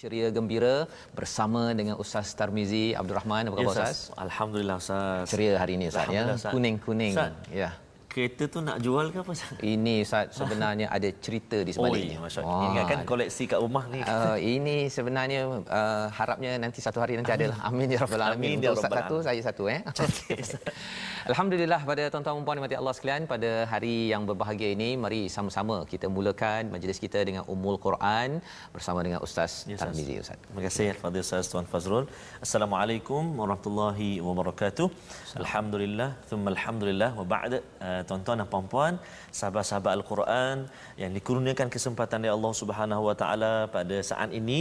ceria 0.00 0.32
gembira 0.32 0.88
bersama 1.12 1.76
dengan 1.76 2.00
Ustaz 2.00 2.32
Tarmizi 2.32 2.96
Abdul 2.96 3.20
Rahman 3.20 3.52
apa 3.52 3.56
khabar 3.60 3.68
Ya, 3.68 3.84
Ustaz? 3.84 3.98
Alhamdulillah 4.16 4.76
Ustaz. 4.80 5.28
Ceria 5.28 5.60
hari 5.60 5.76
ini 5.76 5.92
Ustaz 5.92 6.08
ya. 6.08 6.24
Kuning-kuning. 6.48 7.12
Ya. 7.52 7.76
Kereta 8.10 8.50
tu 8.50 8.58
nak 8.58 8.80
jual 8.80 9.12
ke 9.12 9.20
apa 9.20 9.30
Ustaz? 9.36 9.60
Ini 9.60 10.00
Ustaz 10.00 10.32
sebenarnya 10.32 10.88
ada 10.88 11.04
cerita 11.20 11.60
di 11.60 11.76
Oh, 11.76 11.84
sebaliknya. 11.84 12.16
iya, 12.16 12.18
Masya 12.24 12.40
Allah. 12.40 12.64
Ingatkan 12.72 12.98
koleksi 13.04 13.42
kat 13.44 13.60
rumah 13.60 13.84
ni. 13.92 14.00
Uh, 14.00 14.38
ini 14.40 14.76
sebenarnya 14.88 15.40
uh, 15.68 16.06
harapnya 16.10 16.56
nanti 16.56 16.80
satu 16.80 16.98
hari 17.04 17.20
nanti 17.20 17.36
adalah 17.36 17.60
amin 17.68 17.92
ya 17.92 18.00
rabbal 18.00 18.24
alamin 18.24 18.56
Amin 18.56 18.64
ya 18.64 18.72
untuk 18.72 18.80
Ustaz 18.80 18.98
satu 19.04 19.16
saya 19.20 19.40
satu 19.44 19.62
eh 19.68 19.80
Alhamdulillah 21.28 21.80
pada 21.88 22.04
tuan-tuan 22.12 22.36
dan 22.36 22.44
puan 22.48 22.56
dimati 22.58 22.76
Allah 22.80 22.92
sekalian 22.96 23.22
pada 23.32 23.50
hari 23.72 23.96
yang 24.12 24.22
berbahagia 24.28 24.68
ini 24.76 24.88
mari 25.02 25.18
sama-sama 25.34 25.76
kita 25.92 26.06
mulakan 26.16 26.72
majlis 26.74 26.98
kita 27.04 27.20
dengan 27.28 27.42
Ummul 27.52 27.76
Quran 27.86 28.40
bersama 28.74 29.04
dengan 29.06 29.20
Ustaz 29.26 29.68
Ustaz. 29.68 29.80
Tarmizi 29.82 30.14
Ustaz. 30.22 30.38
Terima 30.44 30.62
kasih 30.66 30.86
Al-Fadhil 30.94 31.24
Ustaz 31.26 31.50
Tuan 31.52 31.66
Fazrul. 31.72 32.06
Assalamualaikum 32.46 33.22
warahmatullahi 33.40 34.08
wabarakatuh. 34.28 34.86
Alhamdulillah, 35.42 36.08
thumma 36.30 36.48
alhamdulillah 36.54 37.10
wa 37.20 37.26
ba'da. 37.34 37.58
Uh, 37.86 38.00
tuan-tuan 38.08 38.40
dan 38.40 38.48
puan-puan, 38.54 38.94
sahabat-sahabat 39.40 39.92
Al-Quran 39.98 40.56
yang 41.02 41.12
dikurniakan 41.18 41.68
kesempatan 41.76 42.24
oleh 42.24 42.32
Allah 42.36 42.54
Subhanahu 42.62 43.02
wa 43.10 43.16
taala 43.24 43.52
pada 43.76 43.98
saat 44.12 44.32
ini 44.40 44.60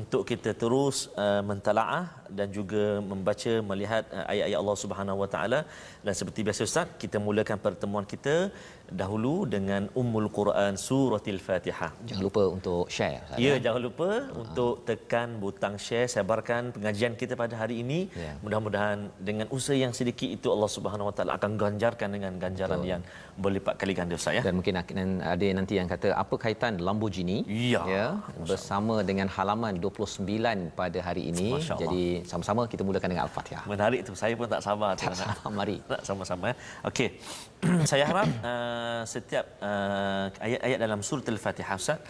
untuk 0.00 0.22
kita 0.30 0.54
terus 0.62 1.10
uh, 1.24 1.42
mentalaah 1.50 2.06
dan 2.38 2.48
juga 2.58 2.84
membaca 3.12 3.52
melihat 3.72 4.04
uh, 4.14 4.26
ayat-ayat 4.32 4.58
Allah 4.62 4.78
Subhanahu 4.84 5.20
wa 5.24 5.30
taala 5.34 5.60
dan 6.06 6.14
seperti 6.14 6.46
biasa 6.46 6.62
Ustaz, 6.62 6.86
kita 7.02 7.18
mulakan 7.18 7.58
pertemuan 7.58 8.06
kita 8.06 8.54
dahulu 8.90 9.44
dengan 9.44 9.90
Ummul 9.92 10.30
Quran 10.30 10.78
suratil 10.78 11.42
Fatihah. 11.42 11.90
Jangan 12.06 12.22
lupa 12.22 12.42
untuk 12.46 12.86
share 12.86 13.22
Ustaz. 13.26 13.38
Ya, 13.42 13.54
jangan 13.58 13.80
lupa 13.82 14.08
untuk 14.32 14.86
tekan 14.86 15.42
butang 15.42 15.74
share, 15.76 16.06
sebarkan 16.06 16.70
pengajian 16.76 17.18
kita 17.18 17.34
pada 17.34 17.54
hari 17.58 17.82
ini. 17.82 18.06
Ya. 18.14 18.38
Mudah-mudahan 18.42 19.10
dengan 19.18 19.46
usaha 19.50 19.74
yang 19.74 19.90
sedikit 19.90 20.28
itu 20.28 20.46
Allah 20.48 20.70
Subhanahu 20.70 21.10
Wa 21.10 21.14
Taala 21.16 21.32
akan 21.38 21.58
ganjarkan 21.58 22.08
dengan 22.14 22.32
ganjaran 22.38 22.78
Betul. 22.78 22.92
yang 22.94 23.02
berlipat 23.36 23.74
kali 23.76 23.92
ganda 23.92 24.16
Ustaz 24.16 24.38
ya. 24.38 24.42
dan 24.46 24.56
mungkin 24.56 24.74
akan 24.80 25.20
ada 25.20 25.46
nanti 25.52 25.74
yang 25.76 25.84
kata 25.84 26.16
apa 26.16 26.34
kaitan 26.40 26.80
Lamborghini 26.80 27.44
Ya. 27.46 28.16
bersama 28.40 29.04
dengan 29.04 29.28
halaman 29.28 29.76
29 29.76 30.24
pada 30.72 30.98
hari 31.04 31.28
ini 31.30 31.60
jadi 31.60 32.04
sama-sama 32.24 32.64
kita 32.64 32.80
mulakan 32.80 33.12
dengan 33.12 33.28
al-Fatihah 33.28 33.68
Menarik 33.68 34.08
tu. 34.08 34.12
Saya 34.16 34.32
pun 34.38 34.48
tak 34.48 34.64
sabar 34.64 34.96
tu. 34.96 35.04
Tak 35.04 35.16
sabar, 35.20 35.52
mari. 35.52 35.76
Nak 35.84 36.00
sama-sama. 36.00 36.52
eh. 36.52 36.56
Okey. 36.88 37.08
saya 37.90 38.04
harap 38.08 38.28
uh, 38.40 38.75
setiap 39.08 39.58
uh, 39.62 40.28
ayat-ayat 40.40 40.78
dalam 40.80 41.00
surah 41.00 41.26
Al-Fatihah 41.26 41.76
Ustaz 41.76 42.00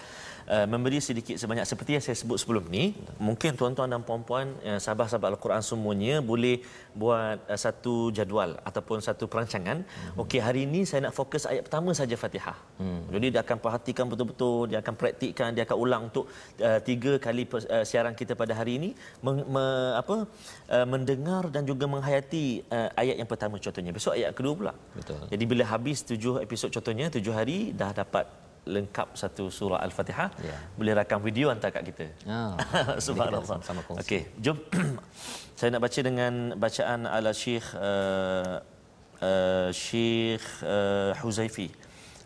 uh, 0.48 0.66
memberi 0.66 0.98
sedikit 1.02 1.36
sebanyak 1.36 1.66
seperti 1.66 1.90
yang 1.98 2.04
saya 2.04 2.16
sebut 2.18 2.38
sebelum 2.42 2.64
ni. 2.70 2.94
Mungkin 3.18 3.58
tuan-tuan 3.58 3.90
dan 3.90 4.02
puan-puan 4.06 4.54
uh, 4.62 4.78
sahabat-sahabat 4.80 5.36
Al-Quran 5.36 5.62
semuanya 5.62 6.14
boleh 6.22 6.62
buat 6.94 7.42
uh, 7.50 7.58
satu 7.58 8.14
jadual 8.14 8.56
ataupun 8.62 9.02
satu 9.02 9.26
perancangan. 9.26 9.82
Hmm. 9.82 10.22
Okey, 10.22 10.40
hari 10.40 10.64
ini 10.68 10.86
saya 10.88 11.10
nak 11.10 11.14
fokus 11.18 11.44
ayat 11.44 11.66
pertama 11.66 11.92
saja 11.92 12.14
Fatihah. 12.14 12.56
Hmm. 12.80 13.02
Jadi 13.10 13.26
dia 13.34 13.40
akan 13.42 13.58
perhatikan 13.60 14.06
betul-betul, 14.06 14.70
dia 14.70 14.78
akan 14.82 14.94
praktikkan, 14.94 15.50
dia 15.52 15.66
akan 15.66 15.76
ulang 15.76 16.02
untuk 16.08 16.30
uh, 16.62 16.80
tiga 16.80 17.18
kali 17.18 17.44
uh, 17.50 17.84
siaran 17.84 18.14
kita 18.14 18.32
pada 18.38 18.54
hari 18.54 18.78
ini 18.78 18.90
meng, 19.20 19.42
me, 19.44 19.64
apa 19.98 20.16
uh, 20.70 20.86
mendengar 20.86 21.50
dan 21.50 21.62
juga 21.66 21.84
menghayati 21.90 22.64
uh, 22.70 22.88
ayat 22.94 23.16
yang 23.20 23.28
pertama 23.28 23.58
contohnya. 23.58 23.92
Besok 23.92 24.14
ayat 24.16 24.30
kedua 24.32 24.54
pula. 24.54 24.72
Betul. 24.94 25.20
Jadi 25.32 25.44
bila 25.44 25.64
habis 25.66 26.06
tujuh 26.06 26.40
episod 26.40 26.70
contohnya, 26.72 27.06
tujuh 27.12 27.34
hari 27.34 27.74
dah 27.76 27.92
dapat 27.92 28.45
lengkap 28.66 29.14
satu 29.14 29.46
surah 29.48 29.78
al-Fatihah 29.86 30.28
yeah. 30.42 30.58
boleh 30.78 30.92
rakam 30.98 31.22
video 31.22 31.48
hantar 31.52 31.70
kat 31.70 31.84
kita. 31.90 32.06
Ha. 32.26 32.36
Oh, 32.36 32.54
Subhanallah. 32.98 33.62
Okey, 34.02 34.26
jom 34.42 34.58
saya 35.58 35.70
nak 35.72 35.82
baca 35.86 36.00
dengan 36.02 36.58
bacaan 36.58 37.06
ala 37.06 37.30
Syekh 37.30 37.70
uh, 37.78 37.78
eh, 37.78 38.58
uh, 39.22 39.28
eh, 39.28 39.68
Syekh 39.70 40.42
uh, 40.66 40.68
eh, 40.68 41.12
Huzaifi. 41.22 41.70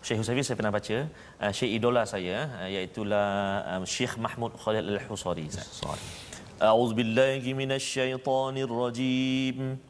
Syekh 0.01 0.25
Huzaifi 0.25 0.41
saya 0.41 0.56
pernah 0.56 0.73
baca, 0.73 1.12
uh, 1.45 1.53
Syekh 1.53 1.77
idola 1.77 2.09
saya 2.09 2.49
uh, 2.65 2.69
iaitu 2.72 3.05
uh, 3.05 3.84
Syekh 3.84 4.17
Mahmud 4.17 4.57
Khalil 4.57 4.97
Al-Husari. 4.97 5.53
Sorry. 5.53 6.01
A'udzubillahi 6.61 7.57
minasyaitonirrajim. 7.57 9.57
rajim. 9.77 9.90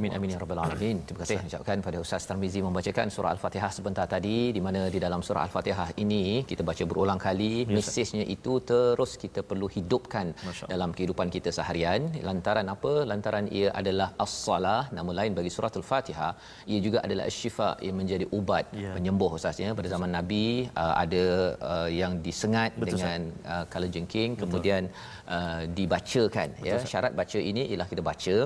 Amin 0.00 0.12
amin 0.16 0.30
ya 0.32 0.38
rabbal 0.42 0.60
alamin. 0.64 0.96
Terima 1.06 1.18
kasih 1.22 1.36
ucapkan 1.48 1.78
pada 1.86 1.98
Ustaz 2.04 2.24
Tarmizi 2.28 2.60
membacakan 2.66 3.06
surah 3.14 3.30
Al-Fatihah 3.36 3.70
sebentar 3.78 4.06
tadi 4.12 4.36
di 4.56 4.60
mana 4.66 4.80
di 4.94 4.98
dalam 5.04 5.20
surah 5.26 5.42
Al-Fatihah 5.46 5.88
ini 6.04 6.22
kita 6.50 6.62
baca 6.68 6.84
berulang 6.90 7.20
kali 7.24 7.52
mesejnya 7.74 8.24
itu 8.34 8.52
terus 8.70 9.12
kita 9.22 9.40
perlu 9.50 9.66
hidupkan 9.76 10.26
dalam 10.72 10.90
kehidupan 10.96 11.28
kita 11.34 11.52
seharian. 11.58 12.00
Lantaran 12.28 12.66
apa? 12.74 12.92
Lantaran 13.10 13.44
ia 13.58 13.68
adalah 13.80 14.08
as-salah 14.24 14.80
nama 14.98 15.12
lain 15.18 15.36
bagi 15.38 15.52
surah 15.56 15.72
Al-Fatihah 15.80 16.32
ia 16.72 16.80
juga 16.86 16.98
adalah 17.06 17.26
asy-syifa 17.30 17.68
yang 17.86 17.96
menjadi 18.00 18.26
ubat 18.38 18.64
Ya. 18.84 18.90
penyembuh 18.96 19.30
Ustaz 19.36 19.60
ya. 19.64 19.70
Pada 19.78 19.88
zaman 19.94 20.10
Nabi 20.18 20.44
uh, 20.82 20.94
ada 21.04 21.24
uh, 21.72 21.88
yang 22.00 22.12
disengat 22.26 22.70
Betul, 22.80 22.90
dengan 22.96 23.20
uh, 23.52 23.64
kala 23.72 23.86
jengking 23.96 24.30
kemudian 24.42 24.82
uh, 25.36 25.62
dibacakan 25.78 26.48
ya. 26.68 26.80
Syarat 26.94 27.12
baca 27.20 27.38
ini 27.50 27.62
ialah 27.70 27.88
kita 27.92 28.02
baca 28.10 28.36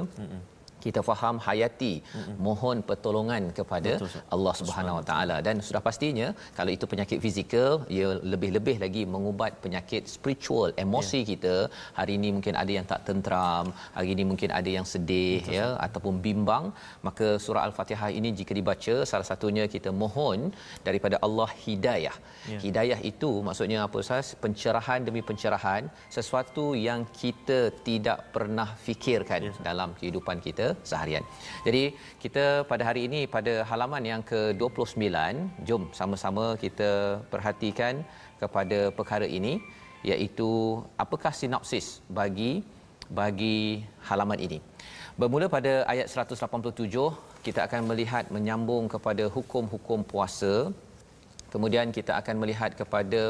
kita 0.84 1.01
faham 1.09 1.36
hayati 1.47 1.92
mohon 2.47 2.77
pertolongan 2.89 3.42
kepada 3.59 3.92
Betul, 3.97 4.09
Ustaz. 4.09 4.25
Allah 4.34 4.54
Subhanahu 4.60 4.97
Wa 5.01 5.04
Taala. 5.10 5.36
Dan 5.47 5.57
sudah 5.69 5.83
pastinya 5.89 6.28
kalau 6.59 6.71
itu 6.77 6.84
penyakit 6.92 7.19
fizikal 7.25 7.71
ia 7.97 8.09
lebih-lebih 8.33 8.77
lagi 8.84 9.03
mengubat 9.15 9.53
penyakit 9.65 10.03
spiritual 10.16 10.71
emosi 10.84 11.21
Ya. 11.22 11.28
kita. 11.33 11.54
Hari 11.98 12.13
ini 12.19 12.28
mungkin 12.36 12.54
ada 12.63 12.72
yang 12.77 12.86
tak 12.92 13.01
tentram 13.09 13.66
hari 13.97 14.09
ini 14.15 14.22
mungkin 14.31 14.51
ada 14.59 14.71
yang 14.77 14.86
sedih 14.92 15.41
Betul, 15.42 15.57
ya 15.59 15.66
ataupun 15.86 16.15
bimbang. 16.27 16.65
Maka 17.07 17.28
surah 17.45 17.63
al-Fatihah 17.69 18.10
ini 18.19 18.31
jika 18.41 18.53
dibaca 18.59 18.95
salah 19.10 19.27
satunya 19.31 19.65
kita 19.75 19.91
mohon 20.03 20.39
daripada 20.89 21.16
Allah 21.27 21.48
hidayah. 21.65 22.16
Ya. 22.53 22.59
hidayah 22.65 23.01
itu 23.10 23.31
maksudnya 23.47 23.78
apa 23.86 23.97
Ustaz? 24.04 24.27
Pencerahan 24.45 25.01
demi 25.09 25.22
pencerahan 25.28 25.84
sesuatu 26.16 26.65
yang 26.89 27.01
kita 27.21 27.59
tidak 27.89 28.19
pernah 28.34 28.69
fikirkan 28.86 29.41
Ustaz. 29.51 29.65
dalam 29.69 29.91
kehidupan 29.98 30.39
kita 30.47 30.66
seharian. 30.91 31.24
Jadi 31.66 31.82
kita 32.22 32.44
pada 32.71 32.82
hari 32.88 33.03
ini 33.09 33.21
pada 33.36 33.54
halaman 33.71 34.03
yang 34.10 34.22
ke-29, 34.30 35.06
jom 35.68 35.82
sama-sama 36.00 36.47
kita 36.65 36.91
perhatikan 37.32 38.04
kepada 38.42 38.78
perkara 38.98 39.28
ini 39.38 39.54
iaitu 40.12 40.50
apakah 41.04 41.32
sinopsis 41.41 41.86
bagi 42.18 42.53
bagi 43.21 43.84
halaman 44.09 44.41
ini. 44.47 44.59
Bermula 45.21 45.47
pada 45.56 45.72
ayat 45.92 46.06
187, 46.10 46.91
kita 47.47 47.60
akan 47.66 47.82
melihat 47.91 48.24
menyambung 48.36 48.84
kepada 48.94 49.24
hukum-hukum 49.36 50.00
puasa 50.12 50.54
kemudian 51.54 51.89
kita 51.97 52.12
akan 52.21 52.36
melihat 52.42 52.71
kepada 52.80 53.22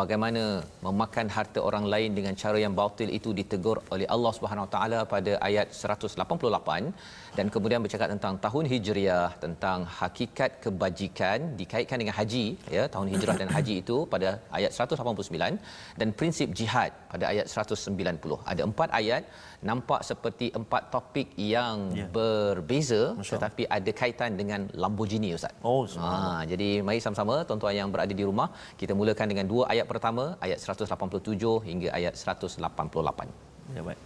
bagaimana 0.00 0.44
memakan 0.86 1.26
harta 1.36 1.60
orang 1.68 1.84
lain 1.92 2.10
dengan 2.18 2.34
cara 2.42 2.58
yang 2.64 2.74
batil 2.80 3.08
itu 3.18 3.30
ditegur 3.38 3.78
oleh 3.94 4.06
Allah 4.14 4.32
Subhanahu 4.36 4.66
Wa 4.66 4.72
Taala 4.74 5.00
pada 5.14 5.32
ayat 5.48 5.68
188 5.70 7.36
dan 7.38 7.46
kemudian 7.54 7.80
bercakap 7.84 8.08
tentang 8.14 8.34
tahun 8.44 8.64
hijriah 8.72 9.28
tentang 9.44 9.78
hakikat 10.00 10.50
kebajikan 10.64 11.38
dikaitkan 11.60 11.98
dengan 12.02 12.16
haji 12.20 12.46
ya 12.76 12.84
tahun 12.94 13.08
hijrah 13.14 13.36
dan 13.42 13.50
haji 13.56 13.76
itu 13.82 13.98
pada 14.14 14.30
ayat 14.58 14.72
189 14.78 16.00
dan 16.00 16.08
prinsip 16.20 16.50
jihad 16.60 16.90
pada 17.12 17.24
ayat 17.32 17.46
190 17.46 18.50
ada 18.52 18.62
empat 18.70 18.90
ayat 19.00 19.22
nampak 19.68 20.00
seperti 20.08 20.46
empat 20.60 20.82
topik 20.94 21.28
yang 21.54 21.92
ya. 22.00 22.06
berbeza 22.16 23.00
Masya 23.18 23.32
tetapi 23.36 23.62
ada 23.76 23.90
kaitan 24.00 24.38
dengan 24.40 24.60
Lamborghini 24.82 25.30
ustaz. 25.38 25.52
Oh, 25.70 25.82
ha 26.04 26.40
jadi 26.52 26.68
mari 26.86 27.00
sama-sama 27.04 27.36
tuan-tuan 27.48 27.76
yang 27.80 27.90
berada 27.94 28.14
di 28.20 28.24
rumah 28.30 28.48
kita 28.80 28.92
mulakan 29.00 29.28
dengan 29.32 29.46
dua 29.52 29.64
ayat 29.74 29.86
pertama 29.92 30.24
ayat 30.46 30.58
187 30.64 31.68
hingga 31.68 31.88
ayat 31.98 32.14
188. 32.16 33.76
Ya 33.76 33.82
baik. 33.88 34.00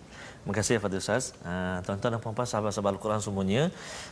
Terima 0.45 0.55
kasih 0.61 0.77
Fadil 0.77 1.01
Ustaz. 1.01 1.25
Uh, 1.41 1.81
tuan-tuan 1.85 2.12
dan 2.12 2.21
puan-puan 2.21 2.45
sahabat-sahabat 2.51 2.91
Al-Quran 2.95 3.21
semuanya, 3.27 3.62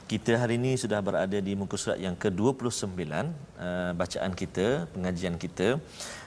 kita 0.09 0.33
hari 0.41 0.57
ini 0.57 0.81
sudah 0.83 0.97
berada 1.05 1.39
di 1.49 1.53
muka 1.61 1.77
surat 1.77 2.01
yang 2.01 2.17
ke-29 2.23 2.89
uh, 3.05 3.93
bacaan 4.01 4.33
kita, 4.33 4.89
pengajian 4.97 5.37
kita. 5.37 5.77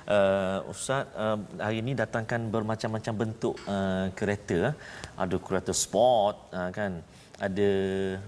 Uh, 0.05 0.61
Ustaz 0.69 1.09
uh, 1.17 1.41
hari 1.57 1.81
ini 1.81 1.97
datangkan 1.97 2.37
bermacam-macam 2.53 3.13
bentuk 3.25 3.55
uh, 3.65 4.13
kereta. 4.13 4.77
Ada 5.17 5.35
kereta 5.41 5.73
sport 5.73 6.53
uh, 6.53 6.69
kan. 6.69 7.01
Ada 7.41 7.69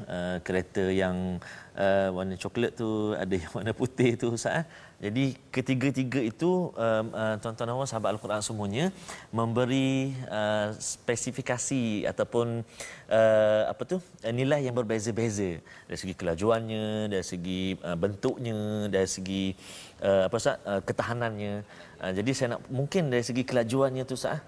uh, 0.09 0.37
kereta 0.41 0.89
yang 0.89 1.37
uh, 1.77 2.09
warna 2.17 2.33
coklat 2.33 2.73
tu, 2.73 3.13
ada 3.13 3.29
yang 3.29 3.51
warna 3.61 3.77
putih 3.77 4.17
tu 4.17 4.33
Ustaz. 4.33 4.65
Jadi 4.97 5.37
ketiga-tiga 5.53 6.17
itu 6.25 6.73
um, 6.73 7.05
uh, 7.13 7.37
tuan-tuan 7.37 7.69
puan 7.69 7.85
sahabat 7.85 8.17
Al-Quran 8.17 8.41
semuanya 8.41 8.89
memberi 9.29 10.09
uh, 10.25 10.73
spesifikasi 10.73 12.09
ataupun 12.09 12.65
uh, 13.05 13.61
apa 13.69 13.81
tu 13.85 14.01
uh, 14.01 14.33
nilai 14.33 14.65
yang 14.65 14.73
berbeza-beza 14.73 15.61
dari 15.85 15.97
segi 16.01 16.17
kelajuannya, 16.17 17.13
dari 17.13 17.21
segi 17.21 17.77
uh, 17.85 17.93
bentuknya, 17.93 18.89
dari 18.89 19.05
segi 19.05 19.53
uh, 20.01 20.25
apa 20.25 20.37
sah 20.41 20.57
uh, 20.65 20.81
ketahanannya. 20.81 21.61
Uh, 22.01 22.11
jadi 22.17 22.31
saya 22.33 22.47
nak 22.57 22.65
mungkin 22.73 23.13
dari 23.13 23.21
segi 23.21 23.45
kelajuannya 23.45 24.01
tu 24.01 24.17
sah 24.17 24.41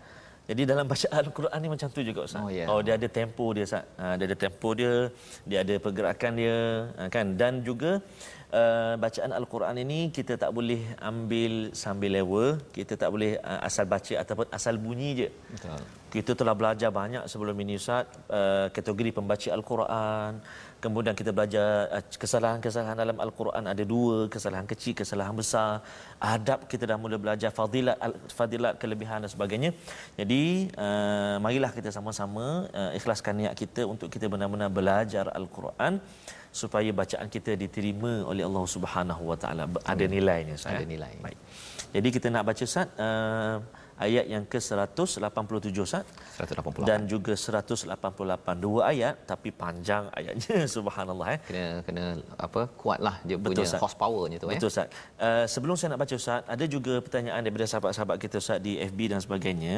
jadi 0.50 0.62
dalam 0.72 0.86
bacaan 0.90 1.18
Al-Quran 1.24 1.60
ni 1.62 1.70
macam 1.70 1.88
tu 1.94 2.02
juga 2.10 2.22
Ustaz. 2.26 2.42
Oh, 2.42 2.50
yeah. 2.50 2.68
oh 2.72 2.80
dia 2.86 2.94
ada 3.00 3.08
tempo 3.20 3.46
dia 3.56 3.64
Ustaz. 3.70 3.86
Uh, 4.02 4.14
dia 4.18 4.26
ada 4.30 4.38
tempo 4.46 4.70
dia, 4.80 4.94
dia 5.50 5.58
ada 5.64 5.76
pergerakan 5.86 6.32
dia 6.42 6.58
uh, 6.98 7.10
kan 7.14 7.26
dan 7.42 7.62
juga 7.68 7.92
uh, 8.60 8.94
bacaan 9.04 9.32
Al-Quran 9.40 9.76
ini 9.86 10.00
kita 10.18 10.34
tak 10.44 10.52
boleh 10.58 10.82
ambil 11.12 11.54
sambil 11.84 12.12
lewa, 12.18 12.46
kita 12.78 12.94
tak 13.02 13.10
boleh 13.14 13.32
uh, 13.52 13.62
asal 13.68 13.86
baca 13.94 14.14
ataupun 14.24 14.48
asal 14.58 14.76
bunyi 14.82 15.10
je. 15.22 15.30
Betul. 15.54 15.82
Kita 16.10 16.32
telah 16.34 16.56
belajar 16.58 16.90
banyak 16.90 17.24
sebelum 17.32 17.54
ini 17.62 17.78
Ustaz, 17.78 18.10
uh, 18.34 18.68
kategori 18.74 19.12
pembaca 19.18 19.50
Al-Quran, 19.58 20.32
kemudian 20.84 21.16
kita 21.20 21.32
belajar 21.38 21.68
uh, 21.96 22.04
kesalahan-kesalahan 22.24 22.98
dalam 23.04 23.18
Al-Quran 23.26 23.64
ada 23.74 23.84
dua, 23.94 24.18
kesalahan 24.36 24.68
kecil, 24.72 24.94
kesalahan 25.02 25.36
besar, 25.42 25.70
adab 26.34 26.60
kita 26.72 26.84
dah 26.90 26.98
mula 27.04 27.18
belajar 27.26 27.52
fadilat 27.60 27.98
fadilat 28.40 28.74
kelebihan 28.82 29.20
dan 29.24 29.32
sebagainya. 29.36 29.72
Jadi 30.20 30.44
uh, 30.86 31.36
marilah 31.46 31.72
kita 31.78 31.92
sama-sama 31.98 32.46
uh, 32.82 32.92
ikhlaskan 33.00 33.36
niat 33.42 33.56
kita 33.64 33.84
untuk 33.94 34.10
kita 34.16 34.28
benar-benar 34.34 34.72
belajar 34.80 35.26
Al-Quran 35.40 36.00
supaya 36.62 36.90
bacaan 37.02 37.28
kita 37.36 37.54
diterima 37.64 38.14
oleh 38.32 38.44
Allah 38.48 38.66
Subhanahu 38.76 39.24
Wa 39.32 39.38
Taala 39.42 39.64
ada 39.94 40.06
nilainya 40.16 40.56
saya. 40.58 40.82
Ada 40.82 40.88
nilai. 40.94 41.14
Baik. 41.26 41.40
Jadi 41.96 42.08
kita 42.16 42.28
nak 42.34 42.44
baca 42.50 42.64
Ustaz 42.70 42.88
uh, 43.06 43.58
ayat 44.06 44.26
yang 44.34 44.44
ke-187 44.52 45.76
Ustaz. 45.88 46.04
188 46.40 46.88
dan 46.90 47.00
juga 47.14 47.34
188 47.36 48.64
dua 48.66 48.82
ayat 48.92 49.16
tapi 49.32 49.50
panjang 49.52 50.08
ayatnya. 50.20 50.58
Subhanallah 50.76 51.28
eh. 51.36 51.40
Kena 51.48 51.66
kena 51.88 52.06
apa 52.46 52.62
kuatlah 52.82 53.16
dia 53.28 53.36
Betul, 53.36 53.46
punya 53.46 53.64
Ustaz. 53.68 53.82
horsepowernya 53.84 54.38
tu 54.44 54.48
eh. 54.48 54.56
Betul 54.56 54.70
Ustaz. 54.74 54.88
Uh, 55.20 55.46
sebelum 55.54 55.76
saya 55.76 55.90
nak 55.94 56.02
baca 56.04 56.16
Ustaz 56.22 56.42
ada 56.56 56.66
juga 56.76 56.94
pertanyaan 57.06 57.42
daripada 57.44 57.68
sahabat-sahabat 57.72 58.18
kita 58.24 58.36
Ustaz 58.44 58.60
di 58.68 58.74
FB 58.90 59.00
dan 59.14 59.20
sebagainya. 59.26 59.76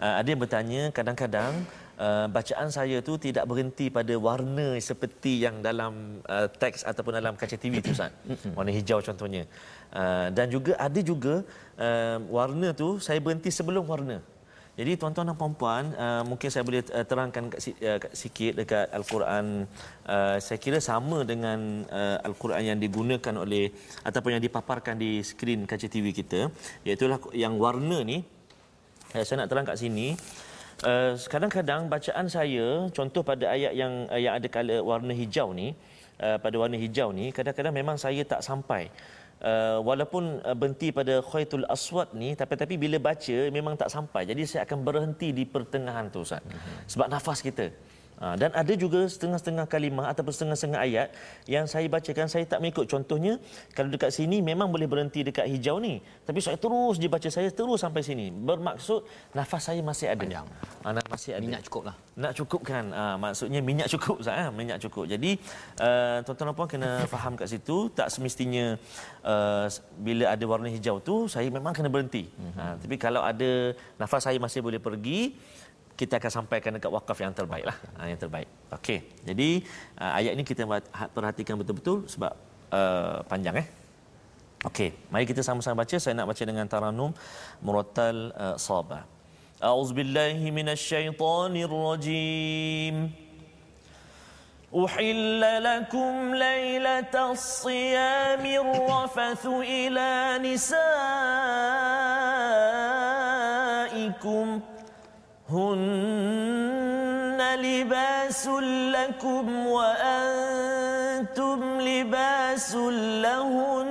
Uh, 0.00 0.14
ada 0.20 0.28
yang 0.32 0.40
bertanya 0.40 0.82
kadang-kadang 0.98 1.52
uh, 2.00 2.26
bacaan 2.36 2.68
saya 2.72 2.96
tu 3.08 3.14
tidak 3.26 3.44
berhenti 3.50 3.86
pada 3.98 4.14
warna 4.16 4.68
seperti 4.80 5.44
yang 5.44 5.60
dalam 5.68 6.24
uh, 6.24 6.48
teks 6.62 6.86
ataupun 6.88 7.12
dalam 7.20 7.34
kaca 7.36 7.56
TV 7.60 7.84
tu 7.84 7.92
Ustaz. 7.92 8.14
warna 8.56 8.72
hijau 8.72 9.00
contohnya. 9.04 9.44
Uh, 9.88 10.28
dan 10.36 10.52
juga 10.52 10.76
ada 10.76 11.00
juga 11.00 11.40
uh, 11.80 12.18
warna 12.28 12.76
tu 12.76 13.00
saya 13.00 13.18
berhenti 13.24 13.48
sebelum 13.48 13.88
warna. 13.88 14.20
Jadi 14.78 14.94
tuan-tuan 14.94 15.26
dan 15.26 15.34
puan-puan, 15.34 15.90
uh, 15.98 16.22
mungkin 16.22 16.54
saya 16.54 16.62
boleh 16.62 16.86
terangkan 16.86 17.50
uh, 17.50 17.98
sikit 18.14 18.62
dekat 18.62 18.86
Al-Quran. 18.94 19.66
Uh, 20.06 20.38
saya 20.38 20.58
kira 20.62 20.78
sama 20.78 21.26
dengan 21.26 21.82
uh, 21.90 22.22
Al-Quran 22.22 22.62
yang 22.62 22.78
digunakan 22.78 23.34
oleh 23.42 23.74
ataupun 24.06 24.38
yang 24.38 24.44
dipaparkan 24.44 24.94
di 24.94 25.18
skrin 25.26 25.66
kaca 25.66 25.90
TV 25.90 26.14
kita, 26.14 26.46
iaitu 26.86 27.10
yang 27.34 27.58
warna 27.58 28.06
ni. 28.06 28.22
Uh, 29.18 29.24
saya 29.26 29.42
nak 29.42 29.50
terang 29.50 29.66
kat 29.66 29.82
sini. 29.82 30.14
Uh, 30.86 31.18
kadang-kadang 31.26 31.90
bacaan 31.90 32.30
saya 32.30 32.86
contoh 32.94 33.26
pada 33.26 33.50
ayat 33.50 33.74
yang 33.74 34.06
uh, 34.06 34.14
yang 34.14 34.38
ada 34.38 34.46
color 34.46 34.78
warna 34.86 35.10
hijau 35.10 35.50
ni 35.50 35.74
uh, 36.22 36.38
pada 36.38 36.54
warna 36.54 36.78
hijau 36.78 37.10
ni 37.10 37.34
kadang-kadang 37.34 37.74
memang 37.74 37.98
saya 37.98 38.22
tak 38.22 38.46
sampai 38.46 38.86
uh, 39.42 39.78
walaupun 39.88 40.42
uh, 40.42 40.56
berhenti 40.56 40.88
pada 40.98 41.20
khaitul 41.30 41.64
aswad 41.68 42.08
ni 42.14 42.34
tapi 42.40 42.54
tapi 42.56 42.74
bila 42.80 42.96
baca 42.98 43.36
memang 43.52 43.74
tak 43.78 43.90
sampai. 43.90 44.22
Jadi 44.30 44.42
saya 44.48 44.62
akan 44.66 44.78
berhenti 44.88 45.28
di 45.34 45.44
pertengahan 45.44 46.08
tu 46.10 46.22
ustaz. 46.26 46.42
Mm-hmm. 46.42 46.76
sebab 46.90 47.06
nafas 47.12 47.40
kita 47.44 47.66
dan 48.18 48.50
ada 48.50 48.74
juga 48.74 49.06
setengah-setengah 49.06 49.70
kalimah 49.70 50.10
ataupun 50.10 50.34
setengah-setengah 50.34 50.80
ayat 50.82 51.08
yang 51.46 51.70
saya 51.70 51.86
bacakan. 51.86 52.26
Saya 52.26 52.44
tak 52.50 52.58
mengikut. 52.58 52.90
Contohnya 52.90 53.38
kalau 53.78 53.94
dekat 53.94 54.10
sini 54.10 54.42
memang 54.42 54.66
boleh 54.74 54.90
berhenti 54.90 55.22
dekat 55.22 55.46
hijau 55.46 55.78
ni. 55.78 56.02
Tapi 56.26 56.42
saya 56.42 56.58
terus 56.58 56.98
dibaca 56.98 57.30
saya 57.30 57.46
terus 57.54 57.78
sampai 57.78 58.02
sini. 58.02 58.34
Bermaksud 58.34 59.06
nafas 59.38 59.70
saya 59.70 59.80
masih 59.86 60.10
ada. 60.10 60.18
Panjang. 60.18 60.46
Ha, 60.82 60.88
masih 61.06 61.30
ada. 61.38 61.46
Minyak 61.46 61.62
cukup 61.70 61.82
lah. 61.86 61.94
Nak 62.18 62.32
cukup 62.34 62.60
kan 62.66 62.84
ha, 62.90 63.14
maksudnya 63.14 63.62
minyak 63.62 63.86
cukup 63.86 64.18
sah, 64.26 64.34
ha? 64.34 64.44
minyak 64.50 64.82
cukup. 64.82 65.06
Jadi 65.06 65.38
uh, 65.78 66.18
tuan-tuan 66.26 66.58
puan 66.58 66.66
kena 66.66 66.90
faham 67.12 67.38
kat 67.38 67.46
situ. 67.46 67.86
Tak 67.94 68.10
semestinya 68.10 68.74
uh, 69.22 69.70
bila 69.94 70.34
ada 70.34 70.42
warna 70.42 70.66
hijau 70.66 70.98
tu 70.98 71.30
saya 71.30 71.46
memang 71.54 71.70
kena 71.70 71.86
berhenti. 71.86 72.26
Ha, 72.58 72.74
tapi 72.82 72.98
kalau 72.98 73.22
ada 73.22 73.78
nafas 73.94 74.26
saya 74.26 74.42
masih 74.42 74.58
boleh 74.58 74.82
pergi 74.82 75.38
kita 75.97 76.17
akan 76.17 76.31
sampaikan 76.41 76.73
dekat 76.75 76.89
wakaf 76.89 77.21
yang 77.21 77.33
terbaik 77.37 77.69
lah 77.69 77.77
ha, 77.97 78.09
yang 78.09 78.17
terbaik 78.17 78.49
okey 78.77 78.99
jadi 79.23 79.49
uh, 80.01 80.13
ayat 80.19 80.31
ini 80.35 80.43
kita 80.51 80.61
ha, 80.65 80.79
perhatikan 81.15 81.55
betul-betul 81.59 81.97
sebab 82.09 82.33
uh, 82.73 83.21
panjang 83.29 83.55
eh 83.61 83.67
okey 84.69 84.89
mari 85.13 85.25
kita 85.29 85.41
sama-sama 85.45 85.75
baca 85.85 85.97
saya 86.01 86.13
nak 86.17 86.27
baca 86.31 86.43
dengan 86.43 86.65
taranum 86.65 87.11
murattal 87.61 88.33
uh, 88.33 88.57
sabah 88.57 89.05
auzubillahi 89.61 90.49
minasyaitonirrajim 90.49 93.23
أحل 94.73 95.63
لكم 95.63 96.35
ليلة 96.35 97.31
الصيام 97.31 98.45
الرفث 98.45 99.45
إلى 99.45 100.39
نسائكم 100.41 100.73
هن 105.50 107.40
لباس 107.56 108.48
لكم 108.94 109.66
وأنتم 109.66 111.60
لباس 111.80 112.74
لهن. 113.24 113.88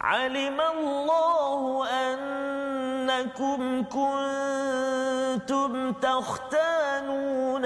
علم 0.00 0.60
الله 0.60 1.88
أنكم 1.90 3.84
كنتم 3.84 5.72
تختانون 5.92 7.64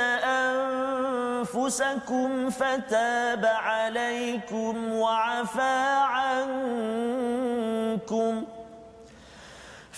أنفسكم 1.45 2.51
فتاب 2.51 3.45
عليكم 3.47 4.93
وعفى 4.93 5.99
عنكم. 6.19 7.35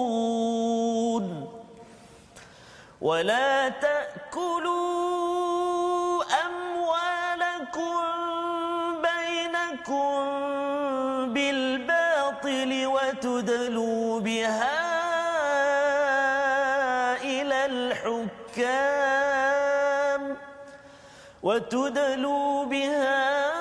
يتقون 0.00 1.24
ولا 3.00 3.68
تأكلوا 3.68 5.10
أموالكم 6.46 8.02
بينكم 9.02 10.20
بالباطل 11.34 12.86
وتدلوا 12.86 14.20
بها 14.20 14.80
إلى 17.24 17.66
الحكام 17.66 19.40
وتدلوا 21.42 22.64
بها 22.64 23.59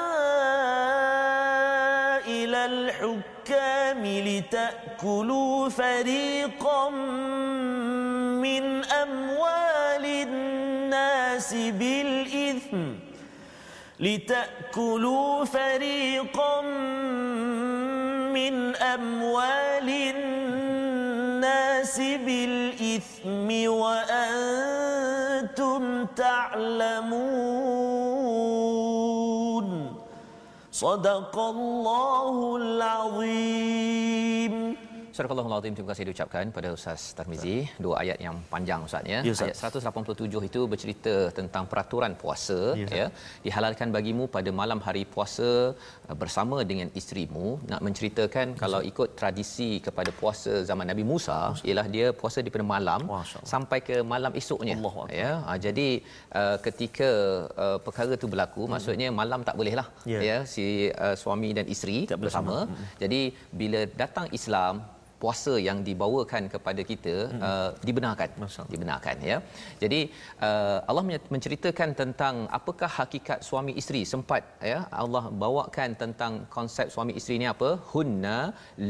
الحكام 3.51 4.05
لتأكلوا 4.05 5.69
فريقا 5.69 6.89
من 8.39 8.83
أموال 8.85 10.05
الناس 10.05 11.53
بالإثم 11.53 12.77
لتأكلوا 13.99 15.45
فريقا 15.45 16.61
من 18.31 18.75
أموال 18.75 19.89
الناس 20.15 21.97
بالإثم 21.99 23.69
وأنتم 23.69 25.09
تعلمون 26.05 27.38
صدق 30.78 31.38
الله 31.38 32.56
العظيم 32.56 33.94
Surah 35.19 35.35
Al-Azim 35.35 35.73
terima 35.75 35.89
kasih 35.91 36.03
diucapkan 36.07 36.45
pada 36.55 36.67
Ustaz 36.75 37.01
Tarmizi 37.17 37.55
dua 37.85 37.95
ayat 38.01 38.17
yang 38.25 38.35
panjang 38.51 38.79
Ustaz 38.87 39.03
ya. 39.13 39.19
Ya, 39.27 39.31
Ustaz. 39.35 39.59
ayat 39.63 39.81
187 39.91 40.47
itu 40.49 40.61
bercerita 40.71 41.13
tentang 41.37 41.63
peraturan 41.71 42.13
puasa 42.21 42.59
Ya, 42.79 42.85
Ustaz. 42.87 42.99
ya. 42.99 43.07
Dihalalkan 43.45 43.87
bagimu 43.95 44.23
pada 44.35 44.49
malam 44.59 44.79
hari 44.85 45.03
puasa 45.15 45.49
uh, 45.75 46.15
bersama 46.21 46.57
dengan 46.69 46.87
isterimu 46.99 47.47
nak 47.71 47.81
menceritakan 47.87 48.55
kalau 48.61 48.79
ikut 48.91 49.09
tradisi 49.19 49.83
kepada 49.87 50.13
puasa 50.19 50.53
zaman 50.69 50.87
Nabi 50.91 51.03
Musa 51.11 51.37
ialah 51.67 51.85
dia 51.95 52.07
puasa 52.21 52.39
daripada 52.45 52.63
malam 52.75 53.03
Masya 53.11 53.37
Allah. 53.43 53.49
sampai 53.53 53.79
ke 53.89 53.97
malam 54.13 54.31
esoknya 54.41 54.75
ya. 55.21 55.31
Ha, 55.47 55.51
jadi 55.65 55.89
uh, 56.41 56.57
ketika 56.67 57.09
uh, 57.65 57.77
perkara 57.87 58.15
itu 58.19 58.29
berlaku 58.35 58.71
maksudnya 58.75 59.09
malam 59.21 59.43
tak 59.49 59.57
bolehlah 59.59 59.87
Ya. 60.13 60.21
ya 60.29 60.37
si 60.53 60.65
uh, 60.95 61.15
suami 61.23 61.51
dan 61.59 61.67
isteri 61.75 62.07
Tak 62.07 62.15
boleh 62.15 62.23
bersama. 62.31 62.55
Jadi 63.03 63.21
bila 63.61 63.81
datang 64.03 64.31
Islam 64.39 64.73
puasa 65.23 65.53
yang 65.67 65.79
dibawakan 65.87 66.43
kepada 66.53 66.81
kita 66.91 67.15
hmm. 67.31 67.41
uh, 67.47 67.69
dibenarkan 67.87 68.29
Masya 68.41 68.59
Allah. 68.61 68.71
dibenarkan 68.73 69.15
ya 69.31 69.37
jadi 69.83 69.99
uh, 70.47 70.77
Allah 70.89 71.03
menceritakan 71.35 71.89
tentang 72.01 72.35
apakah 72.59 72.91
hakikat 72.99 73.39
suami 73.49 73.73
isteri 73.81 74.01
sempat 74.13 74.43
ya 74.71 74.79
Allah 75.03 75.23
bawakan 75.43 75.89
tentang 76.03 76.33
konsep 76.57 76.87
suami 76.95 77.13
isteri 77.19 77.37
ni 77.43 77.49
apa 77.55 77.71
hunna 77.91 78.37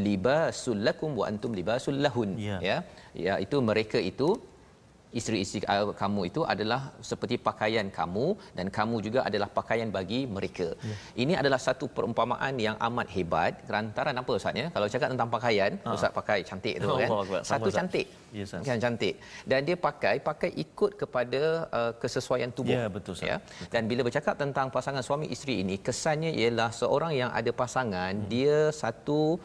libasul 0.08 0.80
lakum 0.90 1.12
wa 1.22 1.28
antum 1.32 1.54
libasul 1.62 1.98
lahun 2.06 2.32
Ya. 2.50 2.58
ya 2.68 2.78
ya 3.26 3.34
itu 3.46 3.58
mereka 3.70 4.00
itu 4.12 4.28
isteri-isteri 5.18 5.66
kamu 6.02 6.22
itu 6.30 6.42
adalah 6.54 6.94
seperti 7.10 7.36
pakaian 7.48 7.88
kamu 7.98 8.28
dan 8.58 8.68
kamu 8.78 8.96
juga 9.06 9.20
adalah 9.30 9.50
pakaian 9.60 9.90
bagi 9.98 10.20
mereka. 10.36 10.68
Ya. 10.90 10.96
Ini 11.24 11.34
adalah 11.42 11.60
satu 11.68 11.86
perumpamaan 11.96 12.56
yang 12.62 12.78
amat 12.88 13.08
hebat. 13.16 13.54
Kerantaran 13.68 14.16
apa 14.22 14.32
Ustaz 14.40 14.62
ya? 14.62 14.68
Kalau 14.76 14.88
cakap 14.94 15.10
tentang 15.14 15.30
pakaian, 15.36 15.72
ha. 15.86 15.96
Ustaz 15.98 16.12
pakai 16.20 16.40
cantik 16.50 16.76
tu 16.84 16.88
kan. 17.02 17.10
Allah 17.10 17.42
Satu 17.52 17.70
Ustaz. 17.70 17.78
cantik. 17.78 18.06
Ya, 18.38 18.44
Ustaz. 18.46 18.62
Kan 18.70 18.80
cantik. 18.86 19.16
Dan 19.50 19.60
dia 19.68 19.78
pakai 19.88 20.16
pakai 20.30 20.52
ikut 20.64 20.92
kepada 21.02 21.42
uh, 21.80 21.92
kesesuaian 22.02 22.52
tubuh. 22.54 22.78
Ya, 22.78 22.86
betul, 22.96 23.18
Ustaz. 23.18 23.32
Ya. 23.34 23.38
Dan 23.74 23.90
bila 23.90 24.02
bercakap 24.08 24.38
tentang 24.44 24.70
pasangan 24.70 25.02
suami 25.02 25.26
isteri 25.36 25.66
ini, 25.66 25.82
kesannya 25.82 26.32
ialah 26.38 26.70
seorang 26.82 27.14
yang 27.18 27.32
ada 27.34 27.50
pasangan, 27.50 28.14
hmm. 28.14 28.30
dia 28.30 28.58
satu 28.70 29.42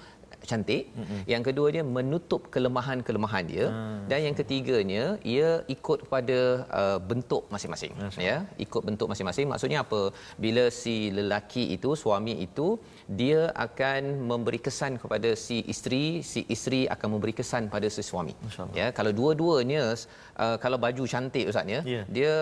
cantik. 0.50 0.84
Mm-hmm. 0.92 1.20
Yang 1.32 1.42
kedua 1.48 1.68
dia 1.74 1.84
menutup 1.96 2.42
kelemahan-kelemahan 2.54 3.44
dia 3.52 3.66
hmm. 3.68 3.98
dan 4.10 4.18
yang 4.26 4.36
ketiganya 4.40 5.04
ia 5.34 5.48
ikut 5.74 5.98
kepada 6.06 6.38
uh, 6.80 6.98
bentuk 7.10 7.42
masing-masing 7.54 7.92
ya, 8.28 8.36
ikut 8.64 8.82
bentuk 8.88 9.06
masing-masing. 9.12 9.46
Maksudnya 9.52 9.78
apa? 9.84 10.02
Bila 10.44 10.64
si 10.80 10.96
lelaki 11.18 11.64
itu, 11.76 11.90
suami 12.02 12.34
itu 12.46 12.66
dia 13.04 13.52
akan 13.52 14.24
memberi 14.24 14.56
kesan 14.56 14.96
kepada 14.96 15.36
si 15.36 15.60
isteri, 15.68 16.24
si 16.24 16.40
isteri 16.48 16.88
akan 16.88 17.08
memberi 17.12 17.36
kesan 17.36 17.68
pada 17.68 17.84
si 17.92 18.00
suami. 18.00 18.32
Ya, 18.72 18.88
kalau 18.90 19.12
dua-duanya 19.12 19.92
uh, 20.40 20.56
kalau 20.56 20.80
baju 20.80 21.04
cantik 21.04 21.52
ustaz 21.52 21.68
ya, 21.68 21.84
Ya. 21.84 22.02
dia 22.08 22.32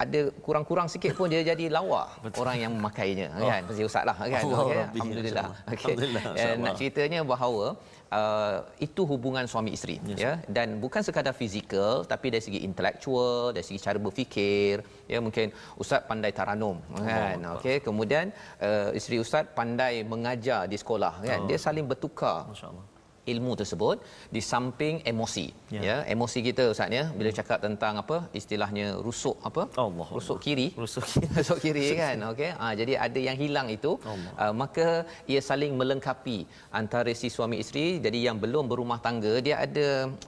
ada 0.00 0.20
kurang-kurang 0.40 0.88
sikit 0.88 1.12
pun 1.12 1.28
dia 1.28 1.44
jadi 1.44 1.68
lawa 1.68 2.08
orang 2.32 2.56
yang 2.56 2.72
memakainya 2.72 3.28
Oh. 3.36 3.44
kan. 3.44 3.62
Pasti 3.68 3.84
ustaz 3.84 4.08
lah 4.08 4.16
kan. 4.16 4.40
Allah 4.40 4.56
Okey, 4.56 4.76
Rabbi, 4.80 4.96
Alhamdulillah. 4.96 5.44
insya-Allah. 5.44 5.58
Okey. 5.68 5.76
Alhamdulillah, 5.76 6.22
Eh. 6.32 6.54
Nak 6.56 6.74
ceritanya 6.80 7.20
bahawa 7.20 7.66
uh, 8.12 8.58
itu 8.78 9.02
hubungan 9.04 9.44
suami 9.46 9.70
isteri 9.74 9.96
Yes. 10.06 10.18
ya 10.18 10.32
dan 10.48 10.78
bukan 10.82 11.02
sekadar 11.02 11.34
fizikal 11.34 12.04
tapi 12.04 12.30
dari 12.34 12.42
segi 12.44 12.60
intelektual 12.62 13.50
dari 13.50 13.64
segi 13.66 13.78
cara 13.80 13.98
berfikir 13.98 14.82
ya 15.08 15.18
mungkin 15.18 15.50
ustaz 15.76 16.02
pandai 16.06 16.30
taranum 16.30 16.78
kan 16.94 17.38
okey 17.58 17.82
kemudian 17.82 18.30
uh, 18.62 18.90
isteri 18.94 19.18
ustaz 19.18 19.46
pandai 19.54 20.02
mengajar 20.04 20.66
di 20.66 20.76
sekolah 20.76 21.14
kan 21.22 21.40
Oh. 21.42 21.48
dia 21.48 21.58
saling 21.58 21.86
bertukar 21.86 22.46
Masya-Allah. 22.48 22.84
Ilmu 23.32 23.52
tersebut 23.60 23.96
di 24.34 24.40
samping 24.50 24.96
emosi. 25.10 25.46
Ya. 25.74 25.80
ya, 25.88 25.96
emosi 26.14 26.38
kita 26.48 26.62
ustaz 26.72 26.90
ya 26.98 27.04
bila 27.18 27.30
cakap 27.38 27.58
tentang 27.66 27.94
apa 28.02 28.16
istilahnya 28.40 28.86
rusuk 29.06 29.36
apa? 29.48 29.62
Allah 29.84 30.08
rusuk 30.16 30.38
kiri. 30.44 30.68
Rusuk 30.82 31.04
rusuk 31.38 31.58
kiri 31.64 31.86
kan? 32.00 32.16
okey. 32.32 32.50
Ha, 32.60 32.66
jadi 32.80 32.92
ada 33.06 33.20
yang 33.28 33.36
hilang 33.42 33.68
itu 33.76 33.92
Allah. 34.12 34.32
uh, 34.42 34.54
maka 34.62 34.86
ia 35.32 35.40
saling 35.48 35.72
melengkapi 35.80 36.38
antara 36.80 37.10
si 37.20 37.28
suami 37.36 37.58
isteri. 37.64 37.86
Jadi 38.06 38.18
yang 38.26 38.38
belum 38.44 38.64
berumah 38.72 38.98
tangga 39.06 39.34
dia 39.46 39.56
ada 39.66 39.86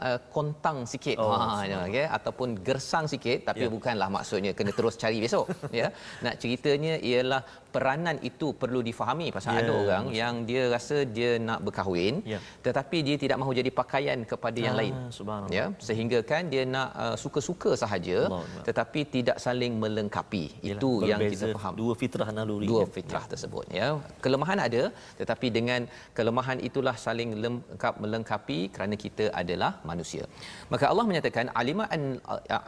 uh, 0.08 0.18
kontang 0.36 0.78
sikit. 0.92 1.16
Oh, 1.22 1.30
ha 1.34 1.62
ya, 1.72 1.78
okey. 1.88 2.06
Ataupun 2.18 2.48
gersang 2.68 3.06
sikit 3.14 3.38
tapi 3.50 3.64
Ya. 3.66 3.70
bukanlah 3.76 4.08
maksudnya 4.16 4.52
kena 4.58 4.72
terus 4.78 4.94
cari 5.02 5.18
besok 5.24 5.46
ya. 5.80 5.88
Nak 6.24 6.34
ceritanya 6.42 6.94
ialah 7.10 7.42
peranan 7.74 8.16
itu 8.28 8.46
perlu 8.62 8.80
difahami 8.88 9.26
pasal 9.36 9.52
Ya, 9.56 9.60
ada 9.62 9.72
orang 9.82 10.04
yang 10.20 10.34
dia 10.48 10.62
rasa 10.74 10.96
dia 11.16 11.30
nak 11.48 11.60
berkahwin 11.66 12.14
Ya. 12.32 12.38
tetapi 12.66 12.98
dia 13.06 13.16
tidak 13.22 13.36
mahu 13.42 13.52
jadi 13.60 13.70
pakaian 13.80 14.18
kepada 14.32 14.58
yang 14.66 14.74
Ah, 14.76 14.80
lain 14.80 14.94
subhanallah. 15.18 15.54
ya 15.58 15.64
sehingga 15.88 16.18
kan 16.30 16.42
dia 16.52 16.62
nak 16.74 16.88
uh, 17.04 17.16
suka-suka 17.24 17.70
sahaja 17.82 18.18
Allah 18.28 18.42
Akbar. 18.44 18.64
tetapi 18.68 19.00
tidak 19.16 19.36
saling 19.46 19.72
melengkapi 19.82 20.44
itu 20.72 20.90
yang 21.10 21.20
kita 21.32 21.46
faham 21.56 21.74
Dua 21.82 21.94
fitrah 22.02 22.28
naluri. 22.38 22.66
dua 22.72 22.84
fitrah 22.96 23.24
tersebut 23.32 23.64
ya 23.80 23.88
kelemahan 24.24 24.58
ada 24.66 24.82
tetapi 25.20 25.46
dengan 25.58 25.80
kelemahan 26.18 26.58
itulah 26.68 26.96
saling 27.06 27.30
lengkap 27.44 27.94
melengkapi 28.04 28.58
kerana 28.74 28.94
kita 29.04 29.26
adalah 29.42 29.72
manusia 29.90 30.24
maka 30.72 30.84
Allah 30.92 31.06
menyatakan 31.10 31.46
alima 31.62 31.84
an 31.96 32.02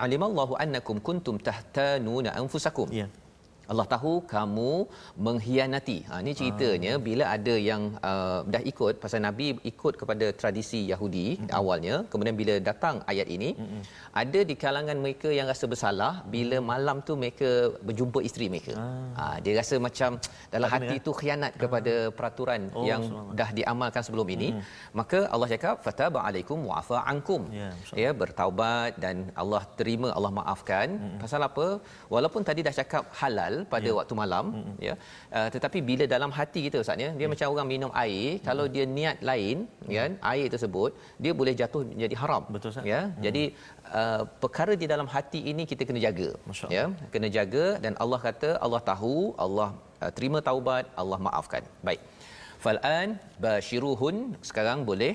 alimallahu 0.04 0.54
annakum 0.64 0.99
kuntum 1.09 1.37
tahtanuna 1.49 2.33
anfusakum 2.42 2.88
Ya. 3.00 3.07
Allah 3.73 3.87
tahu 3.95 4.12
kamu 4.35 4.71
mengkhianati. 5.27 5.99
Ha 6.09 6.19
ni 6.27 6.33
ceritanya 6.41 6.93
ah. 6.97 7.03
bila 7.09 7.25
ada 7.37 7.55
yang 7.71 7.83
uh, 8.11 8.39
dah 8.55 8.62
ikut 8.71 8.95
pasal 9.03 9.21
Nabi 9.27 9.47
ikut 9.71 9.95
kepada 10.00 10.27
tradisi 10.41 10.81
Yahudi 10.93 11.27
mm-hmm. 11.29 11.59
awalnya 11.61 11.97
kemudian 12.12 12.37
bila 12.41 12.55
datang 12.71 12.97
ayat 13.12 13.29
ini 13.37 13.50
mm-hmm. 13.55 13.83
ada 14.23 14.41
di 14.50 14.55
kalangan 14.65 14.99
mereka 15.05 15.29
yang 15.39 15.47
rasa 15.53 15.65
bersalah 15.73 16.12
bila 16.35 16.59
malam 16.73 16.99
tu 17.09 17.15
mereka 17.23 17.50
berjumpa 17.89 18.21
isteri 18.29 18.49
mereka. 18.55 18.75
Ah. 18.85 19.07
Ha 19.19 19.25
dia 19.45 19.55
rasa 19.61 19.79
macam 19.87 20.11
dalam 20.55 20.69
Adanya. 20.69 20.91
hati 20.91 21.05
tu 21.07 21.15
khianat 21.21 21.53
kepada 21.62 21.95
peraturan 22.19 22.62
oh, 22.75 22.85
yang 22.91 23.03
selamat. 23.11 23.35
dah 23.41 23.50
diamalkan 23.61 24.03
sebelum 24.09 24.29
ini. 24.37 24.50
Mm-hmm. 24.50 24.99
Maka 25.00 25.21
Allah 25.35 25.50
cakap 25.55 25.77
fataba 25.87 26.21
alaikum 26.29 26.59
wa 26.71 26.75
afa 26.83 26.99
ankum. 27.15 27.43
Ya, 27.61 27.71
ya 28.03 28.11
bertaubat 28.23 28.99
dan 29.05 29.17
Allah 29.43 29.62
terima 29.79 30.11
Allah 30.19 30.33
maafkan. 30.41 30.89
Mm-hmm. 30.99 31.19
Pasal 31.23 31.41
apa? 31.50 31.69
Walaupun 32.15 32.43
tadi 32.50 32.61
dah 32.67 32.75
cakap 32.83 33.07
halal 33.23 33.55
pada 33.75 33.88
yeah. 33.88 33.97
waktu 33.99 34.14
malam 34.23 34.45
mm-hmm. 34.55 34.76
ya 34.87 34.95
uh, 35.37 35.49
tetapi 35.55 35.79
bila 35.88 36.05
dalam 36.14 36.31
hati 36.38 36.61
kita 36.67 36.76
ustaz 36.83 37.05
ya 37.05 37.11
dia 37.19 37.23
yeah. 37.25 37.31
macam 37.33 37.55
orang 37.55 37.69
minum 37.73 37.90
air 38.05 38.26
mm-hmm. 38.26 38.47
kalau 38.49 38.67
dia 38.75 38.85
niat 38.99 39.19
lain 39.31 39.57
mm-hmm. 39.67 39.95
kan 39.99 40.11
air 40.33 40.47
tersebut 40.55 40.90
dia 41.25 41.33
boleh 41.40 41.55
jatuh 41.61 41.83
menjadi 41.93 42.17
haram 42.23 42.45
betul 42.55 42.71
ustaz 42.73 42.90
ya 42.93 43.00
mm-hmm. 43.02 43.23
jadi 43.26 43.45
uh, 44.00 44.23
perkara 44.45 44.75
di 44.83 44.88
dalam 44.93 45.11
hati 45.14 45.43
ini 45.52 45.64
kita 45.73 45.85
kena 45.90 46.02
jaga 46.07 46.31
ya 46.76 46.85
kena 47.14 47.31
jaga 47.38 47.67
dan 47.87 47.95
Allah 48.05 48.21
kata 48.29 48.50
Allah 48.67 48.83
tahu 48.93 49.17
Allah 49.47 49.71
uh, 50.02 50.12
terima 50.19 50.40
taubat 50.50 50.87
Allah 51.02 51.21
maafkan 51.29 51.64
baik 51.88 52.02
falan 52.64 53.09
bashiruhun 53.45 54.17
sekarang 54.50 54.81
boleh 54.90 55.14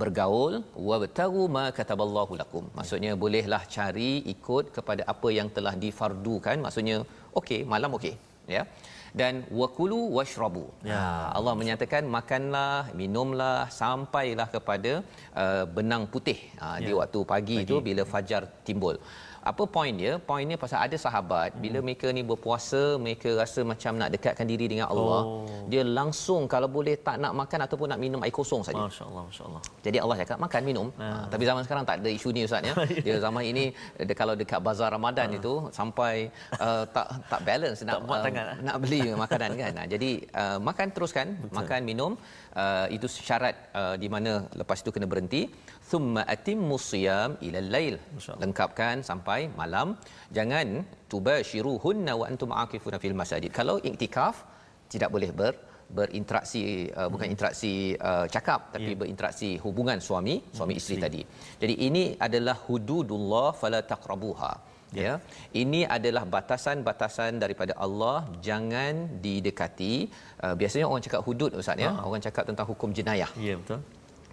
bergaul 0.00 0.54
wabtagu 0.88 1.44
ma 1.56 1.64
kataballahu 1.78 2.34
lakum 2.40 2.64
maksudnya 2.78 3.12
bolehlah 3.22 3.62
cari 3.76 4.12
ikut 4.34 4.66
kepada 4.76 5.02
apa 5.12 5.28
yang 5.38 5.48
telah 5.56 5.74
difardukan 5.84 6.56
maksudnya 6.64 6.96
okey 7.40 7.60
malam 7.72 7.92
okey 7.98 8.14
ya. 8.56 8.64
Dan 9.20 9.42
wakulu 9.60 9.98
washrabu. 10.16 10.64
Ya. 10.86 10.94
Ha, 10.94 11.34
Allah 11.38 11.54
menyatakan 11.60 12.02
makanlah 12.16 12.94
minumlah 13.00 13.66
sampailah 13.80 14.46
kepada 14.54 14.92
uh, 15.42 15.64
benang 15.76 16.06
putih. 16.12 16.38
Uh, 16.62 16.78
ya. 16.78 16.86
di 16.86 16.92
waktu 17.00 17.20
pagi, 17.32 17.56
pagi. 17.58 17.64
itu 17.66 17.74
bila 17.88 18.02
fajar 18.12 18.42
timbul 18.66 18.94
apa 19.40 19.62
poin 19.74 19.92
dia 20.00 20.12
poin 20.28 20.44
dia 20.50 20.58
pasal 20.62 20.78
ada 20.86 20.96
sahabat 21.04 21.48
hmm. 21.56 21.60
bila 21.64 21.78
mereka 21.86 22.06
ni 22.16 22.22
berpuasa 22.30 22.82
mereka 23.04 23.30
rasa 23.40 23.60
macam 23.70 23.92
nak 24.00 24.12
dekatkan 24.14 24.46
diri 24.50 24.66
dengan 24.72 24.86
Allah 24.92 25.20
oh. 25.24 25.64
dia 25.72 25.82
langsung 25.98 26.44
kalau 26.52 26.68
boleh 26.68 26.94
tak 27.06 27.16
nak 27.24 27.32
makan 27.40 27.60
ataupun 27.66 27.88
nak 27.92 28.00
minum 28.04 28.20
air 28.26 28.34
kosong 28.38 28.62
saja 28.68 28.82
masyaallah 28.84 29.24
masyaallah 29.30 29.62
jadi 29.86 29.98
Allah 30.04 30.16
cakap 30.20 30.38
makan 30.44 30.62
minum 30.68 30.86
ha. 31.00 31.08
Ha, 31.08 31.24
tapi 31.32 31.44
zaman 31.48 31.62
sekarang 31.66 31.84
tak 31.88 31.96
ada 32.04 32.10
isu 32.18 32.28
ni 32.36 32.44
ustaz 32.48 32.68
ya 32.68 32.74
dia 33.06 33.16
zaman 33.24 33.42
ini 33.52 33.64
dia, 34.08 34.14
kalau 34.20 34.36
dekat 34.42 34.60
bazar 34.68 34.92
Ramadan 34.96 35.28
ha. 35.32 35.38
itu 35.40 35.54
sampai 35.78 36.14
uh, 36.60 36.84
tak 36.96 37.06
tak 37.32 37.40
balance 37.48 37.80
nak 37.88 37.98
tak 38.12 38.36
uh, 38.36 38.60
nak 38.68 38.76
beli 38.84 39.00
makanan 39.24 39.50
kan 39.62 39.72
ha, 39.80 39.84
jadi 39.94 40.10
uh, 40.42 40.58
makan 40.68 40.88
teruskan 40.92 41.26
Betul. 41.40 41.56
makan 41.58 41.80
minum 41.90 42.12
uh, 42.62 42.86
itu 42.96 43.08
syarat 43.08 43.56
uh, 43.80 43.94
di 44.02 44.10
mana 44.12 44.44
lepas 44.60 44.84
itu 44.84 44.92
kena 44.92 45.08
berhenti 45.08 45.42
thumma 45.90 46.22
atimmu 46.34 46.76
siyam 46.90 47.30
ila 47.46 47.60
lail 47.74 47.96
lengkapkan 48.42 48.96
sampai 49.10 49.40
malam 49.60 49.88
jangan 50.38 50.68
tubashiruhunna 51.12 52.14
wa 52.20 52.26
antum 52.30 52.52
aakifuna 52.60 53.00
fil 53.04 53.18
masajid 53.22 53.50
kalau 53.60 53.76
iktikaf 53.90 54.36
tidak 54.92 55.10
boleh 55.16 55.30
ber 55.40 55.54
berinteraksi 55.98 56.62
uh, 56.98 57.08
bukan 57.12 57.26
hmm. 57.26 57.34
interaksi 57.34 57.72
uh, 58.08 58.26
cakap 58.34 58.60
tapi 58.74 58.90
yeah. 58.92 58.98
berinteraksi 59.00 59.48
hubungan 59.64 59.98
suami 60.08 60.34
suami 60.58 60.74
hmm. 60.74 60.80
isteri 60.80 60.96
hmm. 60.96 61.04
tadi 61.06 61.22
jadi 61.62 61.74
ini 61.86 62.04
adalah 62.26 62.56
hududullah 62.66 63.48
fala 63.60 63.80
taqrabuha 63.92 64.52
ya 65.00 65.02
yeah. 65.02 65.16
ini 65.62 65.80
adalah 65.96 66.22
batasan-batasan 66.34 67.32
daripada 67.42 67.74
Allah 67.84 68.18
jangan 68.48 68.94
didekati 69.24 69.94
uh, 70.44 70.54
biasanya 70.60 70.86
orang 70.90 71.04
cakap 71.06 71.22
hudud 71.28 71.58
ustaz 71.62 71.84
ya 71.84 71.90
ah. 71.90 72.06
orang 72.08 72.22
cakap 72.26 72.44
tentang 72.50 72.68
hukum 72.72 72.92
jenayah 72.98 73.30
ya 73.46 73.48
yeah, 73.48 73.58
betul 73.62 73.80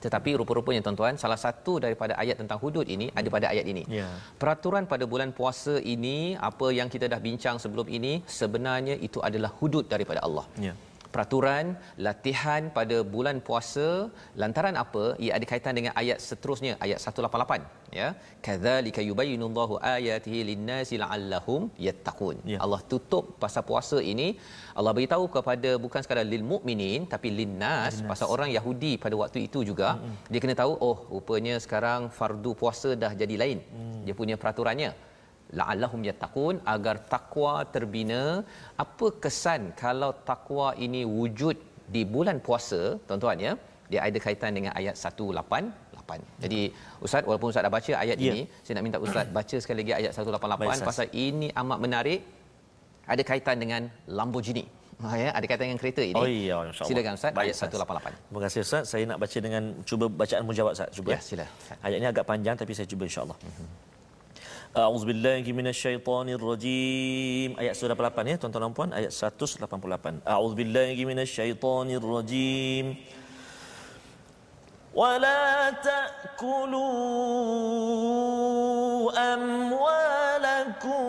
tetapi 0.06 0.38
rupa-rupanya 0.39 0.82
tuan-tuan 0.86 1.16
salah 1.24 1.39
satu 1.46 1.74
daripada 1.86 2.13
ayat 2.24 2.38
tentang 2.42 2.60
hudud 2.63 2.88
ini 2.96 3.08
ada 3.20 3.27
pada 3.36 3.48
ayat 3.54 3.66
ini. 3.74 3.84
Ya. 4.00 4.10
Peraturan 4.42 4.86
pada 4.92 5.06
bulan 5.13 5.32
puasa 5.39 5.75
ini 5.96 6.18
apa 6.50 6.70
yang 6.80 6.89
kita 6.96 7.08
dah 7.13 7.22
bincang 7.27 7.58
sebelum 7.63 7.88
ini 7.98 8.13
sebenarnya 8.42 8.98
itu 9.08 9.22
adalah 9.30 9.51
hudud 9.62 9.86
daripada 9.94 10.22
Allah. 10.27 10.46
Ya 10.68 10.75
peraturan 11.13 11.65
latihan 12.07 12.63
pada 12.77 12.97
bulan 13.13 13.37
puasa 13.47 13.87
lantaran 14.41 14.75
apa? 14.83 15.03
Ia 15.23 15.31
ada 15.37 15.45
kaitan 15.51 15.75
dengan 15.79 15.93
ayat 16.01 16.19
seterusnya 16.27 16.73
ayat 16.85 16.99
188 17.03 17.97
ya. 17.99 18.07
Kadzalika 18.45 19.01
yubayyinullahu 19.09 19.75
ayatihi 19.95 20.39
linnasi 20.51 20.95
la'allahum 21.03 21.61
yattaqun. 21.87 22.37
Ya. 22.53 22.59
Allah 22.65 22.81
tutup 22.91 23.25
pasal 23.43 23.65
puasa 23.72 24.00
ini. 24.13 24.29
Allah 24.79 24.93
beritahu 24.98 25.25
kepada 25.37 25.72
bukan 25.85 26.01
sekadar 26.05 26.27
lil 26.33 26.46
mukminin 26.53 27.03
tapi 27.13 27.29
linnas 27.39 27.96
pasal 28.11 28.29
orang 28.35 28.51
Yahudi 28.57 28.93
pada 29.05 29.15
waktu 29.24 29.39
itu 29.50 29.61
juga. 29.72 29.89
Hmm. 29.98 30.15
dia 30.31 30.39
kena 30.43 30.55
tahu 30.63 30.74
oh 30.89 30.98
rupanya 31.15 31.55
sekarang 31.65 32.01
fardu 32.20 32.53
puasa 32.61 32.89
dah 33.03 33.11
jadi 33.22 33.35
lain. 33.43 33.59
Hmm. 33.75 34.00
dia 34.05 34.15
punya 34.22 34.35
peraturannya 34.41 34.91
la'allahum 35.60 36.01
yattaqun 36.10 36.55
agar 36.74 36.96
takwa 37.14 37.53
terbina 37.75 38.22
apa 38.83 39.07
kesan 39.24 39.62
kalau 39.83 40.12
takwa 40.29 40.70
ini 40.86 41.01
wujud 41.18 41.57
di 41.96 42.01
bulan 42.14 42.38
puasa 42.48 42.81
tuan-tuan 43.07 43.40
ya 43.48 43.53
dia 43.92 44.00
ada 44.07 44.20
kaitan 44.25 44.51
dengan 44.57 44.72
ayat 44.79 44.96
188 45.00 46.44
jadi 46.44 46.62
ustaz 47.05 47.24
walaupun 47.29 47.51
ustaz 47.51 47.64
dah 47.68 47.74
baca 47.77 47.92
ayat 48.03 48.18
yeah. 48.20 48.27
ini 48.27 48.42
saya 48.64 48.74
nak 48.77 48.86
minta 48.88 49.00
ustaz 49.05 49.27
baca 49.38 49.55
sekali 49.64 49.77
lagi 49.81 49.94
ayat 50.00 50.12
188 50.12 50.72
Baik, 50.72 50.88
pasal 50.90 51.07
ini 51.27 51.48
amat 51.62 51.79
menarik 51.86 52.22
ada 53.14 53.24
kaitan 53.31 53.57
dengan 53.64 53.83
Lamborghini 54.20 54.66
Ha, 54.98 55.14
ya, 55.24 55.29
ada 55.38 55.46
kaitan 55.46 55.70
dengan 55.70 55.77
kereta 55.81 56.01
ini. 56.01 56.18
Oh 56.18 56.25
iya, 56.25 56.57
insya-Allah. 56.66 56.90
Silakan 56.90 57.14
Ustaz, 57.20 57.31
Baik, 57.38 57.53
ayat 57.53 57.57
188. 57.70 58.18
Terima 58.18 58.42
kasih 58.46 58.60
Ustaz. 58.66 58.83
Saya 58.90 59.03
nak 59.05 59.20
baca 59.22 59.38
dengan 59.46 59.64
cuba 59.86 60.05
bacaan 60.10 60.42
mujawab 60.50 60.72
Ustaz. 60.74 60.90
Cuba. 60.98 61.10
Ya, 61.14 61.20
sila. 61.22 61.46
Ayat 61.86 61.98
ini 62.01 62.07
agak 62.10 62.25
panjang 62.25 62.55
tapi 62.57 62.74
saya 62.74 62.88
cuba 62.90 63.03
insya-Allah. 63.05 63.38
Mm-hmm. 63.38 63.86
A'udzu 64.73 65.04
billahi 65.10 65.52
minasyaitonir 65.52 66.41
rajim. 66.41 67.56
Ayat 67.60 67.76
188 67.76 68.32
ya 68.32 68.36
tuan-tuan 68.41 68.62
dan 68.65 68.73
puan, 68.73 68.91
ayat 68.97 69.12
188. 69.12 70.25
A'udzu 70.25 70.54
billahi 70.56 71.02
minasyaitonir 71.04 72.00
rajim. 72.00 72.97
ولا 74.93 75.71
تأكلوا 75.71 76.93
أموالكم 79.32 81.08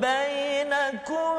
بينكم 0.00 1.36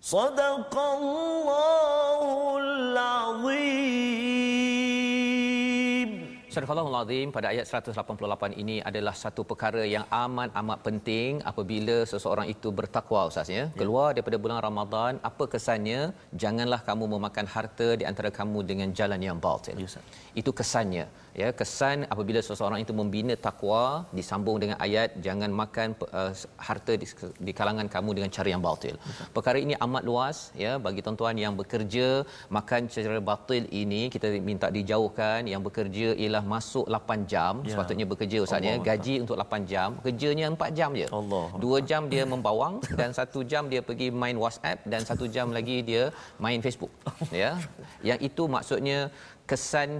صدق 0.00 0.89
Astaghfirullahalazim 6.70 7.28
pada 7.34 7.46
ayat 7.52 7.66
188 7.66 8.62
ini 8.62 8.76
adalah 8.88 9.14
satu 9.22 9.42
perkara 9.50 9.82
yang 9.94 10.04
amat 10.18 10.50
amat 10.60 10.78
penting 10.86 11.42
apabila 11.50 11.96
seseorang 12.10 12.46
itu 12.52 12.68
bertakwa 12.78 13.20
ustaz 13.30 13.50
ya. 13.50 13.56
ya. 13.58 13.64
Keluar 13.80 14.08
daripada 14.14 14.38
bulan 14.42 14.58
Ramadan, 14.66 15.12
apa 15.30 15.44
kesannya? 15.54 16.00
Janganlah 16.42 16.80
kamu 16.88 17.04
memakan 17.14 17.46
harta 17.54 17.88
di 18.00 18.06
antara 18.10 18.30
kamu 18.38 18.58
dengan 18.70 18.88
jalan 18.98 19.18
yang 19.28 19.38
batil. 19.46 19.74
Ya, 19.82 19.88
itu 20.42 20.50
kesannya. 20.60 21.06
Ya, 21.40 21.48
kesan 21.60 21.98
apabila 22.12 22.40
seseorang 22.48 22.80
itu 22.84 22.92
membina 23.00 23.34
takwa 23.46 23.82
disambung 24.18 24.56
dengan 24.62 24.76
ayat 24.86 25.18
jangan 25.26 25.50
makan 25.62 25.88
uh, 26.20 26.32
harta 26.68 26.92
di, 27.02 27.06
di 27.46 27.52
kalangan 27.58 27.86
kamu 27.94 28.10
dengan 28.18 28.30
cara 28.36 28.48
yang 28.54 28.62
batil. 28.68 28.94
Ya, 28.94 29.26
perkara 29.36 29.58
ini 29.66 29.74
amat 29.86 30.02
luas 30.10 30.38
ya 30.64 30.72
bagi 30.86 31.02
tuan-tuan 31.06 31.38
yang 31.44 31.54
bekerja 31.60 32.08
makan 32.58 32.90
cara 32.94 33.20
batil 33.32 33.66
ini 33.82 34.02
kita 34.14 34.30
minta 34.50 34.70
dijauhkan 34.78 35.50
yang 35.52 35.62
bekerja 35.68 36.08
ialah 36.22 36.42
masuk 36.60 36.84
8 36.86 37.24
jam 37.32 37.52
Ya. 37.64 37.72
sepatutnya 37.72 38.06
bekerja 38.12 38.38
ustaz 38.44 38.60
ya 38.60 38.76
Allah. 38.76 38.86
gaji 38.88 39.14
untuk 39.24 39.36
8 39.40 39.64
jam 39.72 39.88
kerjanya 40.04 40.46
4 40.52 40.70
jam 40.78 40.90
je 41.00 41.06
Allah. 41.20 41.46
2 41.56 41.88
jam 41.90 42.02
dia 42.12 42.22
membawang 42.32 42.74
dan 43.00 43.10
1 43.16 43.50
jam 43.50 43.62
dia 43.72 43.80
pergi 43.88 44.08
main 44.22 44.36
WhatsApp 44.36 44.78
dan 44.92 45.02
1 45.10 45.34
jam 45.34 45.46
lagi 45.56 45.76
dia 45.80 46.04
main 46.38 46.60
Facebook 46.60 46.92
ya 47.42 47.50
yang 48.04 48.20
itu 48.20 48.44
maksudnya 48.56 48.98
kesan 49.50 49.90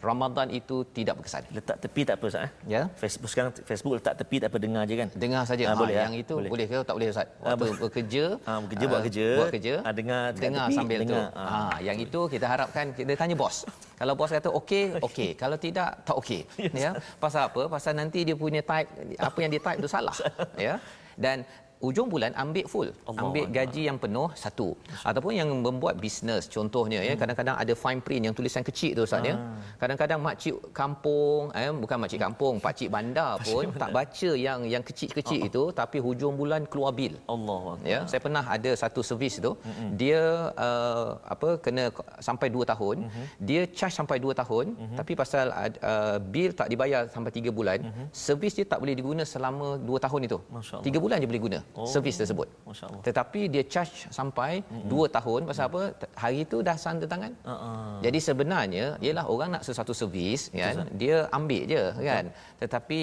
Ramadan 0.00 0.48
itu 0.48 0.80
tidak 0.96 1.20
berkesan. 1.20 1.44
Letak 1.52 1.76
tepi 1.76 2.08
tak 2.08 2.16
apa 2.16 2.24
Ustaz 2.26 2.48
eh? 2.48 2.50
ya. 2.64 2.82
Facebook 2.96 3.28
sekarang 3.28 3.52
Facebook 3.52 3.92
letak 4.00 4.16
tepi 4.16 4.36
tak 4.40 4.48
apa 4.48 4.58
dengar 4.58 4.82
je 4.88 4.94
kan. 4.96 5.08
dengar 5.12 5.42
saja. 5.44 5.64
Ha, 5.68 5.76
boleh, 5.76 5.92
yang 5.94 6.14
ah? 6.16 6.22
itu 6.24 6.34
Boleh. 6.40 6.50
boleh, 6.50 6.66
ke? 6.66 6.78
Tak 6.80 6.94
boleh 6.96 7.08
ustaz? 7.12 7.26
Waktu 7.38 7.64
bekerja 7.76 8.24
Ah, 8.42 8.58
bekerja, 8.64 8.84
buat 8.88 8.96
ah, 8.96 9.04
kerja. 9.04 9.26
buat 9.36 9.50
kerja. 9.52 9.72
Ah, 9.84 9.92
dengar 9.92 10.20
dengar 10.32 10.64
tepi, 10.66 10.76
sambil 10.80 10.98
dengar. 11.04 11.26
tu 11.28 11.36
Ah. 11.36 11.48
ha 11.70 11.76
yang 11.84 11.96
itu 11.96 12.20
kita 12.26 12.46
harapkan 12.48 12.84
kita 12.96 13.12
tanya 13.14 13.36
bos. 13.36 13.68
Kalau 14.00 14.16
bos 14.16 14.32
kata 14.32 14.48
okey 14.48 14.96
okey 15.04 15.30
kalau 15.36 15.60
tidak 15.60 16.00
tak 16.08 16.16
okey 16.16 16.48
ya. 16.72 16.96
Pasal 17.20 17.52
apa? 17.52 17.68
Pasal 17.68 17.92
nanti 17.92 18.24
dia 18.24 18.32
punya 18.32 18.64
type 18.64 18.88
apa 19.20 19.38
yang 19.38 19.50
dia 19.52 19.60
type 19.60 19.78
tu 19.78 19.88
salah. 19.88 20.16
Ya. 20.56 20.80
Dan 21.20 21.44
ujung 21.88 22.08
bulan 22.12 22.32
ambil 22.42 22.66
full 22.72 22.88
Allah 23.08 23.20
ambil 23.24 23.44
Allah. 23.44 23.54
gaji 23.56 23.82
yang 23.88 23.98
penuh 24.02 24.28
satu 24.42 24.68
ataupun 25.10 25.32
yang 25.40 25.50
membuat 25.66 25.94
bisnes 26.04 26.44
contohnya 26.54 27.00
ya 27.08 27.14
kadang-kadang 27.20 27.56
ada 27.62 27.72
fine 27.82 28.00
print 28.06 28.22
yang 28.28 28.34
tulisan 28.38 28.62
kecil 28.68 28.92
tu 28.98 29.02
ustaz 29.08 29.28
ya 29.30 29.34
kadang-kadang 29.82 30.20
makcik 30.26 30.56
kampung 30.80 31.48
eh 31.60 31.72
bukan 31.82 31.96
makcik 32.02 32.20
kampung 32.26 32.54
pakcik 32.66 32.88
bandar 32.96 33.32
pun 33.46 33.72
tak 33.82 33.90
baca 33.96 34.30
yang 34.46 34.60
yang 34.74 34.84
kecil-kecil 34.88 35.40
itu 35.48 35.62
tapi 35.80 35.98
hujung 36.06 36.36
bulan 36.40 36.68
keluar 36.72 36.92
bil 36.98 37.16
Allah. 37.34 37.60
ya 37.92 38.00
saya 38.12 38.20
pernah 38.26 38.44
ada 38.56 38.70
satu 38.82 39.00
servis 39.08 39.40
tu 39.46 39.52
mm-hmm. 39.56 39.90
dia 40.00 40.20
uh, 40.66 41.16
apa 41.34 41.48
kena 41.64 41.84
sampai 42.28 42.48
2 42.52 42.72
tahun 42.72 42.96
mm-hmm. 43.08 43.26
dia 43.48 43.62
charge 43.78 43.96
sampai 44.00 44.16
2 44.20 44.36
tahun 44.42 44.66
mm-hmm. 44.76 44.96
tapi 45.00 45.12
pasal 45.22 45.46
uh, 45.92 46.16
bil 46.34 46.50
tak 46.60 46.68
dibayar 46.72 47.02
sampai 47.14 47.32
3 47.40 47.58
bulan 47.58 47.78
mm-hmm. 47.88 48.06
servis 48.24 48.52
dia 48.58 48.66
tak 48.72 48.78
boleh 48.84 48.94
diguna 49.00 49.24
selama 49.34 49.80
2 49.80 50.04
tahun 50.06 50.20
itu 50.28 50.38
Masya 50.52 50.74
Allah. 50.76 50.96
3 51.00 51.04
bulan 51.04 51.16
je 51.24 51.28
boleh 51.32 51.44
guna 51.48 51.58
Oh. 51.78 51.86
servis 51.92 52.16
tersebut. 52.20 52.48
Masya 52.68 52.86
tetapi 53.06 53.40
dia 53.52 53.62
charge 53.72 54.10
sampai 54.18 54.50
mm-hmm. 54.60 54.90
2 54.90 55.16
tahun. 55.16 55.40
Pasal 55.50 55.64
apa? 55.70 55.82
T- 56.00 56.10
hari 56.22 56.40
tu 56.52 56.58
dah 56.68 56.76
sanda 56.84 57.06
tangan. 57.12 57.32
Ah. 57.46 57.98
jadi 58.04 58.18
sebenarnya 58.28 58.86
ialah 59.04 59.24
orang 59.34 59.48
nak 59.54 59.62
sesuatu 59.68 59.92
servis 60.00 60.50
kan 60.54 60.86
dia 61.02 61.16
ambil 61.38 61.62
je 61.72 61.84
kan. 62.10 62.24
Tetapi 62.62 63.00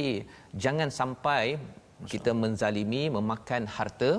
jangan 0.64 0.90
sampai 1.00 1.44
kita 2.14 2.32
menzalimi 2.44 3.04
memakan 3.18 3.66
harta 3.78 4.12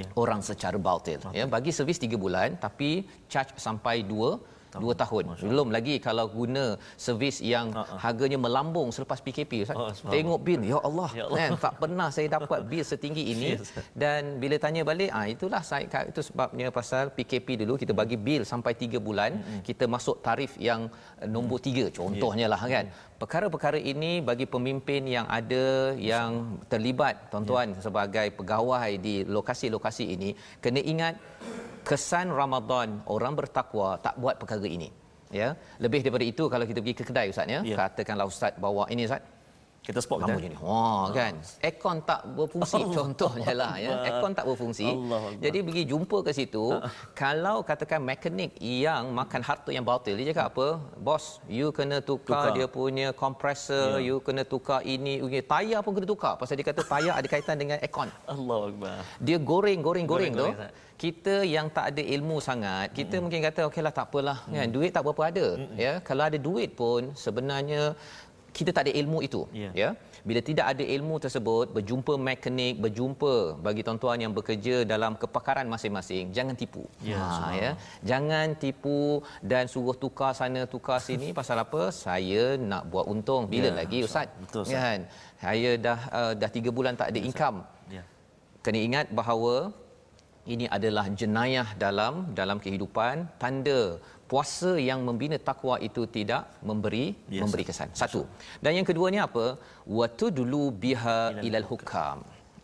Ya. 0.00 0.08
orang 0.22 0.40
secara 0.40 0.80
batil 0.80 1.20
ya 1.36 1.44
bagi 1.44 1.68
servis 1.76 2.00
3 2.00 2.16
bulan 2.16 2.56
tapi 2.56 3.04
charge 3.32 3.52
sampai 3.60 4.00
2 4.00 4.40
dua 4.78 4.94
tahun 4.94 5.24
belum 5.36 5.68
lagi 5.68 6.00
kalau 6.00 6.24
guna 6.28 6.64
servis 6.96 7.44
yang 7.44 7.68
Ha-ha. 7.72 7.96
harganya 8.00 8.38
melambung 8.38 8.88
selepas 8.88 9.20
PKP 9.20 9.64
Ustaz. 9.64 9.76
Subhanallah. 9.76 10.12
tengok 10.14 10.40
bil 10.40 10.60
ya 10.62 10.78
Allah, 10.80 11.10
Ya 11.12 11.24
Allah. 11.28 11.38
kan 11.38 11.50
tak 11.60 11.74
pernah 11.76 12.08
saya 12.08 12.28
dapat 12.30 12.60
bil 12.70 12.80
setinggi 12.82 13.24
ini 13.28 13.50
Ustaz. 13.58 13.84
dan 13.92 14.40
bila 14.40 14.56
tanya 14.56 14.80
balik 14.82 15.10
ah 15.10 15.26
itulah 15.26 15.60
saya 15.60 15.84
itu 16.04 16.20
sebabnya 16.22 16.70
pasal 16.70 17.12
PKP 17.12 17.60
dulu 17.60 17.76
kita 17.76 17.92
bagi 17.92 18.16
bil 18.16 18.42
sampai 18.44 18.72
3 18.72 18.96
bulan 18.98 19.32
kita 19.60 19.84
masuk 19.86 20.20
tarif 20.20 20.56
yang 20.58 20.88
nombor 21.26 21.60
3 21.60 21.92
contohnya 21.92 22.46
lah 22.46 22.62
kan 22.64 22.86
perkara-perkara 23.18 23.78
ini 23.78 24.18
bagi 24.20 24.46
pemimpin 24.46 25.06
yang 25.06 25.26
ada 25.28 25.64
yang 25.94 26.30
terlibat 26.66 27.28
tuan-tuan 27.28 27.76
sebagai 27.78 28.32
pegawai 28.32 28.90
di 28.98 29.22
lokasi-lokasi 29.26 30.04
ini 30.08 30.30
kena 30.58 30.80
ingat 30.82 31.14
kesan 31.88 32.26
Ramadan 32.40 32.88
orang 33.14 33.32
bertakwa 33.38 33.98
tak 34.06 34.14
buat 34.22 34.36
perkara 34.40 34.68
ini. 34.78 34.90
Ya 35.32 35.56
lebih 35.80 36.04
daripada 36.04 36.24
itu 36.32 36.44
kalau 36.52 36.64
kita 36.68 36.78
pergi 36.84 36.96
ke 37.00 37.04
kedai 37.08 37.26
ustaz 37.32 37.48
ya. 37.48 37.60
Ya. 37.64 37.76
katakanlah 37.80 38.26
ustaz 38.32 38.52
bawa 38.64 38.84
ini 38.92 39.08
ustaz 39.08 39.24
Kita 39.82 39.98
spot 39.98 40.22
kamu 40.22 40.38
je 40.38 40.48
ni. 40.54 40.58
Wah 40.62 41.10
kan. 41.10 41.34
Aircon 41.58 41.98
tak 42.06 42.22
berfungsi 42.38 42.80
contohnya 42.96 43.50
lah 43.50 43.74
ya. 43.82 43.90
Aircon 44.06 44.30
tak 44.38 44.46
berfungsi. 44.46 44.86
Allahu 44.86 45.26
Akbar. 45.34 45.42
Jadi 45.42 45.58
pergi 45.66 45.82
jumpa 45.90 46.18
ke 46.22 46.30
situ, 46.38 46.64
kalau 47.18 47.66
katakan 47.66 47.98
mekanik 47.98 48.54
yang 48.62 49.10
makan 49.10 49.42
harta 49.42 49.74
yang 49.74 49.82
batil 49.82 50.14
dia 50.14 50.30
cakap 50.30 50.54
apa? 50.54 50.68
Bos, 51.02 51.42
you 51.50 51.74
kena 51.74 51.98
tukar, 51.98 52.46
Tukar. 52.46 52.54
dia 52.54 52.66
punya 52.70 53.08
compressor, 53.10 53.98
Ya. 53.98 54.06
you 54.06 54.16
kena 54.22 54.46
tukar 54.46 54.86
ini, 54.86 55.18
okay. 55.18 55.42
tayar 55.42 55.82
pun 55.82 55.98
kena 55.98 56.06
tukar. 56.06 56.38
Pasal 56.38 56.54
dia 56.62 56.66
kata 56.70 56.86
tayar 56.86 57.18
ada 57.18 57.26
kaitan 57.26 57.58
dengan 57.58 57.76
aircon. 57.82 58.06
Allah 58.30 58.60
Akbar. 58.70 58.96
Dia 59.18 59.36
goreng 59.42 59.82
goreng 59.82 60.06
goreng 60.06 60.32
tu. 60.32 60.48
Kita 60.94 61.42
yang 61.42 61.66
tak 61.66 61.90
ada 61.90 62.02
ilmu 62.14 62.38
sangat, 62.38 62.94
kita 62.94 63.18
mungkin 63.18 63.42
kata 63.42 63.66
okeylah 63.66 63.90
tak 63.90 64.06
apalah 64.14 64.46
kan. 64.46 64.70
Duit 64.70 64.94
tak 64.94 65.02
berapa 65.02 65.22
ada. 65.34 65.46
Ya, 65.74 65.98
kalau 66.06 66.22
ada 66.30 66.38
duit 66.38 66.70
pun 66.78 67.10
sebenarnya 67.18 67.98
kita 68.56 68.70
tak 68.76 68.82
ada 68.86 68.92
ilmu 69.00 69.18
itu 69.26 69.42
Ya. 69.62 69.70
ya. 69.82 69.90
Bila 70.28 70.40
tidak 70.48 70.66
ada 70.72 70.84
ilmu 70.96 71.14
tersebut 71.24 71.66
berjumpa 71.76 72.14
mekanik 72.28 72.74
berjumpa 72.84 73.34
bagi 73.66 73.82
tuan-tuan 73.86 74.18
yang 74.24 74.32
bekerja 74.38 74.76
dalam 74.92 75.12
kepakaran 75.22 75.66
masing-masing 75.74 76.30
jangan 76.36 76.54
tipu. 76.62 76.84
Ya, 77.10 77.18
ha 77.18 77.48
ya. 77.62 77.70
Jangan 78.10 78.54
tipu 78.64 78.98
dan 79.52 79.66
suruh 79.72 79.96
tukar 80.04 80.30
sana 80.40 80.62
tukar 80.74 80.98
sini. 81.08 81.28
Pasal 81.40 81.58
apa? 81.64 81.82
Saya 82.04 82.44
nak 82.70 82.86
buat 82.92 83.06
untung. 83.14 83.50
Bila 83.54 83.68
Ya, 83.72 83.78
lagi 83.82 83.98
ustaz? 84.06 84.28
Betul, 84.44 84.62
Ustaz. 84.62 84.78
kan? 84.78 85.00
Saya 85.42 85.70
dah 85.86 85.98
uh, 86.20 86.32
dah 86.42 86.50
3 86.60 86.70
bulan 86.76 86.94
tak 87.00 87.10
ada 87.12 87.20
income. 87.30 87.58
Ya. 87.96 88.02
kena 88.64 88.78
ingat 88.88 89.06
bahawa 89.18 89.54
ini 90.54 90.66
adalah 90.76 91.06
jenayah 91.20 91.68
dalam 91.84 92.14
dalam 92.38 92.58
kehidupan 92.64 93.14
tanda 93.42 93.80
puasa 94.32 94.72
yang 94.88 95.00
membina 95.08 95.38
takwa 95.48 95.76
itu 95.88 96.02
tidak 96.16 96.42
memberi 96.70 97.06
Ya, 97.36 97.40
memberi 97.44 97.64
kesan 97.70 97.90
satu 98.02 98.22
dan 98.64 98.72
yang 98.78 98.86
keduanya 98.90 99.22
apa 99.28 99.46
watu 100.00 100.28
dulu 100.40 100.62
biha 100.84 101.18
Ilal 101.48 101.66
hukam 101.70 102.18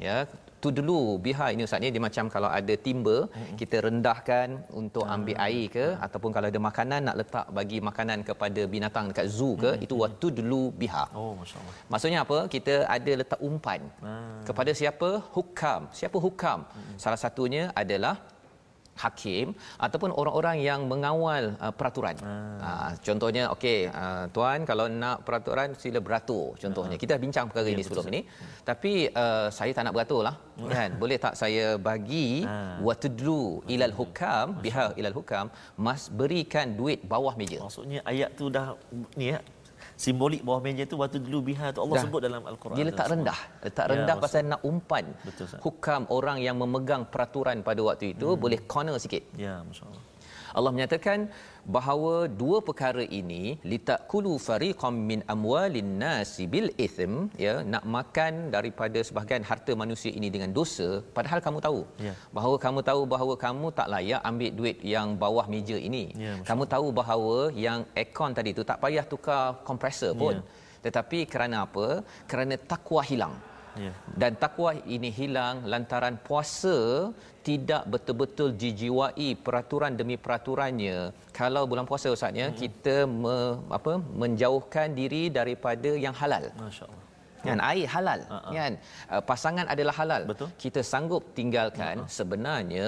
ya 0.06 0.18
tu 0.62 0.68
dulu 0.78 0.96
biha 1.24 1.46
ini 1.54 1.62
ustaz 1.66 1.80
ni 1.82 1.88
dia 1.94 2.02
macam 2.06 2.24
kalau 2.34 2.48
ada 2.58 2.74
timba 2.86 3.16
kita 3.60 3.76
rendahkan 3.86 4.48
untuk 4.80 5.04
ambil 5.14 5.36
air 5.46 5.66
ke 5.74 5.84
ataupun 6.06 6.30
kalau 6.36 6.46
ada 6.52 6.60
makanan 6.68 7.00
nak 7.08 7.16
letak 7.20 7.46
bagi 7.58 7.78
makanan 7.88 8.18
kepada 8.28 8.62
binatang 8.74 9.04
dekat 9.10 9.26
zoo 9.36 9.52
ke 9.62 9.70
itu 9.84 9.94
watu 10.02 10.28
dulu 10.38 10.62
biha 10.80 11.04
Oh, 11.20 11.30
Masya 11.40 11.56
Allah. 11.62 11.74
Maksudnya 11.92 12.18
apa? 12.24 12.38
Kita 12.54 12.74
ada 12.96 13.12
letak 13.20 13.40
umpan. 13.48 13.80
Ah. 14.10 14.18
Kepada 14.48 14.72
siapa? 14.80 15.10
Hukam. 15.36 15.80
Siapa 16.00 16.18
hukam? 16.26 16.60
Salah 17.04 17.20
satunya 17.24 17.62
adalah 17.82 18.14
hakim 19.02 19.46
ataupun 19.78 20.10
orang-orang 20.20 20.56
yang 20.68 20.80
mengawal 20.90 21.54
uh, 21.62 21.72
peraturan. 21.78 22.16
Ah. 22.22 22.92
contohnya 22.98 23.44
okey 23.54 23.86
uh, 24.02 24.24
tuan 24.34 24.66
kalau 24.70 24.86
nak 25.02 25.22
peraturan 25.26 25.78
sila 25.78 25.98
beratur 26.02 26.58
contohnya. 26.62 26.96
Kita 27.02 27.14
dah 27.16 27.22
bincang 27.22 27.46
perkara 27.48 27.66
Ya, 27.70 27.74
ini 27.76 27.82
sebelum 27.86 28.06
ini. 28.12 28.20
Tapi 28.70 28.92
uh, 29.22 29.48
saya 29.48 29.70
tak 29.76 29.84
nak 29.86 29.94
beratur 29.96 30.20
lah. 30.26 30.34
kan? 30.66 30.90
Boleh 31.02 31.18
tak 31.24 31.34
saya 31.38 31.78
bagi 31.78 32.42
Ah. 32.48 32.80
watudlu 32.86 33.62
ilal 33.74 33.94
hukam 33.98 34.46
biha 34.64 34.86
ilal 35.00 35.14
hukam 35.18 35.46
mas 35.86 36.02
berikan 36.20 36.74
duit 36.80 37.00
bawah 37.12 37.34
meja. 37.40 37.58
Maksudnya 37.64 38.00
ayat 38.12 38.30
tu 38.38 38.46
dah 38.48 38.66
ni 39.18 39.32
ya. 39.34 39.38
Simbolik 39.98 40.46
bawah 40.46 40.62
meja 40.62 40.86
tu 40.86 40.94
waktu 40.94 41.18
dulu 41.18 41.50
biha 41.50 41.74
tu 41.74 41.82
Allah 41.82 41.98
Dah. 41.98 42.04
sebut 42.06 42.20
dalam 42.22 42.42
al-Quran. 42.46 42.78
Dia 42.78 42.86
letak 42.86 43.06
rendah. 43.10 43.38
Letak 43.66 43.84
Ya, 43.84 43.90
rendah 43.90 44.14
maksud- 44.14 44.30
pasal 44.30 44.42
nak 44.46 44.60
umpan. 44.62 45.04
Betul. 45.26 45.46
Hukam 45.58 46.02
orang 46.14 46.38
yang 46.38 46.54
memegang 46.54 47.02
peraturan 47.10 47.66
pada 47.66 47.82
waktu 47.82 48.14
itu 48.14 48.30
hmm. 48.30 48.38
boleh 48.38 48.58
corner 48.62 48.94
sikit. 49.02 49.26
Ya, 49.34 49.58
Masya-Allah. 49.66 50.07
Allah 50.56 50.70
menyatakan 50.76 51.18
bahawa 51.76 52.14
dua 52.40 52.58
perkara 52.68 53.04
ini 53.20 53.42
litakulu 53.72 54.32
fariqam 54.46 54.94
min 55.10 55.20
amwalin 55.34 55.90
nasi 56.02 56.44
bil 56.54 56.68
ithm 56.86 57.12
ya 57.44 57.54
nak 57.72 57.84
makan 57.96 58.32
daripada 58.56 59.00
sebahagian 59.08 59.44
harta 59.50 59.74
manusia 59.82 60.12
ini 60.18 60.30
dengan 60.34 60.52
dosa 60.58 60.88
padahal 61.16 61.42
kamu 61.46 61.58
tahu. 61.66 61.80
Ya. 62.06 62.14
bahawa 62.36 62.56
kamu 62.64 62.80
tahu 62.88 63.02
bahawa 63.14 63.34
kamu 63.46 63.66
tak 63.78 63.90
layak 63.94 64.22
ambil 64.30 64.50
duit 64.60 64.78
yang 64.94 65.08
bawah 65.24 65.46
meja 65.54 65.76
ini. 65.88 66.04
Ya, 66.24 66.34
kamu 66.48 66.64
tahu 66.74 66.86
bahawa 67.00 67.36
yang 67.66 67.80
aircon 68.00 68.32
tadi 68.38 68.50
tu 68.58 68.64
tak 68.70 68.80
payah 68.84 69.04
tukar 69.12 69.42
kompresor 69.68 70.14
pun. 70.22 70.36
Ya. 70.38 70.66
tetapi 70.86 71.18
kerana 71.32 71.56
apa? 71.66 71.86
Kerana 72.30 72.54
takwa 72.72 73.02
hilang 73.10 73.34
Ya. 73.84 73.92
Dan 74.20 74.32
takwa 74.42 74.70
ini 74.94 75.10
hilang 75.18 75.56
lantaran 75.72 76.16
puasa 76.28 76.76
tidak 77.48 77.82
betul-betul 77.92 78.48
dijiwai 78.62 79.28
peraturan 79.46 79.92
demi 80.00 80.16
peraturannya. 80.24 80.98
Kalau 81.40 81.62
bulan 81.70 81.86
puasa 81.90 82.12
ustaz 82.16 82.34
ya, 82.42 82.48
hmm. 82.50 82.58
kita 82.62 82.96
me, 83.22 83.36
apa 83.78 83.92
menjauhkan 84.22 84.92
diri 85.00 85.22
daripada 85.38 85.90
yang 86.06 86.16
halal. 86.22 86.46
Masya-Allah. 86.60 87.06
Kan 87.46 87.58
air 87.62 87.86
halal 87.94 88.20
uh-huh. 88.26 88.50
kan 88.50 88.72
uh, 89.14 89.22
pasangan 89.22 89.66
adalah 89.74 89.94
halal. 90.00 90.22
Betul. 90.30 90.48
Kita 90.62 90.80
sanggup 90.82 91.22
tinggalkan 91.38 92.02
uh-huh. 92.02 92.10
sebenarnya 92.18 92.86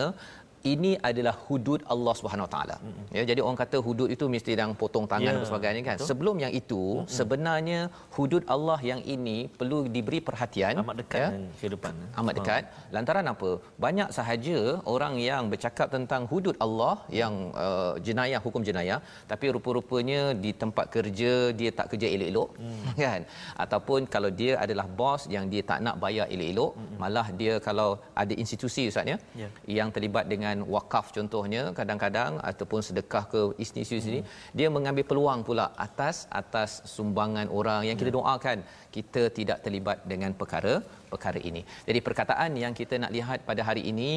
ini 0.72 0.92
adalah 1.08 1.34
hudud 1.46 1.80
Allah 1.92 2.14
Subhanahu 2.18 2.46
Wa 2.46 2.52
Taala. 2.54 2.76
Ya 3.16 3.22
jadi 3.30 3.40
orang 3.44 3.58
kata 3.62 3.76
hudud 3.86 4.08
itu 4.14 4.24
mesti 4.34 4.52
yang 4.60 4.72
potong 4.80 5.06
tangan 5.12 5.32
yeah. 5.32 5.40
dan 5.40 5.48
sebagainya 5.50 5.82
kan. 5.88 5.96
Betul. 5.96 6.08
Sebelum 6.10 6.36
yang 6.44 6.52
itu 6.60 6.82
mm-hmm. 6.92 7.14
sebenarnya 7.18 7.80
hudud 8.16 8.42
Allah 8.54 8.78
yang 8.90 9.00
ini 9.14 9.38
perlu 9.58 9.78
diberi 9.94 10.20
perhatian 10.28 10.74
amat 10.82 10.96
dekat 11.02 11.20
ya? 11.22 11.28
kehidupan. 11.60 11.94
Amat 12.20 12.34
dekat. 12.38 12.62
Ha. 12.68 12.92
Lantaran 12.96 13.26
apa? 13.32 13.50
Banyak 13.84 14.08
sahaja 14.18 14.58
orang 14.94 15.14
yang 15.30 15.44
bercakap 15.52 15.88
tentang 15.96 16.24
hudud 16.32 16.56
Allah 16.66 16.94
yang 17.20 17.34
uh, 17.64 17.94
jenayah 18.08 18.40
hukum 18.46 18.64
jenayah 18.68 19.00
tapi 19.32 19.46
rupa-rupanya 19.56 20.20
di 20.44 20.52
tempat 20.62 20.86
kerja 20.96 21.32
dia 21.60 21.70
tak 21.78 21.88
kerja 21.94 22.06
elok-elok 22.14 22.50
mm. 22.60 22.84
kan. 23.06 23.20
Ataupun 23.64 24.00
kalau 24.14 24.32
dia 24.40 24.52
adalah 24.64 24.86
bos 25.00 25.24
yang 25.36 25.46
dia 25.52 25.62
tak 25.70 25.80
nak 25.86 25.96
bayar 26.04 26.26
elok-elok 26.34 26.72
mm-hmm. 26.76 26.98
malah 27.02 27.26
dia 27.40 27.54
kalau 27.68 27.90
ada 28.22 28.34
institusi 28.42 28.82
ustaz 28.92 29.12
ya 29.12 29.16
yeah. 29.42 29.50
yang 29.78 29.88
terlibat 29.94 30.24
dengan 30.32 30.49
dengan 30.50 30.66
wakaf 30.74 31.06
contohnya 31.16 31.62
kadang-kadang 31.78 32.32
ataupun 32.50 32.80
sedekah 32.86 33.24
ke 33.32 33.40
institusi 33.62 33.98
sini 34.06 34.20
hmm. 34.22 34.30
dia 34.58 34.68
mengambil 34.76 35.04
peluang 35.10 35.40
pula 35.48 35.66
atas 35.86 36.16
atas 36.40 36.70
sumbangan 36.94 37.46
orang 37.58 37.82
yang 37.88 37.98
kita 38.00 38.10
ya. 38.12 38.16
doakan. 38.18 38.58
Kita 38.96 39.22
tidak 39.38 39.58
terlibat 39.64 39.98
dengan 40.12 40.32
perkara 40.40 40.74
perkara 41.12 41.40
ini. 41.50 41.62
Jadi 41.88 41.98
perkataan 42.06 42.50
yang 42.64 42.74
kita 42.80 42.94
nak 43.02 43.14
lihat 43.16 43.38
pada 43.50 43.62
hari 43.68 43.82
ini 43.92 44.10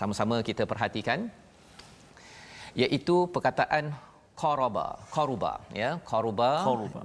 sama-sama 0.00 0.38
kita 0.48 0.66
perhatikan 0.72 1.30
iaitu 2.82 3.16
perkataan 3.34 3.84
qaraba 4.40 4.86
qaruba 5.14 5.52
ya. 5.82 5.90
Qaruba 6.10 6.50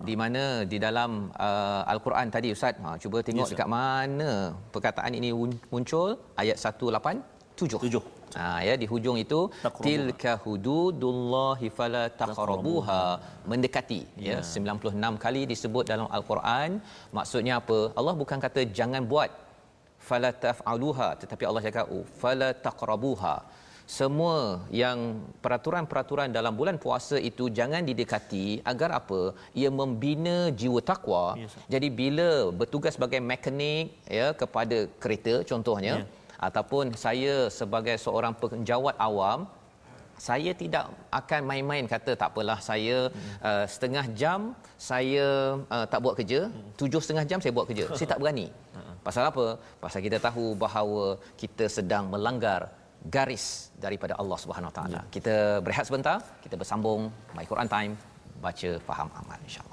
di 0.09 0.15
mana 0.21 0.43
di 0.71 0.77
dalam 0.85 1.11
uh, 1.47 1.81
al-Quran 1.93 2.33
tadi 2.35 2.49
ustaz. 2.57 2.81
Ha 2.85 2.97
cuba 3.03 3.19
tengok 3.27 3.45
yes, 3.45 3.53
dekat 3.53 3.69
mana 3.77 4.31
perkataan 4.73 5.13
ini 5.21 5.29
muncul. 5.73 6.09
Ayat 6.41 6.57
187 6.65 7.33
7 7.61 8.22
Ha 8.41 8.49
ya 8.67 8.73
di 8.81 8.85
hujung 8.91 9.17
itu 9.23 9.39
tilka 9.85 10.33
hududullahi 10.43 11.67
fala 11.77 12.03
taqrabuha. 12.21 13.03
Mendekati 13.51 14.01
ya. 14.27 14.37
ya. 14.41 14.61
96 14.73 15.23
kali 15.25 15.41
disebut 15.53 15.85
dalam 15.91 16.07
al-Quran. 16.17 16.69
Maksudnya 17.17 17.55
apa? 17.61 17.79
Allah 17.99 18.15
bukan 18.21 18.39
kata 18.45 18.63
jangan 18.79 19.03
buat 19.13 19.31
fala 20.07 20.29
taf'aluha 20.45 21.09
tetapi 21.21 21.43
Allah 21.49 21.63
cakap 21.67 21.85
oh, 21.97 22.05
fala 22.21 22.49
taqrabuha. 22.67 23.35
Semua 23.97 24.63
yang 24.81 24.99
peraturan-peraturan 25.43 26.31
dalam 26.37 26.53
bulan 26.59 26.77
puasa 26.83 27.17
itu 27.29 27.45
jangan 27.57 27.83
didekati 27.89 28.45
agar 28.71 28.89
apa? 28.99 29.21
Ia 29.59 29.69
membina 29.79 30.35
jiwa 30.61 30.79
takwa 30.91 31.25
yes. 31.35 31.55
jadi 31.73 31.87
bila 32.01 32.29
bertugas 32.59 32.95
sebagai 32.95 33.19
mekanik 33.31 33.91
ya 34.19 34.27
kepada 34.41 34.77
kereta 35.03 35.35
contohnya 35.51 35.95
yeah 35.99 36.21
ataupun 36.47 36.85
saya 37.05 37.33
sebagai 37.59 37.95
seorang 38.05 38.33
penjawat 38.41 38.95
awam 39.07 39.39
saya 40.27 40.51
tidak 40.61 40.85
akan 41.19 41.41
main-main 41.49 41.85
kata 41.93 42.11
tak 42.21 42.29
apalah 42.31 42.59
saya 42.69 42.97
hmm. 43.09 43.33
uh, 43.49 43.65
setengah 43.73 44.05
jam 44.21 44.39
saya 44.89 45.25
uh, 45.75 45.85
tak 45.91 45.99
buat 46.05 46.15
kerja 46.19 46.41
hmm. 46.47 46.77
tujuh 46.79 47.01
setengah 47.03 47.25
jam 47.29 47.39
saya 47.43 47.53
buat 47.57 47.67
kerja 47.69 47.85
saya 47.97 48.07
tak 48.13 48.21
berani 48.21 48.47
hmm. 48.77 48.95
pasal 49.07 49.25
apa 49.31 49.45
pasal 49.83 50.01
kita 50.07 50.19
tahu 50.27 50.45
bahawa 50.65 51.05
kita 51.43 51.67
sedang 51.77 52.07
melanggar 52.13 52.61
garis 53.15 53.45
daripada 53.85 54.13
Allah 54.21 54.37
Subhanahu 54.43 54.71
Wa 54.71 54.77
Taala 54.79 54.99
ya. 55.01 55.11
kita 55.15 55.35
berehat 55.65 55.85
sebentar 55.89 56.17
kita 56.45 56.55
bersambung 56.61 57.11
my 57.37 57.45
Quran 57.51 57.69
time 57.75 57.93
baca 58.45 58.69
faham 58.87 59.09
amal 59.21 59.39
insyaallah 59.47 59.72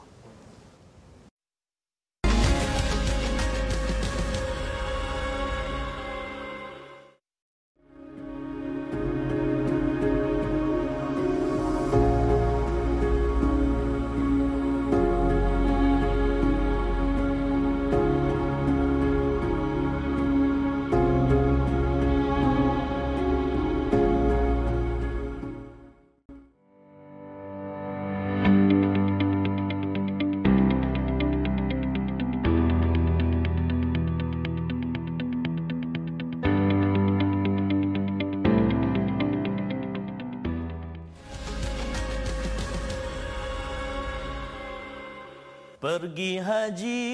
Pergi 45.80 46.36
haji 46.36 47.08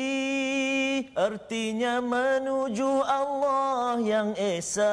artinya 1.14 2.02
menuju 2.02 2.98
Allah 3.06 3.94
yang 4.02 4.34
esa. 4.34 4.90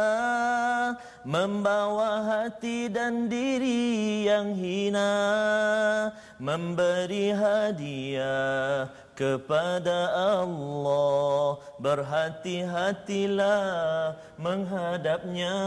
Membawa 1.25 2.21
hati 2.21 2.85
dan 2.85 3.25
diri 3.25 4.29
yang 4.29 4.53
hina. 4.53 5.09
Memberi 6.37 7.33
hadiah 7.33 8.93
kepada 9.17 10.13
Allah. 10.37 11.57
Berhati-hatilah 11.81 13.65
menghadapnya. 14.37 15.57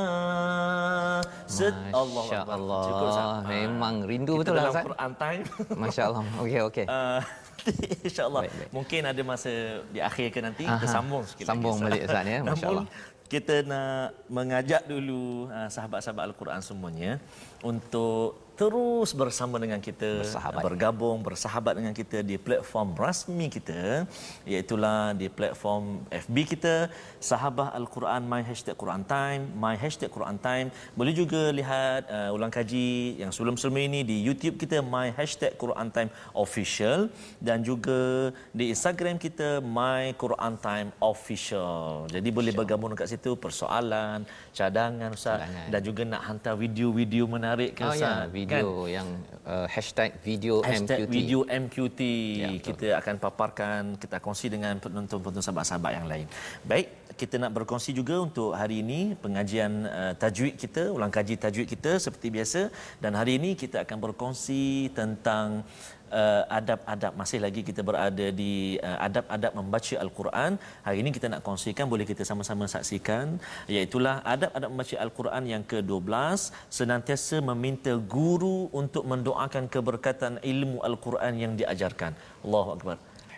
Set 1.51 1.75
Allah. 1.91 2.47
Allah 2.47 3.43
Memang 3.51 4.07
rindu 4.07 4.39
betul 4.39 4.63
lah 4.63 4.71
Quran 4.71 5.11
time. 5.19 5.43
Masya 5.75 6.03
Allah. 6.15 6.23
Okey 6.39 6.63
okey. 6.71 6.87
Uh, 6.87 7.19
InsyaAllah. 8.07 8.43
Mungkin 8.71 9.03
ada 9.07 9.23
masa 9.27 9.83
di 9.91 10.01
akhir 10.01 10.33
ke 10.35 10.41
nanti, 10.43 10.65
Aha. 10.65 10.79
kita 10.79 10.87
sambung 10.87 11.23
sikit 11.27 11.45
sambung 11.51 11.77
lagi. 11.83 11.85
Balik 11.87 12.03
Ustaz 12.09 12.25
ya. 12.27 12.39
Masya-Allah. 12.49 12.87
Kita 13.27 13.55
nak 13.67 14.23
mengajak 14.31 14.87
dulu 14.87 15.51
uh, 15.51 15.67
sahabat-sahabat 15.67 16.31
Al-Quran 16.31 16.63
semuanya 16.63 17.19
untuk 17.59 18.46
terus 18.57 19.13
bersama 19.13 19.57
dengan 19.63 19.81
kita 19.89 20.25
bersahabat. 20.25 20.63
bergabung 20.67 21.19
bersahabat 21.21 21.75
dengan 21.79 21.95
kita 22.01 22.25
di 22.25 22.37
platform 22.41 22.97
rasmi 22.97 23.47
kita 23.57 24.09
iaitu 24.49 24.75
di 25.21 25.29
platform 25.39 26.03
FB 26.25 26.37
kita 26.57 26.75
sahabah 27.21 27.69
al-Quran 27.79 28.23
my 28.25 28.41
hashtag 28.41 28.77
Quran 28.83 29.05
time 29.05 29.43
my 29.57 29.75
hashtag 29.77 30.11
Quran 30.17 30.39
time. 30.41 30.69
Boleh 30.99 31.13
juga 31.13 31.53
lihat 31.59 32.09
uh, 32.09 32.37
ulang 32.37 32.53
kaji 32.53 33.21
yang 33.21 33.31
sebelum-sebelum 33.35 33.77
ini 33.89 34.01
di 34.11 34.17
YouTube 34.27 34.57
kita 34.63 34.81
my 34.81 35.13
hashtag 35.13 35.53
Quran 35.63 35.89
time 35.93 36.11
official 36.33 37.13
dan 37.41 37.61
juga 37.61 38.33
di 38.57 38.73
Instagram 38.73 39.17
kita 39.21 39.61
my 39.61 40.17
Quran 40.17 40.55
time 40.61 40.89
official. 41.01 42.09
Jadi 42.09 42.29
boleh 42.33 42.53
bergabung 42.57 42.93
dekat 42.93 43.13
situ 43.13 43.37
persoalan 43.37 44.25
cadangan 44.57 45.13
ustaz. 45.13 45.45
Cadangan. 45.45 45.69
dan 45.73 45.81
juga 45.85 46.03
nak 46.09 46.23
hantar 46.29 46.55
video-video 46.57 47.25
menarik 47.29 47.77
ke 47.77 47.83
oh, 47.85 47.93
ya, 47.93 47.97
ustaz? 47.97 48.17
ya, 48.33 48.46
video 48.47 48.71
kan? 48.87 48.95
yang 49.03 49.09
uh, 49.45 49.67
hashtag 49.67 50.11
video 50.23 50.55
hashtag 50.63 51.05
MQT. 51.05 51.13
video 51.13 51.41
MQT 51.45 52.01
ya, 52.39 52.49
kita 52.63 52.87
akan 53.03 53.15
paparkan 53.19 53.83
kita 53.99 54.17
kongsi 54.23 54.47
dengan 54.49 54.79
penonton-penonton 54.79 55.43
sahabat-sahabat 55.43 55.93
yang 55.99 56.07
lain. 56.07 56.27
Baik, 56.63 56.87
kita 57.19 57.41
nak 57.43 57.53
berkongsi 57.57 57.91
juga 57.97 58.23
untuk 58.23 58.55
hari 58.55 58.85
ini 58.85 59.17
pengajian 59.19 59.73
uh, 59.89 60.13
tajwid 60.15 60.55
kita, 60.55 60.93
ulang 60.93 61.11
kaji 61.11 61.35
tajwid 61.41 61.67
kita 61.67 61.99
seperti 61.99 62.29
biasa 62.31 62.61
dan 63.03 63.13
hari 63.19 63.41
ini 63.41 63.59
kita 63.59 63.83
akan 63.83 63.99
berkongsi 63.99 64.93
tentang 64.95 65.67
uh, 66.11 66.43
adab-adab 66.59 67.13
masih 67.21 67.39
lagi 67.45 67.61
kita 67.69 67.81
berada 67.89 68.27
di 68.41 68.79
uh, 68.89 68.99
adab-adab 69.07 69.53
membaca 69.59 69.95
al-Quran. 70.05 70.53
Hari 70.87 70.99
ini 71.03 71.11
kita 71.17 71.27
nak 71.33 71.43
kongsikan 71.49 71.87
boleh 71.93 72.07
kita 72.11 72.23
sama-sama 72.31 72.65
saksikan 72.75 73.39
iaitu 73.67 73.99
adab-adab 74.35 74.69
membaca 74.73 74.97
al-Quran 75.05 75.45
yang 75.53 75.63
ke-12 75.71 76.53
senantiasa 76.79 77.37
meminta 77.51 77.93
guru 78.17 78.69
untuk 78.81 79.05
mendoakan 79.13 79.67
keberkatan 79.75 80.43
ilmu 80.53 80.81
al-Quran 80.89 81.35
yang 81.43 81.53
diajarkan. 81.61 82.13
Allahu 82.47 82.71
akbar. 82.77 82.97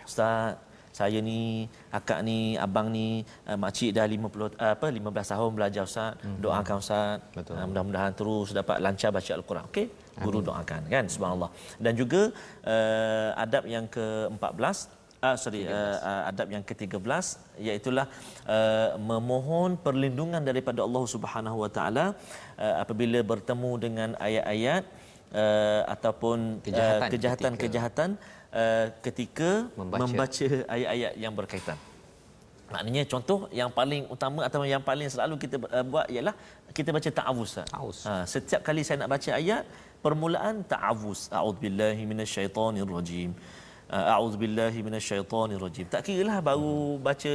Ustaz 0.09 0.69
saya 0.99 1.19
ni 1.29 1.69
akak 1.97 2.19
ni 2.27 2.37
abang 2.65 2.87
ni 2.95 3.07
uh, 3.49 3.57
makcik 3.63 3.91
dah 3.97 4.05
50 4.09 4.59
uh, 4.63 4.73
apa 4.75 4.87
15 4.89 5.31
tahun 5.31 5.51
belajar 5.57 5.83
ustaz 5.89 6.17
hmm. 6.23 6.37
doakan 6.43 6.77
ustaz 6.83 7.21
uh, 7.37 7.65
mudah-mudahan 7.69 8.13
terus 8.19 8.47
dapat 8.59 8.77
lancar 8.85 9.09
baca 9.17 9.31
al-Quran 9.39 9.65
okey 9.69 9.85
guru 10.25 10.39
Amin. 10.39 10.47
doakan 10.49 10.81
kan 10.93 11.05
subhanallah 11.15 11.51
dan 11.85 11.93
juga 12.01 12.21
uh, 12.73 13.29
adab 13.43 13.63
yang 13.75 13.85
ke-14 13.95 14.77
uh, 15.25 15.37
sorry 15.43 15.61
uh, 15.67 15.97
uh, 16.09 16.21
adab 16.31 16.47
yang 16.55 16.63
ke-13 16.69 17.25
iaitu 17.67 17.89
uh, 17.95 18.05
memohon 19.11 19.75
perlindungan 19.85 20.41
daripada 20.49 20.79
Allah 20.87 21.03
Subhanahu 21.15 21.57
Wa 21.63 21.71
Taala 21.77 22.05
uh, 22.63 22.75
apabila 22.83 23.19
bertemu 23.31 23.71
dengan 23.85 24.09
ayat-ayat 24.27 24.83
uh, 25.35 25.81
ataupun 25.95 26.63
kejahatan-kejahatan 27.11 28.09
uh, 28.15 28.39
uh, 28.53 28.87
ketika 29.05 29.69
membaca. 29.77 30.01
membaca 30.03 30.47
ayat-ayat 30.75 31.13
yang 31.19 31.33
berkaitan. 31.35 31.77
Maknanya 32.69 33.01
contoh 33.09 33.49
yang 33.49 33.73
paling 33.73 34.05
utama 34.13 34.45
atau 34.45 34.61
yang 34.61 34.83
paling 34.85 35.09
selalu 35.09 35.41
kita 35.41 35.57
uh, 35.57 35.85
buat 35.91 36.05
ialah 36.05 36.35
kita 36.77 36.93
baca 36.93 37.09
ta'awuz. 37.09 37.51
Ta'awuz. 37.65 37.99
Ha, 38.05 38.13
setiap 38.29 38.61
kali 38.61 38.85
saya 38.85 39.01
nak 39.01 39.09
baca 39.09 39.29
ayat 39.33 39.65
permulaan 40.05 40.63
ta'awuz. 40.73 41.21
A'udzubillahi 41.39 42.03
minasyaitonirrajim. 42.11 43.31
Uh, 43.89 44.13
a'udzubillahi 44.13 44.79
minasyaitonirrajim. 44.85 45.85
Tak 45.89 46.05
kiralah 46.05 46.37
baru 46.45 47.01
baca 47.01 47.33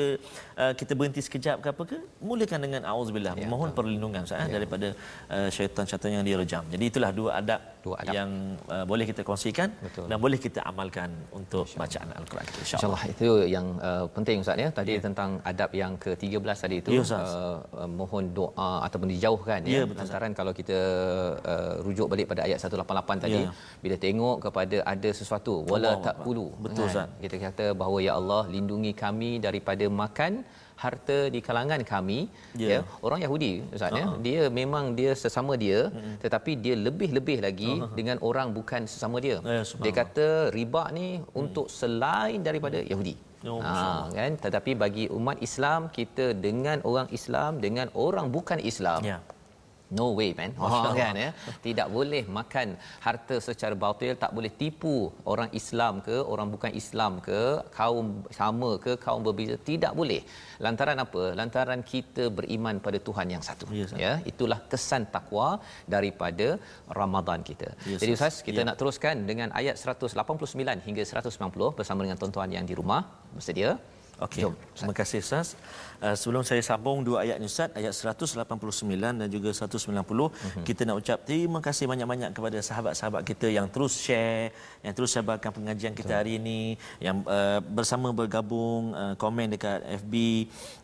uh, 0.62 0.72
kita 0.78 0.94
berhenti 0.94 1.18
sekejap 1.26 1.58
ke 1.58 1.68
apa 1.74 1.82
ke, 1.82 1.98
mulakan 2.22 2.62
dengan 2.62 2.82
a'udzubillah, 2.86 3.34
ya, 3.34 3.50
mohon 3.50 3.74
betul. 3.74 3.78
perlindungan 3.82 4.22
Ustaz 4.22 4.46
ya. 4.46 4.54
daripada 4.54 4.94
uh, 5.34 5.48
syaitan-syaitan 5.50 6.10
yang 6.14 6.22
direjam. 6.22 6.62
Jadi 6.70 6.84
itulah 6.94 7.10
dua 7.10 7.42
adab, 7.42 7.58
dua 7.84 7.96
adab. 8.00 8.14
yang 8.18 8.30
uh, 8.74 8.84
boleh 8.90 9.04
kita 9.10 9.22
kongsikan 9.28 9.68
betul. 9.86 10.06
dan 10.10 10.16
boleh 10.24 10.38
kita 10.44 10.60
amalkan 10.70 11.10
untuk 11.38 11.66
bacaan 11.82 12.08
al-Quran 12.20 12.44
kita 12.50 12.60
insya-Allah. 12.64 13.00
Insya 13.02 13.14
itu 13.14 13.28
yang 13.56 13.66
uh, 13.88 14.04
penting 14.16 14.36
Ustaz 14.44 14.62
ya. 14.64 14.68
Tadi 14.78 14.94
ya. 14.96 15.02
tentang 15.06 15.30
adab 15.50 15.70
yang 15.82 15.92
ke-13 16.04 16.58
tadi 16.64 16.76
itu 16.82 16.90
ya, 16.96 17.04
uh, 17.18 17.58
uh, 17.80 17.90
mohon 18.00 18.24
doa 18.38 18.70
ataupun 18.86 19.08
dijauhkan 19.14 19.60
ya. 19.74 19.82
ya 19.84 19.84
Lantaran 20.00 20.32
kalau 20.40 20.52
kita 20.60 20.78
uh, 21.52 21.74
rujuk 21.86 22.06
balik 22.12 22.26
pada 22.32 22.42
ayat 22.48 22.58
188 22.64 23.24
tadi 23.24 23.40
ya. 23.44 23.52
bila 23.84 23.96
tengok 24.06 24.36
kepada 24.46 24.76
ada 24.94 25.10
sesuatu 25.20 25.54
wala 25.72 25.92
taqulu 26.08 26.46
betul 26.64 26.88
kan? 26.96 27.10
kita 27.24 27.36
kata 27.46 27.66
bahawa 27.80 27.98
ya 28.06 28.12
Allah 28.20 28.42
lindungi 28.54 28.92
kami 29.04 29.30
daripada 29.46 29.86
makan 30.02 30.32
harta 30.82 31.18
di 31.34 31.40
kalangan 31.46 31.80
kami 31.92 32.18
yeah. 32.62 32.70
ya 32.72 32.78
orang 33.06 33.20
Yahudi 33.24 33.52
ustaz 33.76 33.94
uh-huh. 33.94 34.16
dia 34.26 34.42
memang 34.60 34.94
dia 34.98 35.12
sesama 35.22 35.54
dia 35.64 35.80
uh-huh. 35.88 36.16
tetapi 36.24 36.52
dia 36.64 36.74
lebih-lebih 36.86 37.38
lagi 37.46 37.72
uh-huh. 37.74 37.94
dengan 37.98 38.16
orang 38.28 38.50
bukan 38.58 38.82
sesama 38.94 39.18
dia 39.26 39.38
yeah, 39.42 39.64
dia 39.84 39.92
kata 40.00 40.28
riba 40.56 40.84
ni 40.98 41.08
uh-huh. 41.18 41.40
untuk 41.42 41.68
selain 41.80 42.40
daripada 42.48 42.80
uh-huh. 42.80 42.92
Yahudi 42.94 43.16
Oh, 43.44 43.60
ha, 43.60 44.08
kan 44.16 44.40
tetapi 44.40 44.72
bagi 44.82 45.04
umat 45.12 45.36
Islam 45.46 45.92
kita 45.92 46.32
dengan 46.32 46.80
orang 46.90 47.08
Islam 47.12 47.60
dengan 47.60 47.92
orang 47.92 48.32
bukan 48.32 48.56
Islam 48.56 49.04
yeah. 49.04 49.20
No 49.98 50.06
way 50.18 50.30
man. 50.38 50.52
Oh, 50.64 50.92
kan 50.96 51.16
ya. 51.24 51.30
Tidak 51.66 51.88
boleh 51.96 52.22
makan 52.38 52.68
harta 53.06 53.36
secara 53.46 53.74
batil, 53.84 54.12
tak 54.22 54.30
boleh 54.36 54.50
tipu 54.60 54.94
orang 55.32 55.50
Islam 55.60 56.00
ke, 56.06 56.16
orang 56.32 56.48
bukan 56.54 56.72
Islam 56.82 57.12
ke, 57.26 57.40
kaum 57.78 58.06
sama 58.38 58.70
ke, 58.84 58.92
kaum 59.04 59.22
berbeza, 59.26 59.56
tidak 59.70 59.92
boleh. 60.00 60.20
Lantaran 60.64 60.98
apa? 61.04 61.22
Lantaran 61.40 61.80
kita 61.92 62.26
beriman 62.38 62.78
pada 62.86 62.98
Tuhan 63.08 63.26
yang 63.34 63.42
satu. 63.48 63.66
Yes, 63.78 63.92
ya, 64.04 64.12
itulah 64.32 64.58
kesan 64.72 65.04
takwa 65.14 65.48
daripada 65.94 66.48
Ramadan 67.00 67.42
kita. 67.50 67.68
Yes, 67.90 68.00
Jadi 68.02 68.12
Ustaz, 68.16 68.36
kita 68.48 68.60
ya. 68.62 68.68
nak 68.68 68.78
teruskan 68.80 69.26
dengan 69.30 69.50
ayat 69.60 69.76
189 69.76 70.86
hingga 70.86 71.02
190 71.04 71.78
bersama 71.78 72.00
dengan 72.06 72.18
tuan-tuan 72.22 72.50
yang 72.56 72.64
di 72.70 72.76
rumah. 72.80 73.02
Bersedia? 73.36 73.76
Okey. 74.22 74.46
Terima 74.78 74.94
kasih 74.94 75.18
Ustaz. 75.24 75.48
Uh, 76.02 76.16
sebelum 76.18 76.42
saya 76.42 76.62
sambung 76.64 77.06
dua 77.06 77.22
ayat 77.22 77.36
ni 77.38 77.46
Ustaz, 77.46 77.70
ayat 77.74 77.94
189 77.94 78.40
dan 79.20 79.28
juga 79.30 79.50
190, 79.54 79.94
uh-huh. 79.94 80.30
kita 80.66 80.82
nak 80.88 80.96
ucap 81.00 81.18
terima 81.22 81.58
kasih 81.62 81.86
banyak-banyak 81.86 82.30
kepada 82.34 82.58
sahabat-sahabat 82.58 83.22
kita 83.22 83.46
yang 83.50 83.66
terus 83.70 83.94
share, 83.98 84.50
yang 84.82 84.94
terus 84.96 85.14
sebarkan 85.14 85.50
pengajian 85.54 85.94
kita 85.94 86.18
hari 86.20 86.42
ini, 86.42 86.74
yang 86.98 87.22
uh, 87.28 87.62
bersama 87.62 88.10
bergabung 88.10 88.96
uh, 88.96 89.14
komen 89.14 89.54
dekat 89.54 89.80
FB. 90.02 90.14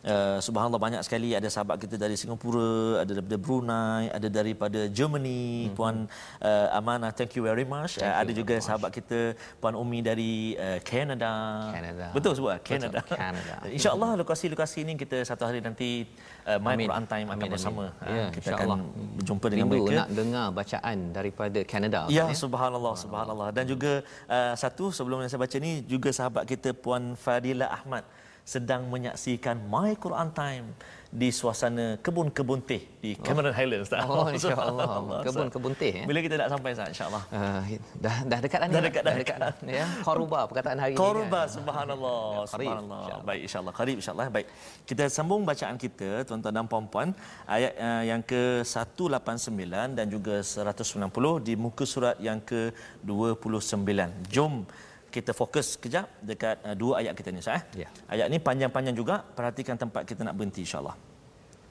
Uh, 0.01 0.37
subhanallah 0.39 0.81
banyak 0.81 1.01
sekali 1.03 1.35
ada 1.35 1.47
sahabat 1.51 1.81
kita 1.81 1.99
dari 1.99 2.15
Singapura, 2.15 3.03
ada 3.03 3.11
daripada 3.17 3.37
Brunei, 3.37 4.03
ada 4.09 4.27
daripada 4.31 4.79
Germany, 4.87 5.67
uh-huh. 5.67 5.75
puan 5.75 5.95
uh, 6.39 6.77
Amana, 6.77 7.11
thank 7.11 7.35
you 7.35 7.43
very 7.43 7.67
much. 7.67 7.99
Uh, 7.99 8.07
ada 8.07 8.31
juga 8.31 8.55
much. 8.57 8.65
sahabat 8.65 8.89
kita 8.95 9.35
puan 9.59 9.75
Umi 9.75 9.99
dari 9.99 10.55
uh, 10.55 10.79
Canada. 10.85 11.31
Canada. 11.75 12.05
Betul 12.15 12.31
sebut 12.37 12.57
Canada. 12.63 12.99
Canada. 13.05 13.53
InsyaAllah 13.75 14.11
lokasi-lokasi 14.21 14.83
ini 14.85 14.93
kita 14.97 15.10
satu 15.21 15.43
hari 15.47 15.59
nanti 15.59 16.07
uh, 16.47 16.59
main 16.63 16.79
amin. 16.79 16.87
Quran 16.87 17.05
time 17.11 17.27
akan 17.35 17.47
bersama. 17.51 17.83
Ha, 17.99 18.05
ya, 18.07 18.25
kita 18.31 18.49
akan 18.55 18.79
berjumpa 19.19 19.45
dengan 19.51 19.65
Rindu 19.67 19.77
mereka. 19.83 19.97
nak 19.99 20.07
dengar 20.15 20.45
bacaan 20.55 20.97
daripada 21.11 21.59
Canada. 21.67 21.99
Ya, 22.07 22.23
kan, 22.29 22.37
subhanallah, 22.37 22.93
subhanallah. 22.95 23.49
Dan 23.51 23.65
juga 23.67 23.93
uh, 24.31 24.53
satu 24.55 24.89
sebelum 24.95 25.23
saya 25.27 25.41
baca 25.41 25.57
ni 25.59 25.83
juga 25.83 26.09
sahabat 26.15 26.43
kita 26.47 26.71
Puan 26.71 27.19
Fadila 27.19 27.67
Ahmad 27.67 28.07
sedang 28.43 28.89
menyaksikan 28.89 29.57
My 29.69 29.93
Quran 29.95 30.29
Time 30.33 30.65
di 31.11 31.27
suasana 31.27 31.99
kebun-kebun 31.99 32.63
teh 32.63 32.79
di 33.03 33.19
Cameron 33.19 33.51
oh. 33.51 33.55
Highlands. 33.59 33.91
Oh, 34.07 34.31
insya-Allah. 34.31 35.19
Kebun-kebun 35.27 35.75
teh 35.75 35.91
ya. 35.91 36.03
Bila 36.07 36.23
kita 36.23 36.39
nak 36.39 36.49
sampai 36.55 36.71
sah 36.71 36.87
insya-Allah. 36.87 37.23
Uh, 37.27 37.61
dah 37.99 38.17
dah 38.23 38.39
dekat 38.39 38.59
dah, 38.63 38.69
dah 38.71 38.81
dekat 38.87 39.03
dah, 39.03 39.15
dekat, 39.19 39.37
dah, 39.43 39.51
ya. 39.67 39.85
Qaruba 40.07 40.47
perkataan 40.47 40.79
hari 40.79 40.95
ini. 40.95 40.99
Qaruba 41.03 41.41
kan? 41.43 41.51
subhanallah. 41.51 42.19
Ya, 42.23 42.43
subhanallah. 42.47 43.01
Insya 43.03 43.15
Baik 43.27 43.41
insya-Allah. 43.43 43.73
Qarib 43.75 43.95
insya-Allah. 43.99 44.27
Baik. 44.31 44.47
Kita 44.87 45.03
sambung 45.11 45.41
bacaan 45.43 45.75
kita 45.75 46.09
tuan-tuan 46.23 46.55
dan 46.55 46.67
puan-puan 46.71 47.11
ayat 47.43 47.73
uh, 47.75 48.03
yang 48.07 48.23
ke-189 48.23 49.67
dan 49.99 50.05
juga 50.07 50.39
190 50.39 51.11
di 51.43 51.53
muka 51.59 51.83
surat 51.83 52.15
yang 52.23 52.39
ke-29. 52.39 53.83
Jom 54.31 54.63
kita 55.10 55.32
fokus 55.32 55.76
kejap 55.80 56.06
dekat 56.20 56.60
uh, 56.60 56.74
dua 56.76 57.00
ayat 57.00 57.16
kita 57.16 57.32
ni 57.32 57.40
sah. 57.40 57.56
Eh? 57.56 57.62
Ya. 57.86 57.88
Ayat 58.10 58.28
ni 58.32 58.38
panjang-panjang 58.42 58.92
juga. 58.92 59.22
Perhatikan 59.22 59.78
tempat 59.80 60.04
kita 60.04 60.24
nak 60.26 60.34
berhenti 60.36 60.60
insya-Allah. 60.66 60.96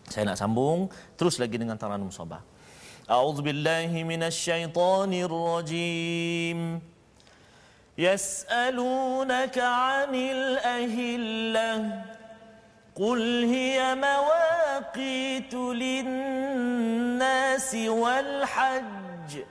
Saya 0.10 0.26
nak 0.30 0.38
sambung 0.42 0.90
terus 1.18 1.40
lagi 1.42 1.58
dengan 1.58 1.78
taranum 1.78 2.12
sabah. 2.14 2.42
A'udzubillahi 3.06 4.02
minasyaitonirrajim. 4.02 6.82
يسألونك 7.98 9.60
عن 9.60 10.16
الأهلة 10.16 12.04
قل 12.96 13.44
هي 13.44 13.96
مواقيت 13.96 15.54
للناس 15.94 17.76
والحج 17.76 19.44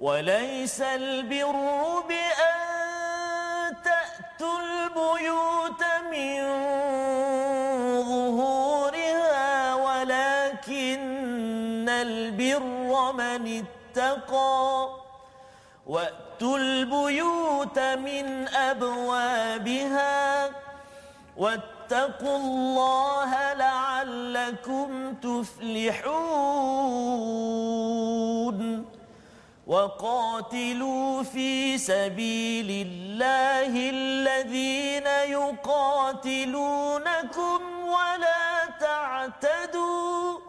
وليس 0.00 0.80
البر 0.80 2.00
بأن 2.08 2.67
البيوت 4.41 5.83
من 6.11 6.37
ظهورها 8.03 9.75
ولكن 9.75 11.09
البر 11.89 13.11
من 13.11 13.63
اتقى. 13.63 14.89
وأتوا 15.87 16.57
البيوت 16.57 17.79
من 17.79 18.47
أبوابها 18.47 20.49
واتقوا 21.37 22.37
الله 22.37 23.53
لعلكم 23.53 25.13
تفلحون. 25.13 26.09
وقاتلوا 29.69 31.23
في 31.23 31.77
سبيل 31.77 32.87
الله 32.87 33.89
الذين 33.89 35.07
يقاتلونكم 35.37 36.79
ولا 37.85 38.65
تعتدوا. 38.79 40.39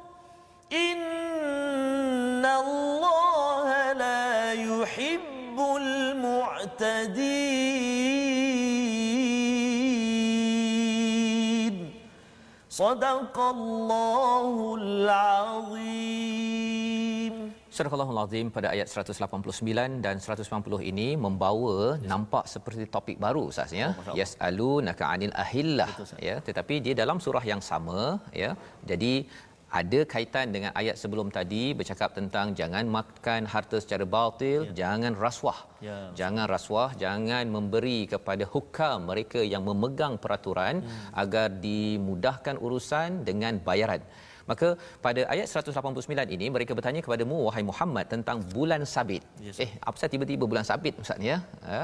إن 0.73 2.45
الله 2.45 3.93
لا 3.93 4.53
يحب 4.53 5.59
المعتدين. 5.77 6.81
صدق 12.71 13.39
الله 13.39 14.75
العظيم. 14.81 16.50
Surah 17.81 18.13
Al-Azim 18.15 18.47
pada 18.55 18.69
ayat 18.75 18.89
189 18.93 20.05
dan 20.05 20.17
190 20.25 20.89
ini 20.91 21.07
membawa 21.25 21.77
yes. 21.97 22.09
nampak 22.11 22.45
seperti 22.55 22.85
topik 22.95 23.17
baru 23.25 23.45
sahaja 23.57 23.87
oh, 24.01 24.17
yasalu 24.19 24.73
naka 24.87 25.05
anil 25.15 25.33
ahillah 25.45 25.89
ya 26.27 26.35
tetapi 26.49 26.77
dia 26.85 26.95
dalam 27.03 27.19
surah 27.25 27.45
yang 27.53 27.63
sama 27.71 28.03
ya 28.43 28.51
jadi 28.91 29.13
ada 29.81 30.01
kaitan 30.13 30.47
dengan 30.55 30.73
ayat 30.81 30.97
sebelum 31.03 31.29
tadi 31.37 31.63
bercakap 31.79 32.11
tentang 32.19 32.47
jangan 32.61 32.85
makan 32.97 33.43
harta 33.53 33.79
secara 33.85 34.05
batil, 34.15 34.61
ya. 34.67 34.73
jangan 34.81 35.15
rasuah. 35.25 35.59
Ya. 35.89 35.99
Jangan 36.21 36.47
rasuah, 36.55 36.91
jangan 37.03 37.45
memberi 37.57 38.01
kepada 38.13 38.45
hukam 38.55 39.07
mereka 39.11 39.41
yang 39.53 39.63
memegang 39.69 40.17
peraturan 40.25 40.83
hmm. 40.83 41.15
agar 41.23 41.47
dimudahkan 41.67 42.59
urusan 42.67 43.23
dengan 43.29 43.63
bayaran. 43.69 44.03
Maka 44.51 44.69
pada 45.07 45.23
ayat 45.35 45.47
189 45.49 46.37
ini 46.37 46.47
mereka 46.57 46.73
bertanya 46.79 47.03
kepadamu 47.07 47.49
wahai 47.49 47.65
Muhammad 47.71 48.07
tentang 48.15 48.41
bulan 48.55 48.85
sabit. 48.95 49.25
Yes. 49.49 49.59
Eh, 49.65 49.71
apa 49.89 50.09
tiba-tiba 50.15 50.45
bulan 50.53 50.67
sabit 50.71 50.95
Ustaz 51.03 51.21
ya? 51.31 51.39
Ha? 51.73 51.83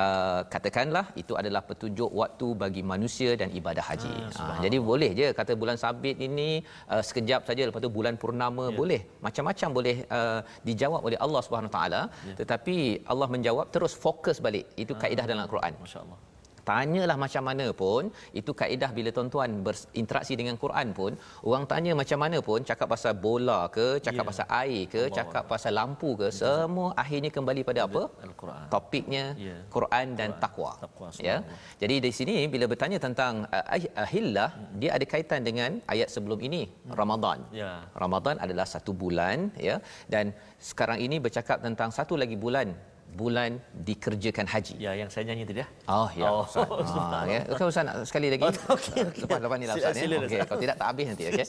uh, 0.00 0.40
katakanlah 0.52 1.04
itu 1.22 1.32
adalah 1.40 1.62
petunjuk 1.68 2.10
waktu 2.20 2.46
bagi 2.62 2.82
manusia 2.92 3.30
dan 3.40 3.48
ibadah 3.60 3.84
haji. 3.90 4.14
Ha, 4.38 4.42
uh, 4.42 4.58
jadi 4.64 4.76
boleh 4.90 5.10
je 5.20 5.28
kata 5.40 5.52
bulan 5.62 5.76
sabit 5.84 6.18
ini 6.28 6.48
uh, 6.92 7.02
sekejap 7.08 7.40
saja 7.48 7.62
lepas 7.68 7.82
tu 7.86 7.92
bulan 7.98 8.16
purnama 8.22 8.66
ya. 8.72 8.76
boleh. 8.80 9.00
Macam-macam 9.26 9.68
boleh 9.78 9.96
uh, 10.18 10.40
dijawab 10.68 11.00
oleh 11.08 11.18
Allah 11.24 11.40
Subhanahu 11.46 11.72
taala 11.76 12.02
ya. 12.28 12.34
tetapi 12.40 12.76
Allah 13.12 13.28
menjawab 13.34 13.68
terus 13.76 13.94
fokus 14.04 14.38
balik. 14.46 14.66
Itu 14.84 14.94
kaedah 15.04 15.26
dalam 15.28 15.44
Al-Quran. 15.46 15.74
Masya-Allah 15.84 16.31
tanyalah 16.70 17.16
macam 17.24 17.42
mana 17.48 17.66
pun 17.82 18.02
itu 18.40 18.52
kaedah 18.60 18.90
bila 18.98 19.10
tuan-tuan 19.16 19.50
berinteraksi 19.66 20.34
dengan 20.40 20.56
Quran 20.62 20.88
pun 20.98 21.12
orang 21.50 21.64
tanya 21.70 21.92
macam 22.00 22.18
mana 22.24 22.38
pun 22.48 22.60
cakap 22.70 22.88
pasal 22.94 23.12
bola 23.24 23.60
ke 23.76 23.86
cakap 24.06 24.22
yeah. 24.22 24.30
pasal 24.30 24.46
air 24.62 24.82
ke 24.94 25.02
Allah 25.04 25.16
cakap 25.18 25.42
Allah. 25.42 25.52
pasal 25.52 25.72
lampu 25.78 26.10
ke 26.20 26.28
Betul. 26.28 26.38
semua 26.40 26.88
akhirnya 27.02 27.30
kembali 27.36 27.62
pada 27.70 27.80
apa 27.88 28.02
Al-Quran 28.28 28.66
topiknya 28.74 29.24
yeah. 29.46 29.60
Quran 29.76 30.06
dan 30.20 30.30
Quran. 30.30 30.42
takwa, 30.44 30.72
takwa 30.84 31.08
ya 31.28 31.36
jadi 31.82 31.96
di 32.06 32.12
sini 32.18 32.36
bila 32.54 32.66
bertanya 32.72 32.98
tentang 33.06 33.34
uh, 33.56 33.64
ahillah 34.06 34.50
hmm. 34.54 34.78
dia 34.82 34.90
ada 34.96 35.06
kaitan 35.14 35.42
dengan 35.48 35.70
ayat 35.94 36.08
sebelum 36.14 36.38
ini 36.48 36.62
hmm. 36.70 36.94
Ramadan 37.00 37.38
yeah. 37.62 37.78
Ramadan 38.04 38.38
adalah 38.44 38.68
satu 38.74 38.94
bulan 39.02 39.50
ya 39.68 39.76
dan 40.14 40.26
sekarang 40.70 40.98
ini 41.06 41.18
bercakap 41.26 41.58
tentang 41.66 41.90
satu 41.98 42.14
lagi 42.22 42.38
bulan 42.46 42.70
bulan 43.12 43.60
dikerjakan 43.84 44.48
haji. 44.48 44.74
Ya, 44.80 44.96
yang 44.96 45.08
saya 45.12 45.28
nyanyi 45.28 45.44
tadi 45.44 45.60
ya. 45.60 45.68
Oh, 45.84 46.08
ya. 46.16 46.28
Oh, 46.32 46.44
Ustaz. 46.48 46.68
Ah, 47.12 47.24
ya. 47.28 47.40
Okey, 47.52 47.64
Ustaz 47.68 47.84
nak 47.84 47.96
sekali 48.08 48.32
lagi. 48.32 48.42
Oh, 48.48 48.52
okey, 48.76 49.00
okey. 49.12 49.22
Lepas 49.28 49.38
lepas 49.44 49.56
ni 49.60 49.66
lah 49.68 49.74
Ustaz 49.76 49.94
ya. 50.00 50.06
Okey, 50.08 50.38
kalau 50.48 50.60
tidak 50.64 50.76
tak 50.80 50.86
habis 50.88 51.06
nanti, 51.12 51.24
okey. 51.28 51.46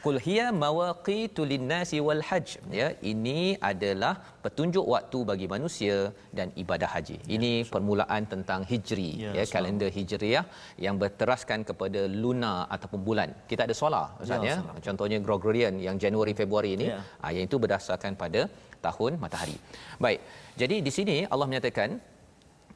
Qul 0.00 0.16
hiya 0.16 0.46
mawaqitu 0.48 1.44
lin-nasi 1.44 1.98
wal 2.00 2.22
hajj. 2.24 2.62
Ya, 2.72 2.96
ini 3.04 3.58
adalah 3.60 4.22
petunjuk 4.44 4.84
waktu 4.94 5.18
bagi 5.30 5.46
manusia 5.54 5.96
dan 6.38 6.48
ibadah 6.62 6.88
haji. 6.94 7.16
Ya, 7.22 7.32
ini 7.36 7.52
so. 7.62 7.72
permulaan 7.74 8.22
tentang 8.32 8.60
Hijri, 8.70 9.10
ya, 9.24 9.30
ya 9.38 9.44
kalender 9.54 9.90
Hijriah 9.96 10.44
yang 10.84 10.96
berteraskan 11.02 11.62
kepada 11.68 12.02
lunar 12.22 12.58
ataupun 12.74 13.00
bulan. 13.08 13.28
Kita 13.50 13.68
ada 13.68 13.76
solar 13.82 14.06
Ustaz 14.24 14.40
ya. 14.48 14.56
ya. 14.60 14.80
Contohnya 14.86 15.18
Gregorian 15.28 15.76
yang 15.86 15.96
Januari 16.04 16.34
Februari 16.40 16.72
ini, 16.78 16.86
ya. 16.92 17.00
ah, 17.24 17.30
yang 17.36 17.44
itu 17.48 17.56
berdasarkan 17.64 18.14
pada 18.22 18.42
tahun 18.86 19.20
matahari. 19.22 19.56
Baik. 20.04 20.20
Jadi 20.60 20.76
di 20.86 20.92
sini 20.98 21.16
Allah 21.32 21.46
menyatakan 21.50 22.00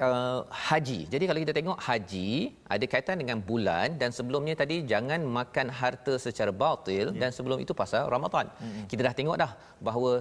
uh, 0.07 0.41
haji. 0.69 1.01
Jadi 1.13 1.25
kalau 1.29 1.41
kita 1.45 1.55
tengok 1.59 1.79
haji 1.87 2.31
ada 2.75 2.85
kaitan 2.93 3.17
dengan 3.23 3.39
bulan 3.51 3.99
dan 4.01 4.11
sebelumnya 4.19 4.55
tadi 4.63 4.77
jangan 4.93 5.21
makan 5.39 5.69
harta 5.81 6.15
secara 6.27 6.53
batil 6.65 7.07
yeah. 7.13 7.21
dan 7.21 7.31
sebelum 7.37 7.61
itu 7.65 7.73
pasal 7.83 8.11
Ramadan. 8.15 8.49
Mm-hmm. 8.51 8.85
Kita 8.91 9.01
dah 9.07 9.15
tengok 9.21 9.37
dah 9.43 9.53
bahawa 9.87 10.13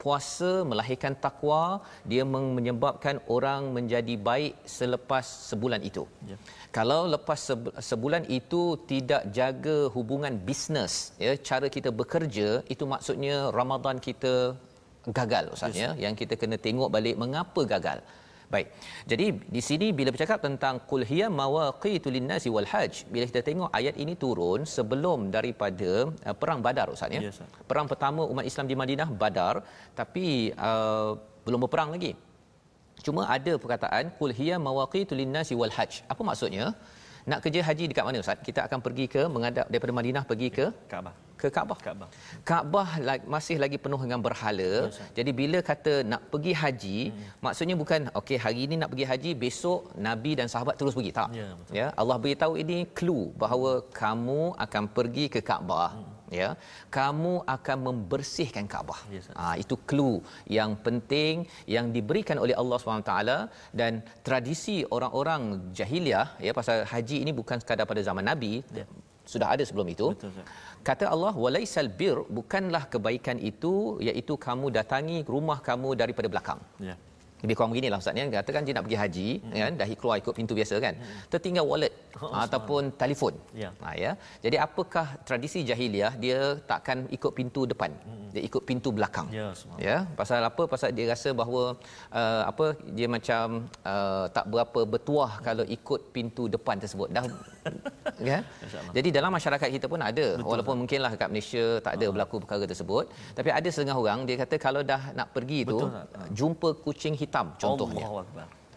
puasa 0.00 0.50
melahirkan 0.70 1.12
takwa, 1.24 1.84
dia 2.10 2.24
menyebabkan 2.24 3.20
orang 3.36 3.68
menjadi 3.76 4.14
baik 4.28 4.54
selepas 4.78 5.24
sebulan 5.50 5.80
itu. 5.90 6.04
Yeah. 6.30 6.40
Kalau 6.72 7.00
lepas 7.14 7.40
sebulan 7.90 8.24
itu 8.38 8.62
tidak 8.90 9.22
jaga 9.38 9.78
hubungan 9.94 10.34
bisnes, 10.48 11.12
ya, 11.24 11.34
cara 11.48 11.68
kita 11.76 11.90
bekerja, 12.00 12.48
itu 12.74 12.84
maksudnya 12.94 13.36
Ramadan 13.58 13.98
kita 14.08 14.34
gagal 15.18 15.44
ustaz 15.56 15.72
yes. 15.72 15.80
ya 15.82 15.90
yang 16.04 16.14
kita 16.20 16.34
kena 16.40 16.56
tengok 16.66 16.92
balik 16.92 17.16
mengapa 17.22 17.60
gagal 17.72 17.98
baik. 18.54 18.66
Jadi 19.10 19.26
di 19.54 19.62
sini 19.68 19.86
bila 19.98 20.10
bercakap 20.14 20.38
tentang 20.46 20.74
qul 20.90 21.02
hiya 21.10 21.26
mawaqitul 21.40 22.14
linnasi 22.16 22.48
wal 22.56 22.68
hajj 22.72 23.06
bila 23.12 23.24
kita 23.30 23.42
tengok 23.48 23.70
ayat 23.78 23.94
ini 24.02 24.14
turun 24.24 24.66
sebelum 24.76 25.30
daripada 25.36 25.92
uh, 26.28 26.36
perang 26.40 26.60
badar 26.66 26.86
ustaz 26.94 27.14
ya? 27.16 27.22
Yes, 27.26 27.38
perang 27.70 27.86
pertama 27.92 28.26
umat 28.32 28.44
Islam 28.50 28.66
di 28.70 28.76
Madinah 28.80 29.08
badar 29.22 29.54
tapi 30.00 30.26
uh, 30.68 31.10
belum 31.46 31.62
berperang 31.66 31.90
lagi. 31.96 32.12
Cuma 33.06 33.22
ada 33.36 33.52
perkataan 33.62 34.12
qul 34.18 34.32
hiya 34.40 34.56
mawaqitul 34.66 35.18
linnasi 35.22 35.54
wal 35.60 35.72
hajj 35.76 36.02
apa 36.12 36.22
maksudnya 36.30 36.66
nak 37.30 37.40
kerja 37.44 37.60
haji 37.68 37.84
dekat 37.90 38.04
mana 38.06 38.22
ustaz 38.24 38.38
kita 38.48 38.60
akan 38.68 38.80
pergi 38.86 39.06
ke 39.14 39.24
menghadap 39.34 39.66
daripada 39.72 39.92
Madinah 39.98 40.24
pergi 40.30 40.48
ke 40.58 40.66
Kaabah 40.92 41.16
ke 41.40 41.48
Kaabah. 41.56 41.78
Kaabah. 41.86 42.08
Kaabah 42.48 42.88
masih 43.34 43.56
lagi 43.62 43.78
penuh 43.84 44.00
dengan 44.04 44.20
berhala. 44.26 44.72
Yes, 44.86 45.00
Jadi 45.16 45.30
bila 45.40 45.58
kata 45.70 45.94
nak 46.12 46.22
pergi 46.32 46.52
haji, 46.62 46.98
hmm. 47.08 47.40
maksudnya 47.44 47.76
bukan 47.82 48.00
okey 48.20 48.38
hari 48.44 48.60
ini 48.68 48.76
nak 48.80 48.90
pergi 48.92 49.06
haji, 49.10 49.30
besok 49.44 49.80
nabi 50.06 50.32
dan 50.40 50.52
sahabat 50.52 50.76
terus 50.80 50.96
pergi 50.98 51.12
tak. 51.20 51.30
Ya, 51.40 51.48
ya 51.78 51.86
Allah 52.00 52.16
beritahu 52.24 52.54
ini 52.62 52.78
clue 52.98 53.32
bahawa 53.42 53.72
kamu 54.02 54.40
akan 54.66 54.84
pergi 54.98 55.26
ke 55.36 55.40
Kaabah. 55.50 55.90
Hmm. 55.96 56.19
Ya, 56.38 56.48
kamu 56.96 57.32
akan 57.54 57.78
membersihkan 57.86 58.64
Kaabah. 58.72 59.00
Yes, 59.14 59.26
ha, 59.40 59.58
itu 59.62 59.74
clue 59.90 60.16
yang 60.58 60.72
penting 60.86 61.34
yang 61.74 61.86
diberikan 61.96 62.38
oleh 62.44 62.54
Allah 62.62 62.78
SWT 62.78 63.14
dan 63.80 63.92
tradisi 64.28 64.76
orang-orang 64.96 65.74
jahiliah 65.78 66.26
ya 66.46 66.54
pasal 66.60 66.86
haji 66.92 67.16
ini 67.26 67.34
bukan 67.40 67.58
sekadar 67.62 67.86
pada 67.92 68.02
zaman 68.08 68.24
Nabi, 68.30 68.52
ya. 68.80 68.86
sudah 69.32 69.48
ada 69.54 69.62
sebelum 69.68 69.88
itu. 69.94 70.06
Betul, 70.14 70.30
kata 70.88 71.04
Allah 71.14 71.34
walaisal 71.44 71.90
bir 72.00 72.16
bukanlah 72.38 72.84
kebaikan 72.92 73.36
itu 73.50 73.74
iaitu 74.08 74.34
kamu 74.46 74.66
datangi 74.78 75.18
rumah 75.34 75.58
kamu 75.68 75.88
daripada 76.02 76.28
belakang 76.32 76.60
ya 76.90 76.96
lebih 77.42 77.54
kurang 77.56 77.70
beginilah 77.72 77.98
ustaz 78.02 78.20
ya 78.20 78.24
katakan 78.38 78.62
dia 78.66 78.74
nak 78.76 78.84
pergi 78.86 78.98
haji 79.02 79.28
hmm. 79.40 79.60
kan 79.64 79.72
dah 79.80 79.86
keluar 80.00 80.16
ikut 80.22 80.34
pintu 80.38 80.52
biasa 80.58 80.74
kan 80.84 80.94
hmm. 81.00 81.20
tertinggal 81.32 81.64
wallet 81.70 81.92
oh, 82.22 82.32
ataupun 82.44 82.82
so. 82.92 82.96
telefon 83.02 83.34
ya. 83.62 83.70
Ha, 83.82 83.94
ya 84.04 84.12
jadi 84.44 84.56
apakah 84.66 85.06
tradisi 85.28 85.60
jahiliah 85.70 86.12
dia 86.24 86.38
takkan 86.70 86.98
ikut 87.16 87.32
pintu 87.38 87.62
depan 87.72 87.90
hmm. 87.92 88.28
dia 88.34 88.42
ikut 88.48 88.62
pintu 88.68 88.90
belakang 88.98 89.28
ya, 89.38 89.48
ya 89.88 89.96
pasal 90.20 90.40
apa 90.50 90.62
pasal 90.72 90.90
dia 90.98 91.06
rasa 91.12 91.30
bahawa 91.40 91.62
uh, 92.20 92.42
apa 92.50 92.66
dia 92.98 93.08
macam 93.16 93.44
uh, 93.92 94.26
tak 94.36 94.46
berapa 94.52 94.80
bertuah 94.92 95.32
kalau 95.48 95.64
ikut 95.78 96.00
pintu 96.16 96.44
depan 96.56 96.76
tersebut 96.84 97.08
dah 97.16 97.24
ya 98.30 98.38
jadi 98.96 99.08
dalam 99.16 99.32
masyarakat 99.38 99.68
kita 99.76 99.86
pun 99.92 100.00
ada 100.10 100.26
Betul, 100.36 100.48
walaupun 100.50 100.74
tak. 100.74 100.80
mungkinlah 100.80 101.12
kat 101.20 101.28
Malaysia 101.32 101.64
tak 101.86 101.92
ada 101.96 102.06
oh. 102.08 102.12
berlaku 102.14 102.36
perkara 102.44 102.64
tersebut 102.72 103.04
hmm. 103.08 103.34
tapi 103.38 103.48
ada 103.58 103.68
setengah 103.74 103.96
orang 104.02 104.18
dia 104.28 104.36
kata 104.42 104.56
kalau 104.66 104.82
dah 104.92 105.02
nak 105.18 105.28
pergi 105.36 105.60
tu 105.72 105.78
jumpa 106.40 106.68
kucing 106.84 107.14
hitam 107.20 107.29
hitam 107.30 107.46
contohnya. 107.62 108.06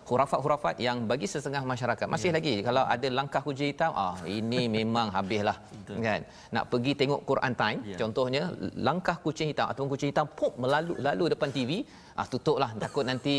Hurafat-hurafat 0.04 0.76
yang 0.84 0.97
bagi 1.08 1.28
setengah 1.32 1.64
masyarakat 1.64 2.06
masih 2.14 2.30
ya. 2.30 2.36
lagi 2.38 2.54
kalau 2.68 2.84
ada 2.93 3.08
langkah 3.18 3.39
kucing 3.39 3.72
hitam 3.72 3.91
ah 3.95 4.20
ini 4.28 4.68
memang 4.78 5.08
habislah 5.16 5.56
kan 5.88 6.22
nak 6.56 6.66
pergi 6.72 6.91
tengok 7.01 7.22
Quran 7.30 7.54
time 7.62 7.80
ya. 7.91 7.97
contohnya 8.01 8.43
langkah 8.88 9.16
kucing 9.26 9.47
hitam 9.51 9.72
atau 9.72 9.88
kucing 9.93 10.12
hitam 10.12 10.28
pop 10.39 10.60
melalu 10.64 10.99
lalu 11.08 11.32
depan 11.34 11.49
TV 11.56 11.88
ah 12.20 12.28
tutuplah 12.34 12.76
takut 12.84 13.08
nanti 13.08 13.36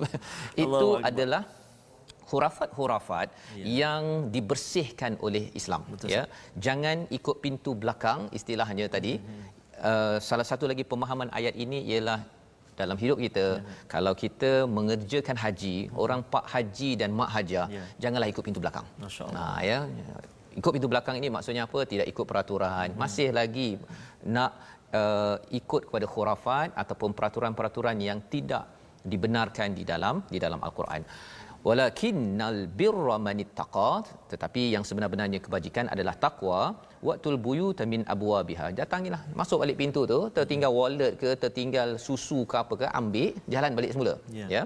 itu 0.64 0.88
adalah 1.10 1.46
hurafat-hurafat 2.32 3.28
ya. 3.60 3.64
yang 3.80 4.02
dibersihkan 4.34 5.14
oleh 5.26 5.44
Islam 5.60 5.82
Betul, 5.92 6.10
ya 6.14 6.22
jangan 6.66 7.06
ikut 7.18 7.36
pintu 7.44 7.72
belakang 7.82 8.26
istilahnya 8.38 8.86
tadi 8.94 9.14
hmm. 9.22 9.42
uh, 9.90 10.16
salah 10.28 10.46
satu 10.50 10.66
lagi 10.70 10.82
pemahaman 10.92 11.30
ayat 11.30 11.54
ini 11.64 11.80
ialah 11.92 12.20
dalam 12.80 12.96
hidup 13.02 13.18
kita 13.24 13.46
ya. 13.58 13.64
kalau 13.94 14.12
kita 14.22 14.52
mengerjakan 14.76 15.36
haji 15.44 15.76
hmm. 15.86 16.02
orang 16.02 16.20
pak 16.34 16.44
haji 16.52 16.90
dan 17.00 17.10
mak 17.20 17.30
haja 17.36 17.62
ya. 17.76 17.84
janganlah 18.02 18.28
ikut 18.32 18.44
pintu 18.48 18.60
belakang 18.64 18.86
masyaallah 19.04 19.36
nah 19.36 19.58
ya 19.70 19.78
ikut 20.60 20.72
pintu 20.76 20.88
belakang 20.92 21.16
ini 21.20 21.28
maksudnya 21.36 21.64
apa 21.68 21.80
tidak 21.92 22.06
ikut 22.12 22.26
peraturan 22.30 22.88
hmm. 22.92 22.98
masih 23.02 23.28
lagi 23.38 23.70
nak 24.36 24.52
uh, 25.00 25.36
ikut 25.60 25.82
kepada 25.88 26.06
khurafat 26.14 26.68
ataupun 26.82 27.10
peraturan-peraturan 27.18 27.96
yang 28.08 28.20
tidak 28.34 28.64
dibenarkan 29.12 29.68
di 29.78 29.84
dalam 29.92 30.16
di 30.34 30.38
dalam 30.44 30.60
al-Quran 30.66 31.02
walakinnal 31.66 32.60
birra 32.78 33.16
manittaqa 33.26 33.92
tetapi 34.32 34.62
yang 34.74 34.84
sebenar-benarnya 34.88 35.40
kebajikan 35.46 35.86
adalah 35.94 36.14
takwa 36.24 36.60
waqtul 37.08 37.36
buyut 37.46 37.80
min 37.92 38.02
abwabiha 38.14 38.66
datangilah 38.78 39.20
masuk 39.40 39.58
balik 39.62 39.76
pintu 39.82 40.02
tu 40.12 40.18
tertinggal 40.36 40.72
wallet 40.78 41.12
ke 41.22 41.30
tertinggal 41.44 41.88
susu 42.06 42.38
ke 42.50 42.56
apa 42.62 42.74
ke 42.80 42.86
ambil 43.00 43.28
jalan 43.54 43.72
balik 43.78 43.92
semula. 43.94 44.14
Yeah. 44.40 44.50
ya. 44.56 44.62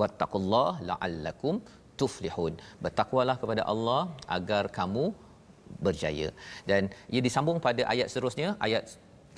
Wattaqullah 0.00 0.70
la'allakum 0.88 1.54
tuflihun. 2.00 2.54
Bertakwalah 2.84 3.36
kepada 3.42 3.62
Allah 3.72 4.02
agar 4.36 4.64
kamu 4.78 5.04
berjaya. 5.86 6.28
Dan 6.70 6.82
ia 7.14 7.20
disambung 7.26 7.58
pada 7.66 7.82
ayat 7.92 8.08
seterusnya 8.12 8.48
ayat 8.66 8.84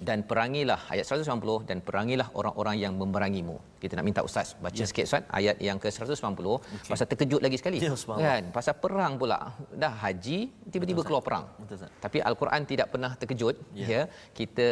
dan 0.02 0.26
perangilah 0.26 0.90
ayat 0.90 1.06
190 1.06 1.70
dan 1.70 1.78
perangilah 1.86 2.26
orang-orang 2.34 2.76
yang 2.82 2.92
memerangimu. 2.98 3.56
Kita 3.78 3.94
nak 3.94 4.04
minta 4.08 4.20
ustaz 4.26 4.58
baca 4.58 4.74
ya. 4.74 4.86
sikit 4.90 5.04
ustaz 5.06 5.22
ayat 5.30 5.56
yang 5.62 5.78
ke 5.78 5.86
190 5.86 6.18
okay. 6.18 6.90
pasal 6.90 7.06
terkejut 7.06 7.40
lagi 7.46 7.56
sekali. 7.60 7.78
Ya, 7.78 7.94
kan 8.34 8.44
pasal 8.56 8.74
perang 8.84 9.14
pula. 9.20 9.38
Dah 9.70 9.94
haji 10.02 10.38
tiba-tiba 10.72 11.00
Betul, 11.00 11.06
keluar 11.06 11.22
perang. 11.22 11.44
Betul, 11.62 11.86
Tapi 12.04 12.18
al-Quran 12.28 12.62
tidak 12.66 12.88
pernah 12.90 13.12
terkejut 13.14 13.54
ya. 13.78 13.86
ya. 13.92 14.02
Kita 14.34 14.68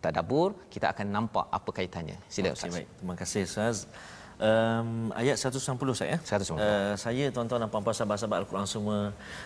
tadabbur 0.00 0.56
kita 0.72 0.86
akan 0.96 1.06
nampak 1.12 1.46
apa 1.58 1.70
kaitannya. 1.76 2.16
Sila 2.32 2.56
ustaz. 2.56 2.72
baik. 2.72 2.88
Terima 2.96 3.14
kasih 3.20 3.42
ustaz 3.44 3.84
um, 4.40 5.12
ayat 5.20 5.36
190 5.36 6.00
saya. 6.00 6.16
190. 6.24 6.56
Uh, 6.56 6.94
saya 7.04 7.24
tuan-tuan 7.34 7.60
dan 7.62 7.68
puan-puan 7.72 7.94
sahabat-sahabat 7.96 8.38
Al-Quran 8.42 8.66
semua 8.66 8.98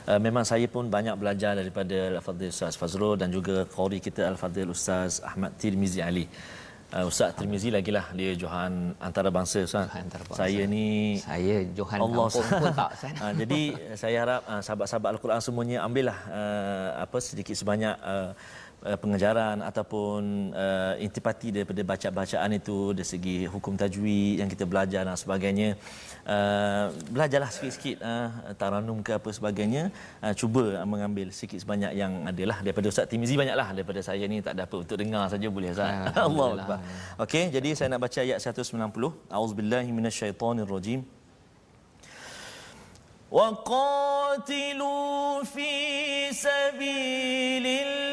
uh, 0.07 0.21
memang 0.27 0.45
saya 0.47 0.67
pun 0.71 0.87
banyak 0.87 1.15
belajar 1.19 1.53
daripada 1.59 2.19
Al-Fadhil 2.19 2.55
Ustaz 2.55 2.79
Fazrul 2.81 3.19
dan 3.21 3.29
juga 3.35 3.67
qori 3.77 3.99
kita 3.99 4.23
Al-Fadhil 4.33 4.71
Ustaz 4.71 5.21
Ahmad 5.31 5.53
Tirmizi 5.59 6.01
Ali. 6.01 6.27
uh, 6.95 7.05
Ustaz 7.11 7.35
Tirmizi 7.35 7.69
lagi 7.75 7.91
lah 7.91 8.07
dia 8.15 8.33
Johan 8.39 8.95
antarabangsa 9.03 9.67
Ustaz. 9.67 9.91
Antarabangsa. 9.91 10.41
Saya 10.47 10.63
ni 10.71 11.19
Saya 11.19 11.57
Johan 11.79 11.99
Allah 11.99 12.27
kampung 12.31 12.47
pun 12.63 12.73
tak 12.81 12.91
Ustaz. 12.97 13.15
uh, 13.23 13.33
jadi 13.43 13.61
saya 13.99 14.17
harap 14.23 14.41
uh, 14.47 14.63
sahabat-sahabat 14.63 15.09
Al-Quran 15.19 15.41
semuanya 15.43 15.79
ambillah 15.87 16.19
uh, 16.31 16.89
apa 17.05 17.19
sedikit 17.19 17.57
sebanyak 17.59 17.95
uh, 17.99 18.31
uh, 18.86 18.98
pengajaran 19.02 19.60
ataupun 19.70 20.52
uh, 20.56 20.94
intipati 21.06 21.52
daripada 21.56 21.82
baca-bacaan 21.84 22.52
itu 22.60 22.78
dari 22.96 23.08
segi 23.08 23.38
hukum 23.54 23.76
tajwid 23.76 24.40
yang 24.42 24.50
kita 24.54 24.66
belajar 24.72 25.02
dan 25.08 25.18
sebagainya 25.20 25.76
uh, 26.28 26.86
belajarlah 27.12 27.52
sikit-sikit 27.52 27.98
uh, 28.00 28.30
taranum 28.56 29.00
ke 29.04 29.12
apa 29.20 29.30
sebagainya 29.34 29.84
uh, 30.24 30.34
cuba 30.36 30.80
uh, 30.80 30.88
mengambil 30.88 31.28
sikit 31.36 31.60
sebanyak 31.64 31.92
yang 32.02 32.14
adalah 32.32 32.58
daripada 32.64 32.88
Ustaz 32.92 33.08
Timizi 33.12 33.36
banyaklah 33.36 33.68
daripada 33.76 34.00
saya 34.06 34.24
ni 34.32 34.40
tak 34.46 34.54
ada 34.56 34.64
apa 34.68 34.76
untuk 34.84 34.98
dengar 35.02 35.28
saja 35.34 35.48
boleh 35.52 35.70
Ustaz 35.76 36.16
Allah 36.28 36.50
Akbar 36.60 36.80
okey 37.28 37.44
jadi 37.56 37.70
saya 37.76 37.88
nak 37.96 38.02
baca 38.08 38.20
ayat 38.24 38.40
190 38.40 38.72
auzubillahi 39.28 39.90
minasyaitonirrajim 39.92 41.02
وقاتلوا 43.30 44.90
في 45.46 45.70
سبيل 46.34 47.66
الله 47.66 48.13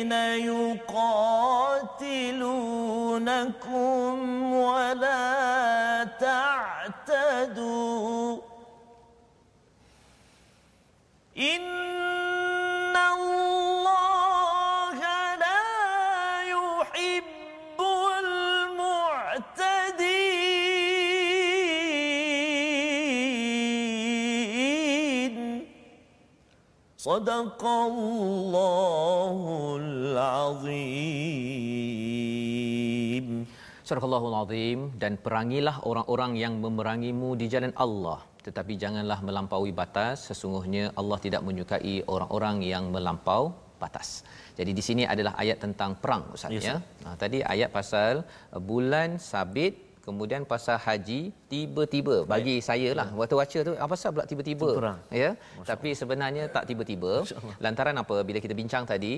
الذين 0.00 0.12
يقاتلونكم 0.48 1.32
ولا 4.52 6.04
تعتدوا 6.20 7.60
إن 11.38 12.96
الله 12.96 13.78
لا 15.36 15.62
يحب 16.48 17.80
المعتدين. 18.20 19.00
صدق 26.98 27.64
الله 27.64 29.40
العظيم 30.20 31.60
Surah 33.90 34.04
Allah 34.06 34.24
Azim 34.46 34.80
dan 35.02 35.12
perangilah 35.24 35.76
orang-orang 35.90 36.32
yang 36.42 36.54
memerangimu 36.64 37.28
di 37.40 37.46
jalan 37.52 37.72
Allah 37.84 38.18
tetapi 38.46 38.72
janganlah 38.82 39.18
melampaui 39.28 39.72
batas 39.80 40.16
sesungguhnya 40.30 40.84
Allah 41.00 41.18
tidak 41.24 41.42
menyukai 41.48 41.96
orang-orang 42.14 42.56
yang 42.72 42.84
melampau 42.94 43.42
batas. 43.82 44.08
Jadi 44.58 44.70
di 44.78 44.82
sini 44.88 45.02
adalah 45.12 45.32
ayat 45.42 45.58
tentang 45.64 45.90
perang 46.02 46.22
Ustaz 46.36 46.52
yes, 46.54 46.64
ya. 46.68 46.74
Sir. 46.76 46.78
Ah, 47.08 47.16
tadi 47.22 47.38
ayat 47.54 47.70
pasal 47.78 48.14
bulan 48.70 49.10
sabit 49.30 49.74
kemudian 50.06 50.42
pasal 50.52 50.76
haji 50.86 51.20
tiba-tiba 51.52 52.16
bagi 52.32 52.56
saya 52.68 52.90
lah 52.98 53.08
waktu 53.18 53.34
baca 53.40 53.58
tu 53.68 53.72
apa 53.76 53.90
pasal 53.92 54.10
pula 54.14 54.24
tiba-tiba? 54.30 54.68
Ya? 55.22 55.30
Tapi 55.70 55.88
sebenarnya 56.00 56.44
tak 56.56 56.64
tiba-tiba. 56.70 57.12
Lantaran 57.64 57.96
apa? 58.02 58.16
Bila 58.28 58.38
kita 58.44 58.54
bincang 58.60 58.84
tadi 58.92 59.12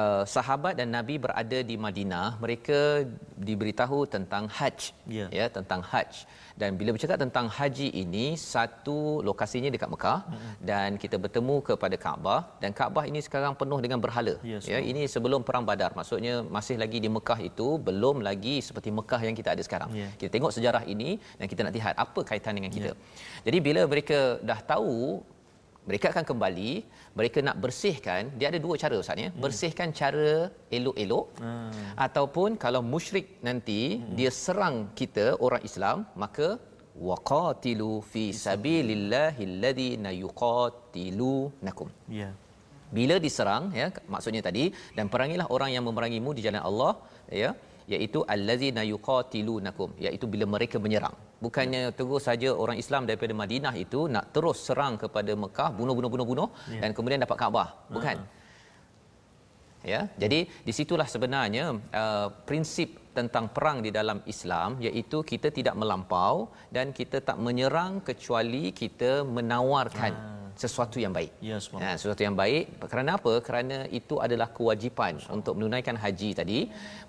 uh, 0.00 0.22
sahabat 0.26 0.74
dan 0.80 0.88
nabi 0.96 1.14
berada 1.24 1.58
di 1.70 1.76
Madinah 1.78 2.28
mereka 2.42 3.06
diberitahu 3.38 3.98
tentang 4.14 4.46
haj 4.58 4.92
Ya. 5.06 5.26
ya 5.38 5.46
tentang 5.56 5.80
haj 5.90 6.26
dan 6.60 6.70
bila 6.80 6.90
bercakap 6.96 7.18
tentang 7.22 7.46
haji 7.56 7.88
ini 8.02 8.26
satu 8.52 8.98
lokasinya 9.28 9.70
dekat 9.74 9.88
Mekah 9.94 10.18
dan 10.68 10.96
kita 11.02 11.16
bertemu 11.24 11.56
kepada 11.68 11.96
Kaabah. 12.04 12.40
Dan 12.62 12.70
Kaabah 12.78 13.04
ini 13.10 13.20
sekarang 13.26 13.52
penuh 13.60 13.78
dengan 13.84 14.00
berhala. 14.04 14.34
Ya, 14.52 14.58
ya 14.72 14.78
ini 14.90 15.04
sebelum 15.14 15.44
perang 15.48 15.64
Badar. 15.68 15.92
Maksudnya 15.98 16.34
masih 16.56 16.76
lagi 16.82 16.98
di 17.04 17.08
Mekah 17.16 17.38
itu 17.50 17.68
belum 17.88 18.24
lagi 18.28 18.56
seperti 18.68 18.88
Mekah 18.98 19.20
yang 19.28 19.36
kita 19.40 19.52
ada 19.54 19.62
sekarang. 19.68 19.90
Ya. 20.00 20.08
kita 20.20 20.30
tengok 20.36 20.52
sejarah 20.56 20.82
ini 20.94 21.20
dan 21.38 21.46
kita 21.52 21.60
nak 21.66 21.74
lihat 21.76 21.94
apa 22.04 22.20
kaitan 22.30 22.56
dengan 22.58 22.72
kita. 22.76 22.92
Jadi 23.46 23.58
bila 23.68 23.82
mereka 23.92 24.20
dah 24.40 24.60
tahu 24.72 25.20
mereka 25.88 26.06
akan 26.12 26.24
kembali 26.30 26.70
mereka 27.18 27.38
nak 27.48 27.56
bersihkan 27.64 28.22
dia 28.38 28.46
ada 28.50 28.60
dua 28.66 28.74
cara 28.82 28.94
ustaz 29.02 29.24
ya. 29.24 29.30
Bersihkan 29.44 29.90
cara 30.00 30.30
elok-elok 30.76 31.26
ataupun 32.06 32.50
kalau 32.64 32.82
musyrik 32.94 33.26
nanti 33.48 33.80
dia 34.18 34.30
serang 34.44 34.76
kita 35.00 35.26
orang 35.46 35.62
Islam 35.70 35.98
maka 36.24 36.48
waqatilu 37.10 37.92
fi 38.10 38.24
sabilillahi 38.46 39.42
alladhina 39.50 40.10
yuqatilunakum. 40.24 41.88
Ya. 42.20 42.30
bila 42.96 43.14
diserang 43.24 43.64
ya 43.78 43.86
maksudnya 44.14 44.42
tadi 44.48 44.64
dan 44.96 45.06
perangilah 45.12 45.46
orang 45.54 45.70
yang 45.74 45.84
memerangimu 45.88 46.30
di 46.36 46.42
jalan 46.46 46.62
Allah 46.68 46.92
ya 47.42 47.50
iaitu 47.94 48.20
allazina 48.34 48.82
yuqatilunakum 48.92 49.90
iaitu 50.04 50.26
bila 50.32 50.44
mereka 50.54 50.76
menyerang. 50.84 51.16
Bukannya 51.44 51.80
terus 51.98 52.24
saja 52.28 52.50
orang 52.62 52.78
Islam 52.82 53.02
daripada 53.08 53.32
Madinah 53.42 53.74
itu 53.84 54.00
nak 54.14 54.26
terus 54.34 54.58
serang 54.66 54.94
kepada 55.02 55.32
Mekah 55.42 55.70
bunuh-bunuh 55.78 56.10
bunuh-bunuh 56.14 56.48
Ya. 56.74 56.80
dan 56.82 56.90
kemudian 56.96 57.20
dapat 57.24 57.36
Kaabah. 57.42 57.68
Bukan. 57.96 58.16
Ya 59.92 60.00
jadi 60.22 60.38
disitulah 60.68 61.06
sebenarnya 61.14 61.64
uh, 62.02 62.28
prinsip 62.48 62.88
tentang 63.18 63.44
perang 63.56 63.78
di 63.86 63.90
dalam 63.98 64.18
Islam 64.32 64.70
iaitu 64.86 65.18
kita 65.30 65.48
tidak 65.58 65.74
melampau 65.80 66.34
dan 66.76 66.90
kita 66.98 67.20
tak 67.28 67.38
menyerang 67.46 67.92
kecuali 68.08 68.64
kita 68.80 69.12
menawarkan 69.36 70.12
sesuatu 70.62 70.96
yang 71.04 71.12
baik. 71.18 71.32
Ya. 71.48 71.56
Ha, 71.84 71.88
sesuatu 72.00 72.22
yang 72.26 72.36
baik. 72.42 72.64
Kerana 72.92 73.10
apa? 73.18 73.32
Kerana 73.48 73.78
itu 73.98 74.14
adalah 74.26 74.48
kewajipan 74.58 75.14
untuk 75.36 75.54
menunaikan 75.58 75.96
haji 76.04 76.30
tadi. 76.40 76.58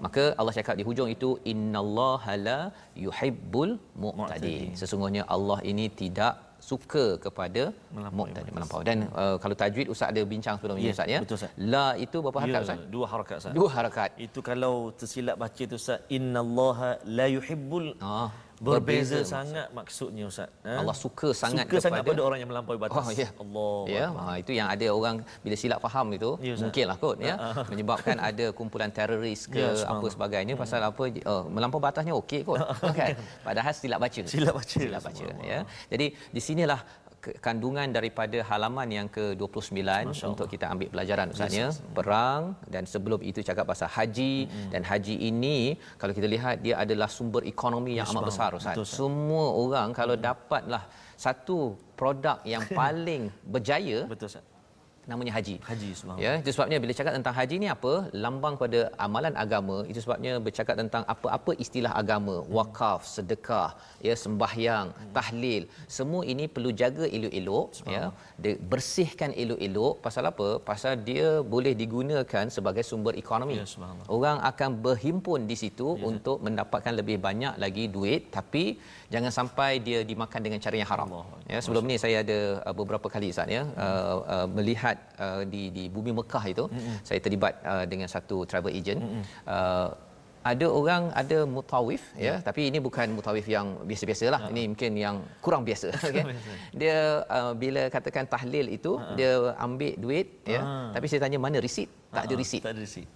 Maka 0.05 0.23
Allah 0.39 0.53
cakap 0.59 0.75
di 0.79 0.83
hujung 0.89 1.09
itu 1.15 1.29
innallaha 1.51 2.33
la 2.47 2.59
yuhibbul 3.05 3.71
mu'tadin. 4.03 4.75
Sesungguhnya 4.81 5.23
Allah 5.35 5.59
ini 5.71 5.87
tidak 6.01 6.33
suka 6.69 7.03
kepada 7.25 7.63
mu'tadin 8.17 8.51
melampau 8.55 8.79
dan 8.87 8.97
uh, 9.21 9.35
kalau 9.41 9.55
tajwid 9.61 9.87
ustaz 9.93 10.09
ada 10.13 10.21
bincang 10.31 10.55
sebelum 10.57 10.75
ini 10.79 10.87
Ya, 10.89 10.93
ustaz 10.97 11.07
ya? 11.13 11.19
betul, 11.23 11.37
Ustaz. 11.39 11.51
la 11.73 11.85
itu 12.05 12.17
berapa 12.23 12.39
harakat 12.43 12.57
Ya, 12.61 12.65
ustaz? 12.67 12.79
dua 12.95 13.05
harakat 13.13 13.35
Ustaz. 13.41 13.53
dua 13.59 13.69
harakat. 13.77 14.09
Itu 14.25 14.39
kalau 14.49 14.73
tersilap 14.99 15.35
baca 15.43 15.63
tu 15.71 15.77
Ustaz, 15.81 16.01
innallaha 16.17 16.89
la 17.19 17.27
yuhibbul 17.35 17.87
ah 18.01 18.27
berbeza 18.57 19.21
sangat 19.21 19.69
maksudnya 19.69 20.25
Ustaz. 20.25 20.49
Ha? 20.65 20.81
Allah 20.81 20.93
suka 20.93 21.29
sangat 21.29 21.65
suka 21.65 21.77
sangat 21.77 22.01
kepada- 22.01 22.09
pada 22.09 22.21
orang 22.23 22.39
yang 22.41 22.49
melampaui 22.49 22.75
batas. 22.75 22.97
Oh 22.97 23.11
ya. 23.11 23.29
Allah. 23.31 23.79
Ya, 23.87 24.05
ha, 24.09 24.33
itu 24.35 24.51
yang 24.51 24.67
ada 24.67 24.87
orang 24.89 25.15
bila 25.39 25.55
silap 25.55 25.79
faham 25.79 26.09
itu 26.11 26.35
Ya, 26.39 26.53
Ustaz. 26.53 26.65
mungkinlah 26.65 26.97
kot 26.97 27.17
ya 27.19 27.35
menyebabkan 27.65 28.17
ada 28.17 28.45
kumpulan 28.51 28.89
teroris 28.89 29.45
ke 29.53 29.61
Ya, 29.61 29.85
apa 29.85 30.05
sebagainya 30.07 30.53
pasal 30.53 30.81
apa 30.81 31.03
uh, 31.23 31.45
melampau 31.45 31.77
batasnya 31.77 32.17
okey 32.17 32.41
kot 32.41 32.57
kan 32.97 33.13
padahal 33.41 33.71
silap 33.71 33.99
baca. 33.99 34.21
Silap 34.23 34.53
baca. 34.53 34.75
Silap 34.75 35.01
baca 35.01 35.25
ya. 35.43 35.61
Jadi 35.87 36.05
di 36.27 36.41
sinilah 36.41 36.81
kandungan 37.45 37.87
daripada 37.97 38.37
halaman 38.49 38.89
yang 38.97 39.07
ke-29 39.15 39.81
untuk 40.31 40.47
kita 40.53 40.65
ambil 40.73 40.87
pelajaran 40.93 41.33
ustaz 41.35 41.53
ya? 41.61 41.69
Perang 41.97 42.41
dan 42.73 42.83
sebelum 42.93 43.19
itu 43.29 43.39
cakap 43.49 43.65
pasal 43.71 43.89
haji 43.97 44.33
dan 44.73 44.81
haji 44.89 45.15
ini 45.29 45.57
kalau 46.01 46.13
kita 46.17 46.27
lihat 46.35 46.55
dia 46.65 46.75
adalah 46.83 47.09
sumber 47.17 47.43
ekonomi 47.53 47.93
yang 47.99 48.07
amat 48.13 48.23
besar 48.31 48.49
ustaz. 48.59 48.75
Betul, 48.75 48.87
Ustaz. 48.87 48.99
semua 48.99 49.45
orang 49.63 49.89
kalau 49.99 50.15
dapatlah 50.27 50.83
satu 51.25 51.59
produk 51.99 52.37
yang 52.53 52.63
paling 52.79 53.23
berjaya 53.53 53.99
Betul 54.13 54.29
Ustaz. 54.31 54.56
Namanya 55.11 55.31
haji. 55.37 55.55
Haji 55.69 55.89
subhanallah. 55.99 56.25
Ya, 56.25 56.31
itu 56.41 56.51
sebabnya 56.55 56.77
bila 56.83 56.93
cakap 56.99 57.13
tentang 57.17 57.35
haji 57.39 57.55
ni 57.63 57.67
apa? 57.75 57.93
Lambang 58.23 58.55
pada 58.61 58.79
amalan 59.05 59.33
agama. 59.43 59.77
Itu 59.91 59.99
sebabnya 60.05 60.33
bercakap 60.47 60.75
tentang 60.81 61.03
apa-apa 61.13 61.51
istilah 61.63 61.91
agama, 62.01 62.35
wakaf, 62.57 63.01
sedekah, 63.15 63.69
ya 64.07 64.15
sembahyang, 64.23 64.87
tahlil. 65.17 65.63
Semua 65.97 66.21
ini 66.33 66.45
perlu 66.55 66.71
jaga 66.81 67.05
elok-elok, 67.17 67.67
ya. 67.95 68.03
Dia 68.43 68.53
bersihkan 68.73 69.31
elok-elok 69.43 69.93
pasal 70.05 70.23
apa? 70.31 70.49
Pasal 70.69 70.93
dia 71.09 71.27
boleh 71.55 71.73
digunakan 71.81 72.45
sebagai 72.57 72.83
sumber 72.89 73.15
ekonomi. 73.23 73.57
Ya. 73.59 73.65
Orang 74.17 74.37
akan 74.51 74.69
berhimpun 74.85 75.47
di 75.51 75.55
situ 75.63 75.87
Ya. 75.97 76.03
untuk 76.11 76.37
mendapatkan 76.45 76.93
lebih 76.99 77.17
banyak 77.27 77.53
lagi 77.63 77.85
duit 77.95 78.21
tapi 78.37 78.63
jangan 79.13 79.31
sampai 79.39 79.71
dia 79.87 79.99
dimakan 80.03 80.41
dengan 80.45 80.59
cara 80.65 80.75
yang 80.81 80.89
haram. 80.91 81.09
Ya, 81.47 81.59
sebelum 81.63 81.83
ni 81.89 81.95
saya 82.03 82.23
ada 82.25 82.39
uh, 82.67 82.75
beberapa 82.79 83.07
kali 83.13 83.31
Ustaz 83.33 83.47
ya 83.57 83.63
uh, 83.63 84.15
uh, 84.35 84.47
melihat 84.57 84.97
uh, 85.25 85.41
di 85.53 85.63
di 85.77 85.83
bumi 85.95 86.11
Mekah 86.19 86.43
itu 86.53 86.65
mm-hmm. 86.67 86.95
saya 87.07 87.19
terlibat 87.23 87.53
uh, 87.63 87.85
dengan 87.91 88.07
satu 88.15 88.43
travel 88.49 88.73
agent 88.79 88.99
mm-hmm. 88.99 89.23
uh, 89.47 89.89
ada 90.51 90.67
orang 90.79 91.03
ada 91.21 91.37
mutawif 91.55 92.03
ya 92.25 92.39
tapi 92.47 92.61
ini 92.71 92.79
bukan 92.87 93.07
mutawif 93.17 93.45
yang 93.55 93.67
biasa-biasalah 93.89 94.41
ini 94.51 94.61
mungkin 94.71 94.91
yang 94.95 95.15
kurang 95.43 95.63
biasa 95.67 95.91
okey 96.07 96.23
dia 96.81 96.97
uh, 97.37 97.51
bila 97.63 97.83
katakan 97.95 98.25
tahlil 98.33 98.67
itu 98.77 98.91
dia 99.19 99.31
ambil 99.67 99.93
duit 99.99 100.27
ya 100.47 100.61
Ah. 100.67 100.89
tapi 100.95 101.05
saya 101.11 101.19
tanya 101.23 101.39
mana 101.45 101.57
resit 101.65 101.87
tak 102.15 102.23
ada 102.27 102.33
Ah, 102.35 102.39
resit 102.41 102.61
Tak 102.65 102.73
ada 102.75 102.81
resit. 102.81 103.07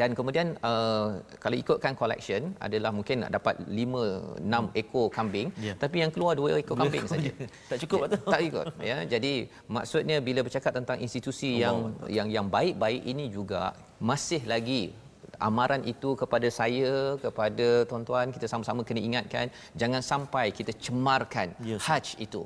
Dan 0.00 0.16
kemudian 0.16 0.56
uh, 0.64 1.20
kalau 1.36 1.56
ikutkan 1.56 1.92
collection 1.92 2.56
adalah 2.58 2.90
mungkin 2.90 3.28
nak 3.28 3.30
dapat 3.36 3.54
5 3.68 4.40
6 4.40 4.80
ekor 4.80 5.06
kambing 5.12 5.48
Ya. 5.60 5.74
tapi 5.76 6.00
yang 6.00 6.08
keluar 6.08 6.32
2 6.34 6.60
ekor 6.64 6.76
kambing 6.80 7.04
saja. 7.04 7.28
Tak 7.68 7.76
cukup 7.84 7.98
Ya, 8.02 8.08
tu. 8.12 8.18
Tak 8.32 8.40
ikut 8.42 8.66
ya. 8.80 8.98
Jadi 9.04 9.32
maksudnya 9.68 10.16
bila 10.24 10.40
bercakap 10.46 10.72
tentang 10.72 10.98
institusi 10.98 11.60
yang 11.60 11.92
yang 12.08 12.28
yang 12.32 12.46
baik-baik 12.48 13.02
ini 13.04 13.28
juga 13.28 13.76
masih 14.00 14.42
lagi 14.48 14.96
amaran 15.38 15.82
itu 15.84 16.14
kepada 16.14 16.48
saya 16.50 17.18
kepada 17.18 17.68
tuan-tuan 17.88 18.30
kita 18.34 18.46
sama-sama 18.46 18.80
kena 18.86 19.00
ingatkan 19.02 19.46
jangan 19.74 20.02
sampai 20.02 20.54
kita 20.54 20.72
cemarkan 20.76 21.50
yes. 21.62 21.70
Ya, 21.72 21.76
haji 21.88 22.14
itu 22.26 22.42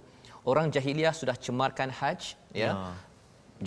orang 0.47 0.71
jahiliah 0.73 1.13
sudah 1.13 1.37
cemarkan 1.37 1.91
haji 1.93 2.39
ya, 2.55 2.73
ya. 2.73 2.73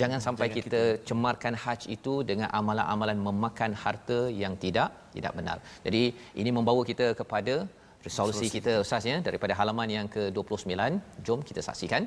Jangan 0.01 0.19
sampai 0.21 0.47
Jangan 0.47 0.57
kita, 0.57 0.69
kita 0.69 0.81
cemarkan 1.09 1.53
haji 1.63 1.87
itu 1.97 2.13
dengan 2.29 2.49
amalan-amalan 2.59 3.17
memakan 3.27 3.71
harta 3.83 4.19
yang 4.41 4.53
tidak 4.63 4.89
tidak 5.15 5.33
benar. 5.39 5.57
Jadi 5.85 6.13
ini 6.41 6.49
membawa 6.57 6.81
kita 6.91 7.07
kepada 7.21 7.65
resolusi 8.05 8.47
kita 8.53 8.73
ustaz 8.83 9.05
ya 9.11 9.17
daripada 9.27 9.53
halaman 9.59 9.89
yang 9.97 10.07
ke-29. 10.15 10.73
Jom 11.25 11.41
kita 11.49 11.61
saksikan. 11.67 12.05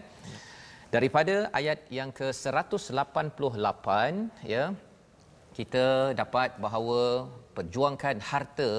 Daripada 0.94 1.48
ayat 1.58 1.78
yang 1.98 2.10
ke-188 2.18 3.88
ya 4.54 4.64
kita 5.58 5.84
dapat 6.22 6.56
bahawa 6.64 7.28
perjuangkan 7.56 8.16
harta 8.30 8.70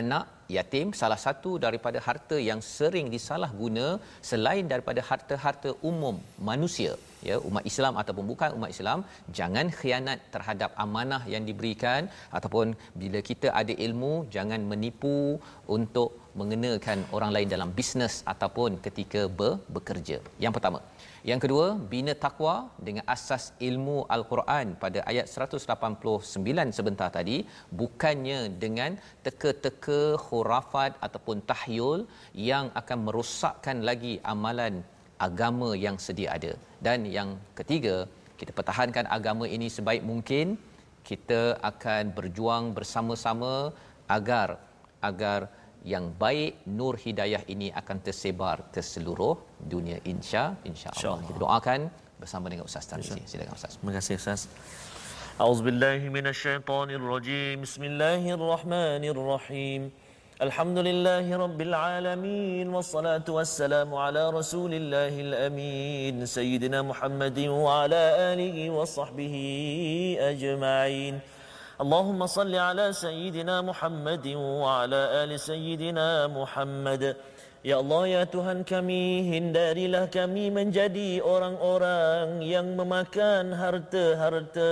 anak 0.00 0.24
yatim 0.56 0.88
salah 1.00 1.20
satu 1.24 1.50
daripada 1.64 1.98
harta 2.06 2.36
yang 2.48 2.60
sering 2.76 3.08
disalahguna 3.14 3.86
selain 4.30 4.66
daripada 4.72 5.00
harta-harta 5.10 5.72
umum 5.90 6.16
manusia 6.50 6.92
ya 7.28 7.36
umat 7.48 7.64
Islam 7.70 7.94
ataupun 8.00 8.24
bukan 8.30 8.50
umat 8.58 8.70
Islam 8.74 9.00
jangan 9.38 9.66
khianat 9.78 10.18
terhadap 10.34 10.70
amanah 10.84 11.22
yang 11.34 11.44
diberikan 11.48 12.02
ataupun 12.38 12.76
bila 13.02 13.20
kita 13.30 13.50
ada 13.60 13.74
ilmu 13.86 14.12
jangan 14.36 14.62
menipu 14.72 15.16
untuk 15.76 16.10
mengenakan 16.40 16.98
orang 17.16 17.30
lain 17.34 17.48
dalam 17.54 17.70
bisnes 17.78 18.14
ataupun 18.32 18.70
ketika 18.84 19.20
ber, 19.38 19.52
bekerja. 19.76 20.18
Yang 20.44 20.52
pertama 20.56 20.80
yang 21.26 21.40
kedua, 21.42 21.74
bina 21.92 22.14
takwa 22.24 22.70
dengan 22.86 23.04
asas 23.14 23.50
ilmu 23.68 24.06
Al-Quran 24.16 24.78
pada 24.82 25.02
ayat 25.10 25.26
189 25.26 26.76
sebentar 26.78 27.08
tadi 27.10 27.42
bukannya 27.80 28.54
dengan 28.64 28.94
teka-teka 29.26 30.14
khurafat 30.26 30.94
ataupun 31.06 31.42
tahyul 31.50 32.06
yang 32.34 32.70
akan 32.80 32.98
merosakkan 33.06 33.82
lagi 33.88 34.14
amalan 34.22 34.86
agama 35.18 35.74
yang 35.74 35.98
sedia 35.98 36.30
ada. 36.38 36.52
Dan 36.86 37.02
yang 37.18 37.34
ketiga, 37.58 38.06
kita 38.38 38.54
pertahankan 38.54 39.06
agama 39.10 39.44
ini 39.50 39.66
sebaik 39.66 40.06
mungkin. 40.06 40.54
Kita 41.08 41.58
akan 41.70 42.14
berjuang 42.16 42.64
bersama-sama 42.76 43.52
agar 44.06 44.60
agar 45.08 45.50
yang 45.93 46.05
baik 46.23 46.51
nur 46.77 46.93
hidayah 47.05 47.41
ini 47.53 47.67
akan 47.81 47.97
tersebar 48.05 48.57
ke 48.73 48.81
seluruh 48.91 49.35
dunia 49.73 49.97
insya 50.13 50.43
insya-Allah. 50.69 51.19
Kita 51.27 51.39
doakan 51.45 51.79
bersama 52.21 52.45
dengan 52.51 52.65
Ustaz 52.69 52.85
Tarmizi. 52.91 53.21
Silakan 53.31 53.53
Ustaz. 53.59 53.73
Terima 53.79 53.93
kasih 53.97 54.13
Ustaz. 54.21 54.41
A'udzubillahi 55.43 56.05
minasyaitonirrajim. 56.17 57.55
Bismillahirrahmanirrahim. 57.65 59.81
الحمد 60.41 60.77
لله 60.77 61.37
رب 61.37 61.61
العالمين 61.61 62.75
والصلاة 62.75 63.27
والسلام 63.29 63.95
على 63.95 64.29
رسول 64.29 64.73
الله 64.73 65.13
الأمين 65.27 66.25
سيدنا 66.25 66.81
محمد 66.81 67.39
وعلى 67.39 68.01
آله 68.33 68.69
وصحبه 68.69 69.35
أجمعين 70.19 71.19
اللهم 71.81 72.25
صل 72.25 72.53
على 72.55 72.93
سيدنا 72.93 73.61
محمد 73.61 74.27
وعلى 74.37 75.01
آل 75.23 75.31
سيدنا 75.39 76.27
محمد 76.27 77.15
Ya 77.63 77.79
Allah 77.79 78.03
ya 78.11 78.23
Tuhan 78.27 78.67
kami 78.67 79.23
hindarilah 79.23 80.11
kami 80.11 80.51
menjadi 80.51 81.23
orang-orang 81.23 82.43
yang 82.43 82.75
memakan 82.75 83.55
harta-harta 83.55 84.67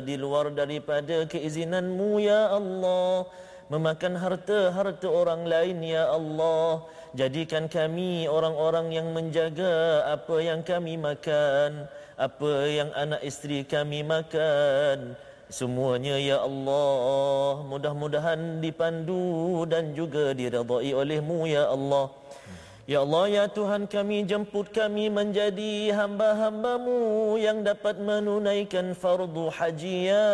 di 0.00 0.16
luar 0.16 0.48
daripada 0.56 1.28
keizinanmu 1.28 2.16
ya 2.24 2.48
Allah 2.56 3.28
memakan 3.68 4.16
harta-harta 4.16 5.04
orang 5.04 5.44
lain 5.44 5.84
ya 5.84 6.08
Allah 6.08 6.88
jadikan 7.12 7.68
kami 7.68 8.24
orang-orang 8.24 8.88
yang 8.88 9.12
menjaga 9.12 10.08
apa 10.08 10.36
yang 10.40 10.64
kami 10.64 10.96
makan 10.96 11.92
apa 12.16 12.52
yang 12.72 12.88
anak 12.96 13.20
isteri 13.20 13.68
kami 13.68 14.00
makan 14.00 15.12
semuanya 15.53 16.17
ya 16.17 16.41
Allah 16.41 17.61
mudah-mudahan 17.69 18.57
dipandu 18.57 19.61
dan 19.69 19.93
juga 19.93 20.33
diredai 20.33 20.89
olehmu 20.97 21.45
ya 21.45 21.69
Allah. 21.69 22.09
Ya 22.89 22.99
Allah 23.05 23.25
ya 23.31 23.45
Tuhan 23.47 23.87
kami 23.87 24.27
jemput 24.27 24.73
kami 24.73 25.07
menjadi 25.07 25.93
hamba-hambamu 25.93 27.37
yang 27.39 27.61
dapat 27.61 28.01
menunaikan 28.01 28.97
fardu 28.97 29.53
haji 29.53 30.09
ya 30.09 30.27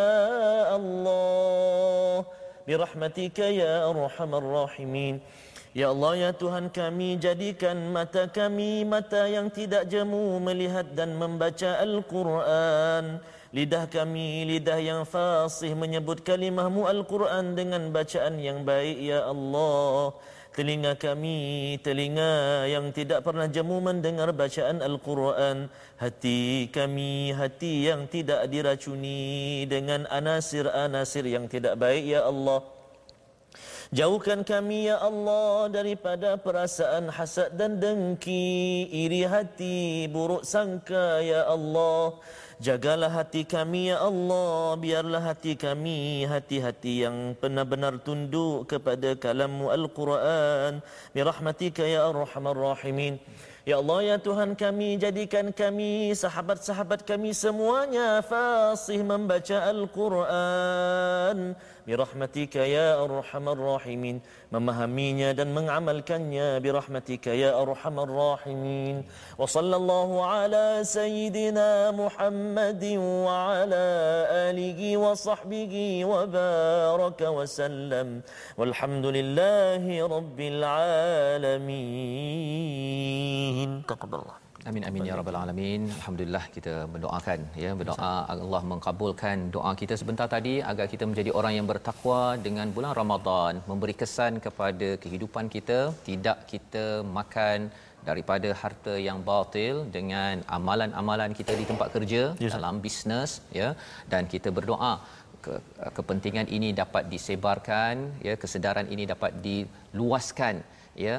Allah. 0.73 2.23
Birahmatika 2.63 3.45
ya 3.51 3.91
arhamar 3.91 4.41
rahimin. 4.41 5.19
Ya 5.77 5.93
Allah 5.93 6.17
ya 6.17 6.31
Tuhan 6.33 6.73
kami 6.73 7.21
jadikan 7.21 7.93
mata 7.93 8.25
kami 8.25 8.81
mata 8.87 9.29
yang 9.29 9.53
tidak 9.53 9.85
jemu 9.85 10.41
melihat 10.41 10.89
dan 10.97 11.13
membaca 11.13 11.77
Al-Quran 11.77 13.21
Lidah 13.49 13.89
kami 13.89 14.45
lidah 14.45 14.77
yang 14.77 15.09
fasih 15.09 15.73
menyebut 15.73 16.21
kalimahmu 16.21 16.85
Al-Quran 16.85 17.57
dengan 17.57 17.89
bacaan 17.89 18.37
yang 18.37 18.61
baik 18.61 19.01
ya 19.01 19.25
Allah. 19.25 20.13
Telinga 20.53 20.93
kami 20.93 21.81
telinga 21.81 22.69
yang 22.69 22.93
tidak 22.93 23.25
pernah 23.25 23.49
jemu 23.49 23.81
mendengar 23.81 24.29
bacaan 24.37 24.85
Al-Quran. 24.85 25.65
Hati 25.97 26.69
kami 26.69 27.33
hati 27.33 27.89
yang 27.89 28.05
tidak 28.05 28.45
diracuni 28.53 29.65
dengan 29.65 30.05
anasir-anasir 30.13 31.25
yang 31.25 31.49
tidak 31.49 31.73
baik 31.81 32.05
ya 32.05 32.29
Allah. 32.29 32.61
Jauhkan 33.89 34.45
kami 34.45 34.85
ya 34.85 35.01
Allah 35.01 35.65
daripada 35.73 36.37
perasaan 36.37 37.09
hasad 37.09 37.57
dan 37.57 37.81
dengki, 37.81 38.85
iri 38.85 39.25
hati, 39.25 40.05
buruk 40.05 40.45
sangka 40.45 41.17
ya 41.25 41.49
Allah. 41.49 42.21
Jagalah 42.59 43.07
hati 43.07 43.47
kami 43.47 43.87
ya 43.87 44.03
Allah. 44.03 44.75
Biarlah 44.75 45.31
hati 45.31 45.55
kami 45.55 46.27
hati-hati 46.27 47.07
yang 47.07 47.31
benar-benar 47.39 48.03
tunduk 48.03 48.67
kepada 48.67 49.15
kalammu 49.15 49.71
Al-Quran. 49.71 50.83
Birahmatika 51.15 51.87
ya 51.87 52.11
Arhamar 52.11 52.59
Rahimin 52.59 53.15
Ya 53.69 53.77
Allah 53.77 54.01
ya 54.01 54.17
Tuhan 54.17 54.57
kami 54.57 54.97
jadikan 54.97 55.53
kami 55.53 56.09
sahabat-sahabat 56.17 57.05
kami 57.05 57.37
semuanya 57.37 58.17
fasih 58.25 59.05
membaca 59.05 59.61
Al-Quran. 59.69 61.53
Birahmatika 61.85 62.65
ya 62.65 62.97
arhamar 62.97 63.61
rahimin. 63.61 64.25
Memahaminya 64.49 65.37
dan 65.37 65.53
mengamalkannya 65.53 66.57
birahmatika 66.65 67.29
ya 67.29 67.53
arhamar 67.53 68.09
rahimin. 68.09 69.05
Wa 69.37 69.45
sallallahu 69.45 70.17
ala 70.17 70.81
sayyidina 70.81 71.93
muhammadin 71.93 72.97
wa 72.97 73.53
ala 73.53 73.85
alihi 74.49 74.97
wa 74.97 75.13
sahbihi 75.13 76.09
wa 76.09 76.25
baraka 76.25 77.29
wa 77.29 77.45
sallam. 77.45 78.25
Walhamdulillahi 78.57 80.01
rabbil 80.01 80.65
alamin 80.65 82.39
taqabbalallah 83.91 84.37
Amin 84.69 84.83
amin 84.87 85.05
ya 85.07 85.13
rabbal 85.19 85.37
alamin. 85.41 85.81
Alhamdulillah 85.97 86.41
kita 86.55 86.73
berdoakan 86.93 87.39
ya 87.63 87.69
berdoa 87.79 88.09
Allah 88.33 88.61
mengkabulkan 88.71 89.37
doa 89.55 89.71
kita 89.81 89.95
sebentar 90.01 90.27
tadi 90.33 90.55
agar 90.71 90.85
kita 90.93 91.03
menjadi 91.09 91.31
orang 91.39 91.53
yang 91.57 91.67
bertakwa 91.71 92.21
dengan 92.47 92.67
bulan 92.77 92.91
Ramadan, 93.01 93.61
memberi 93.69 93.95
kesan 94.01 94.33
kepada 94.45 94.89
kehidupan 95.03 95.47
kita, 95.55 95.79
tidak 96.09 96.39
kita 96.51 96.85
makan 97.19 97.71
daripada 98.09 98.49
harta 98.61 98.93
yang 99.07 99.19
batil 99.29 99.75
dengan 99.95 100.43
amalan-amalan 100.57 101.31
kita 101.39 101.55
di 101.61 101.65
tempat 101.71 101.87
kerja 101.95 102.21
yes. 102.43 102.51
dalam 102.55 102.75
bisnes 102.85 103.31
ya 103.59 103.69
dan 104.11 104.23
kita 104.33 104.51
berdoa 104.57 104.93
ke, 105.45 105.55
kepentingan 105.97 106.47
ini 106.57 106.69
dapat 106.81 107.03
disebarkan 107.13 107.95
ya 108.27 108.35
kesedaran 108.43 108.87
ini 108.93 109.03
dapat 109.13 109.33
diluaskan 109.47 110.55
ya 111.07 111.17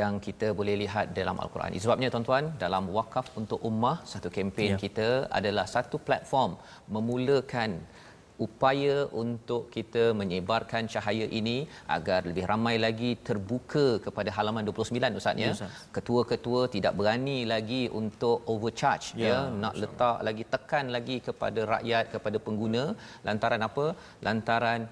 yang 0.00 0.14
kita 0.26 0.46
boleh 0.58 0.74
lihat 0.82 1.14
dalam 1.18 1.36
al-Quran. 1.42 1.78
Sebabnya 1.84 2.08
tuan-tuan, 2.14 2.44
dalam 2.64 2.84
wakaf 2.96 3.26
untuk 3.40 3.60
ummah 3.68 3.96
satu 4.12 4.30
kempen 4.36 4.74
ya. 4.74 4.78
kita 4.84 5.08
adalah 5.38 5.66
satu 5.74 5.98
platform 6.08 6.58
memulakan 6.96 7.70
upaya 8.44 8.96
untuk 9.22 9.62
kita 9.74 10.02
menyebarkan 10.20 10.84
cahaya 10.94 11.26
ini 11.38 11.56
agar 11.96 12.20
lebih 12.28 12.44
ramai 12.50 12.74
lagi 12.86 13.10
terbuka 13.28 13.86
kepada 14.06 14.30
halaman 14.36 14.68
29 14.68 15.20
ustaz 15.20 15.40
ya. 15.44 15.52
Ketua-ketua 15.96 16.60
tidak 16.74 16.92
berani 16.98 17.38
lagi 17.52 17.82
untuk 18.00 18.44
overcharge 18.54 19.08
ya, 19.22 19.28
ya 19.28 19.38
nak 19.62 19.74
letak 19.82 20.18
lagi 20.28 20.44
tekan 20.54 20.86
lagi 20.96 21.16
kepada 21.28 21.62
rakyat 21.74 22.04
kepada 22.14 22.40
pengguna 22.46 22.84
lantaran 23.28 23.64
apa? 23.68 23.86
Lantaran 24.28 24.82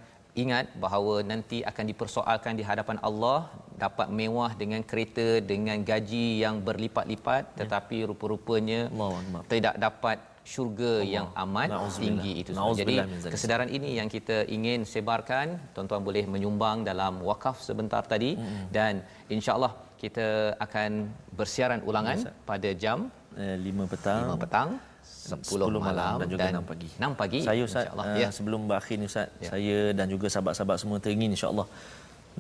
ingat 0.43 0.66
bahawa 0.85 1.14
nanti 1.30 1.59
akan 1.70 1.85
dipersoalkan 1.91 2.59
di 2.59 2.64
hadapan 2.70 2.99
Allah 3.09 3.41
dapat 3.85 4.09
mewah 4.20 4.51
dengan 4.62 4.82
kereta 4.91 5.28
dengan 5.53 5.78
gaji 5.91 6.26
yang 6.43 6.59
berlipat-lipat 6.68 7.43
ya. 7.55 7.57
tetapi 7.61 7.99
rupa-rupanya 8.11 8.80
Allah 8.91 9.43
tidak 9.53 9.74
dapat 9.87 10.18
syurga 10.53 10.93
Allah. 11.01 11.12
yang 11.14 11.26
amat 11.43 11.68
tinggi 12.05 12.32
itu 12.45 12.51
semua. 12.53 12.76
Jadi 12.80 12.97
kesedaran 13.32 13.70
ini 13.76 13.97
yang 13.99 14.09
kita 14.16 14.45
ingin 14.57 14.85
sebarkan, 14.93 15.57
tuan-tuan 15.74 16.05
boleh 16.09 16.24
menyumbang 16.28 16.85
dalam 16.91 17.24
wakaf 17.28 17.57
sebentar 17.68 18.03
tadi 18.12 18.37
hmm. 18.37 18.68
dan 18.76 19.01
insya-Allah 19.32 19.72
kita 20.05 20.27
akan 20.67 20.91
bersiaran 21.39 21.81
ulangan 21.89 22.17
ya, 22.21 22.33
pada 22.51 22.71
jam 22.83 22.99
eh, 23.43 23.57
5 23.57 23.93
petang. 23.93 24.23
5 24.37 24.43
petang 24.45 24.69
10, 25.05 25.41
10 25.57 25.89
malam 25.89 26.17
dan 26.21 26.29
juga 26.33 26.45
dan 26.45 26.61
6 26.61 26.71
pagi. 26.71 26.89
6 27.01 27.21
pagi 27.21 27.41
saya 27.49 27.63
Ustaz 27.69 27.87
uh, 27.93 28.17
ya. 28.23 28.29
sebelum 28.37 28.61
berakhir 28.69 28.97
ni 29.01 29.07
Ustaz, 29.11 29.29
ya. 29.45 29.51
saya 29.53 29.79
dan 29.99 30.07
juga 30.15 30.27
sahabat-sahabat 30.33 30.77
semua 30.83 30.99
teringin 31.05 31.33
insya-Allah 31.37 31.67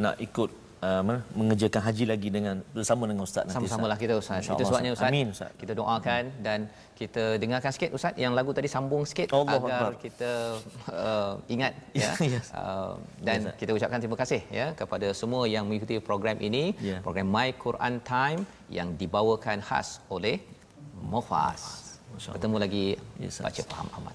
nak 0.04 0.16
ikut 0.26 0.50
uh, 0.80 1.02
mengerjakan 1.38 1.80
haji 1.86 2.04
lagi 2.12 2.28
dengan 2.36 2.56
bersama 2.76 3.04
dengan 3.10 3.24
ustaz 3.28 3.44
nanti 3.44 3.54
sama-samalah 3.56 3.98
kita 4.00 4.14
ustaz. 4.22 4.48
Itu 4.48 4.64
sebabnya 4.68 4.90
ustaz. 4.96 5.10
Amin 5.10 5.26
ustaz. 5.34 5.52
kita 5.60 5.72
doakan 5.80 6.22
hmm. 6.30 6.42
dan 6.46 6.58
kita 7.00 7.24
dengarkan 7.42 7.70
sikit 7.76 7.90
ustaz 7.98 8.14
yang 8.24 8.32
lagu 8.38 8.50
tadi 8.56 8.68
sambung 8.74 9.04
sikit 9.10 9.28
Allah 9.38 9.58
agar 9.58 9.92
Allah. 9.92 10.00
kita 10.06 10.32
uh, 10.90 11.32
ingat 11.54 11.72
ya. 12.02 12.10
Yes. 12.34 12.48
uh, 12.54 12.94
dan 13.28 13.38
yes, 13.50 13.54
kita 13.60 13.70
ucapkan 13.78 14.00
terima 14.02 14.18
kasih 14.22 14.40
ya 14.58 14.66
kepada 14.80 15.10
semua 15.20 15.44
yang 15.54 15.64
mengikuti 15.68 15.98
program 16.10 16.38
ini. 16.48 16.64
Yeah. 16.80 17.00
program 17.06 17.28
My 17.28 17.48
Quran 17.64 18.00
Time 18.02 18.42
yang 18.78 18.96
dibawakan 18.98 19.60
khas 19.68 20.00
oleh 20.08 20.36
Mufas. 21.12 21.62
Bertemu 22.34 22.56
lagi. 22.64 22.86
Yes, 23.18 23.42
baca 23.42 23.62
faham 23.70 23.88
aman 23.98 24.14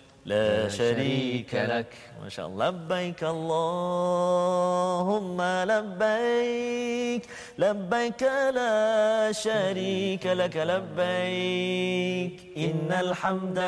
لا 0.26 0.68
شريك 0.68 1.54
لك 1.54 1.92
ما 2.22 2.28
شاء 2.28 2.46
الله 2.46 2.68
لبيك 2.68 3.24
اللهم 3.24 5.38
لبيك 5.72 7.22
لبيك 7.58 8.22
لا 8.58 9.32
شريك 9.32 10.26
لك 10.26 10.56
لبيك 10.56 12.34
إن 12.58 12.88
الحمد 12.90 13.58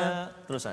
terus 0.51 0.67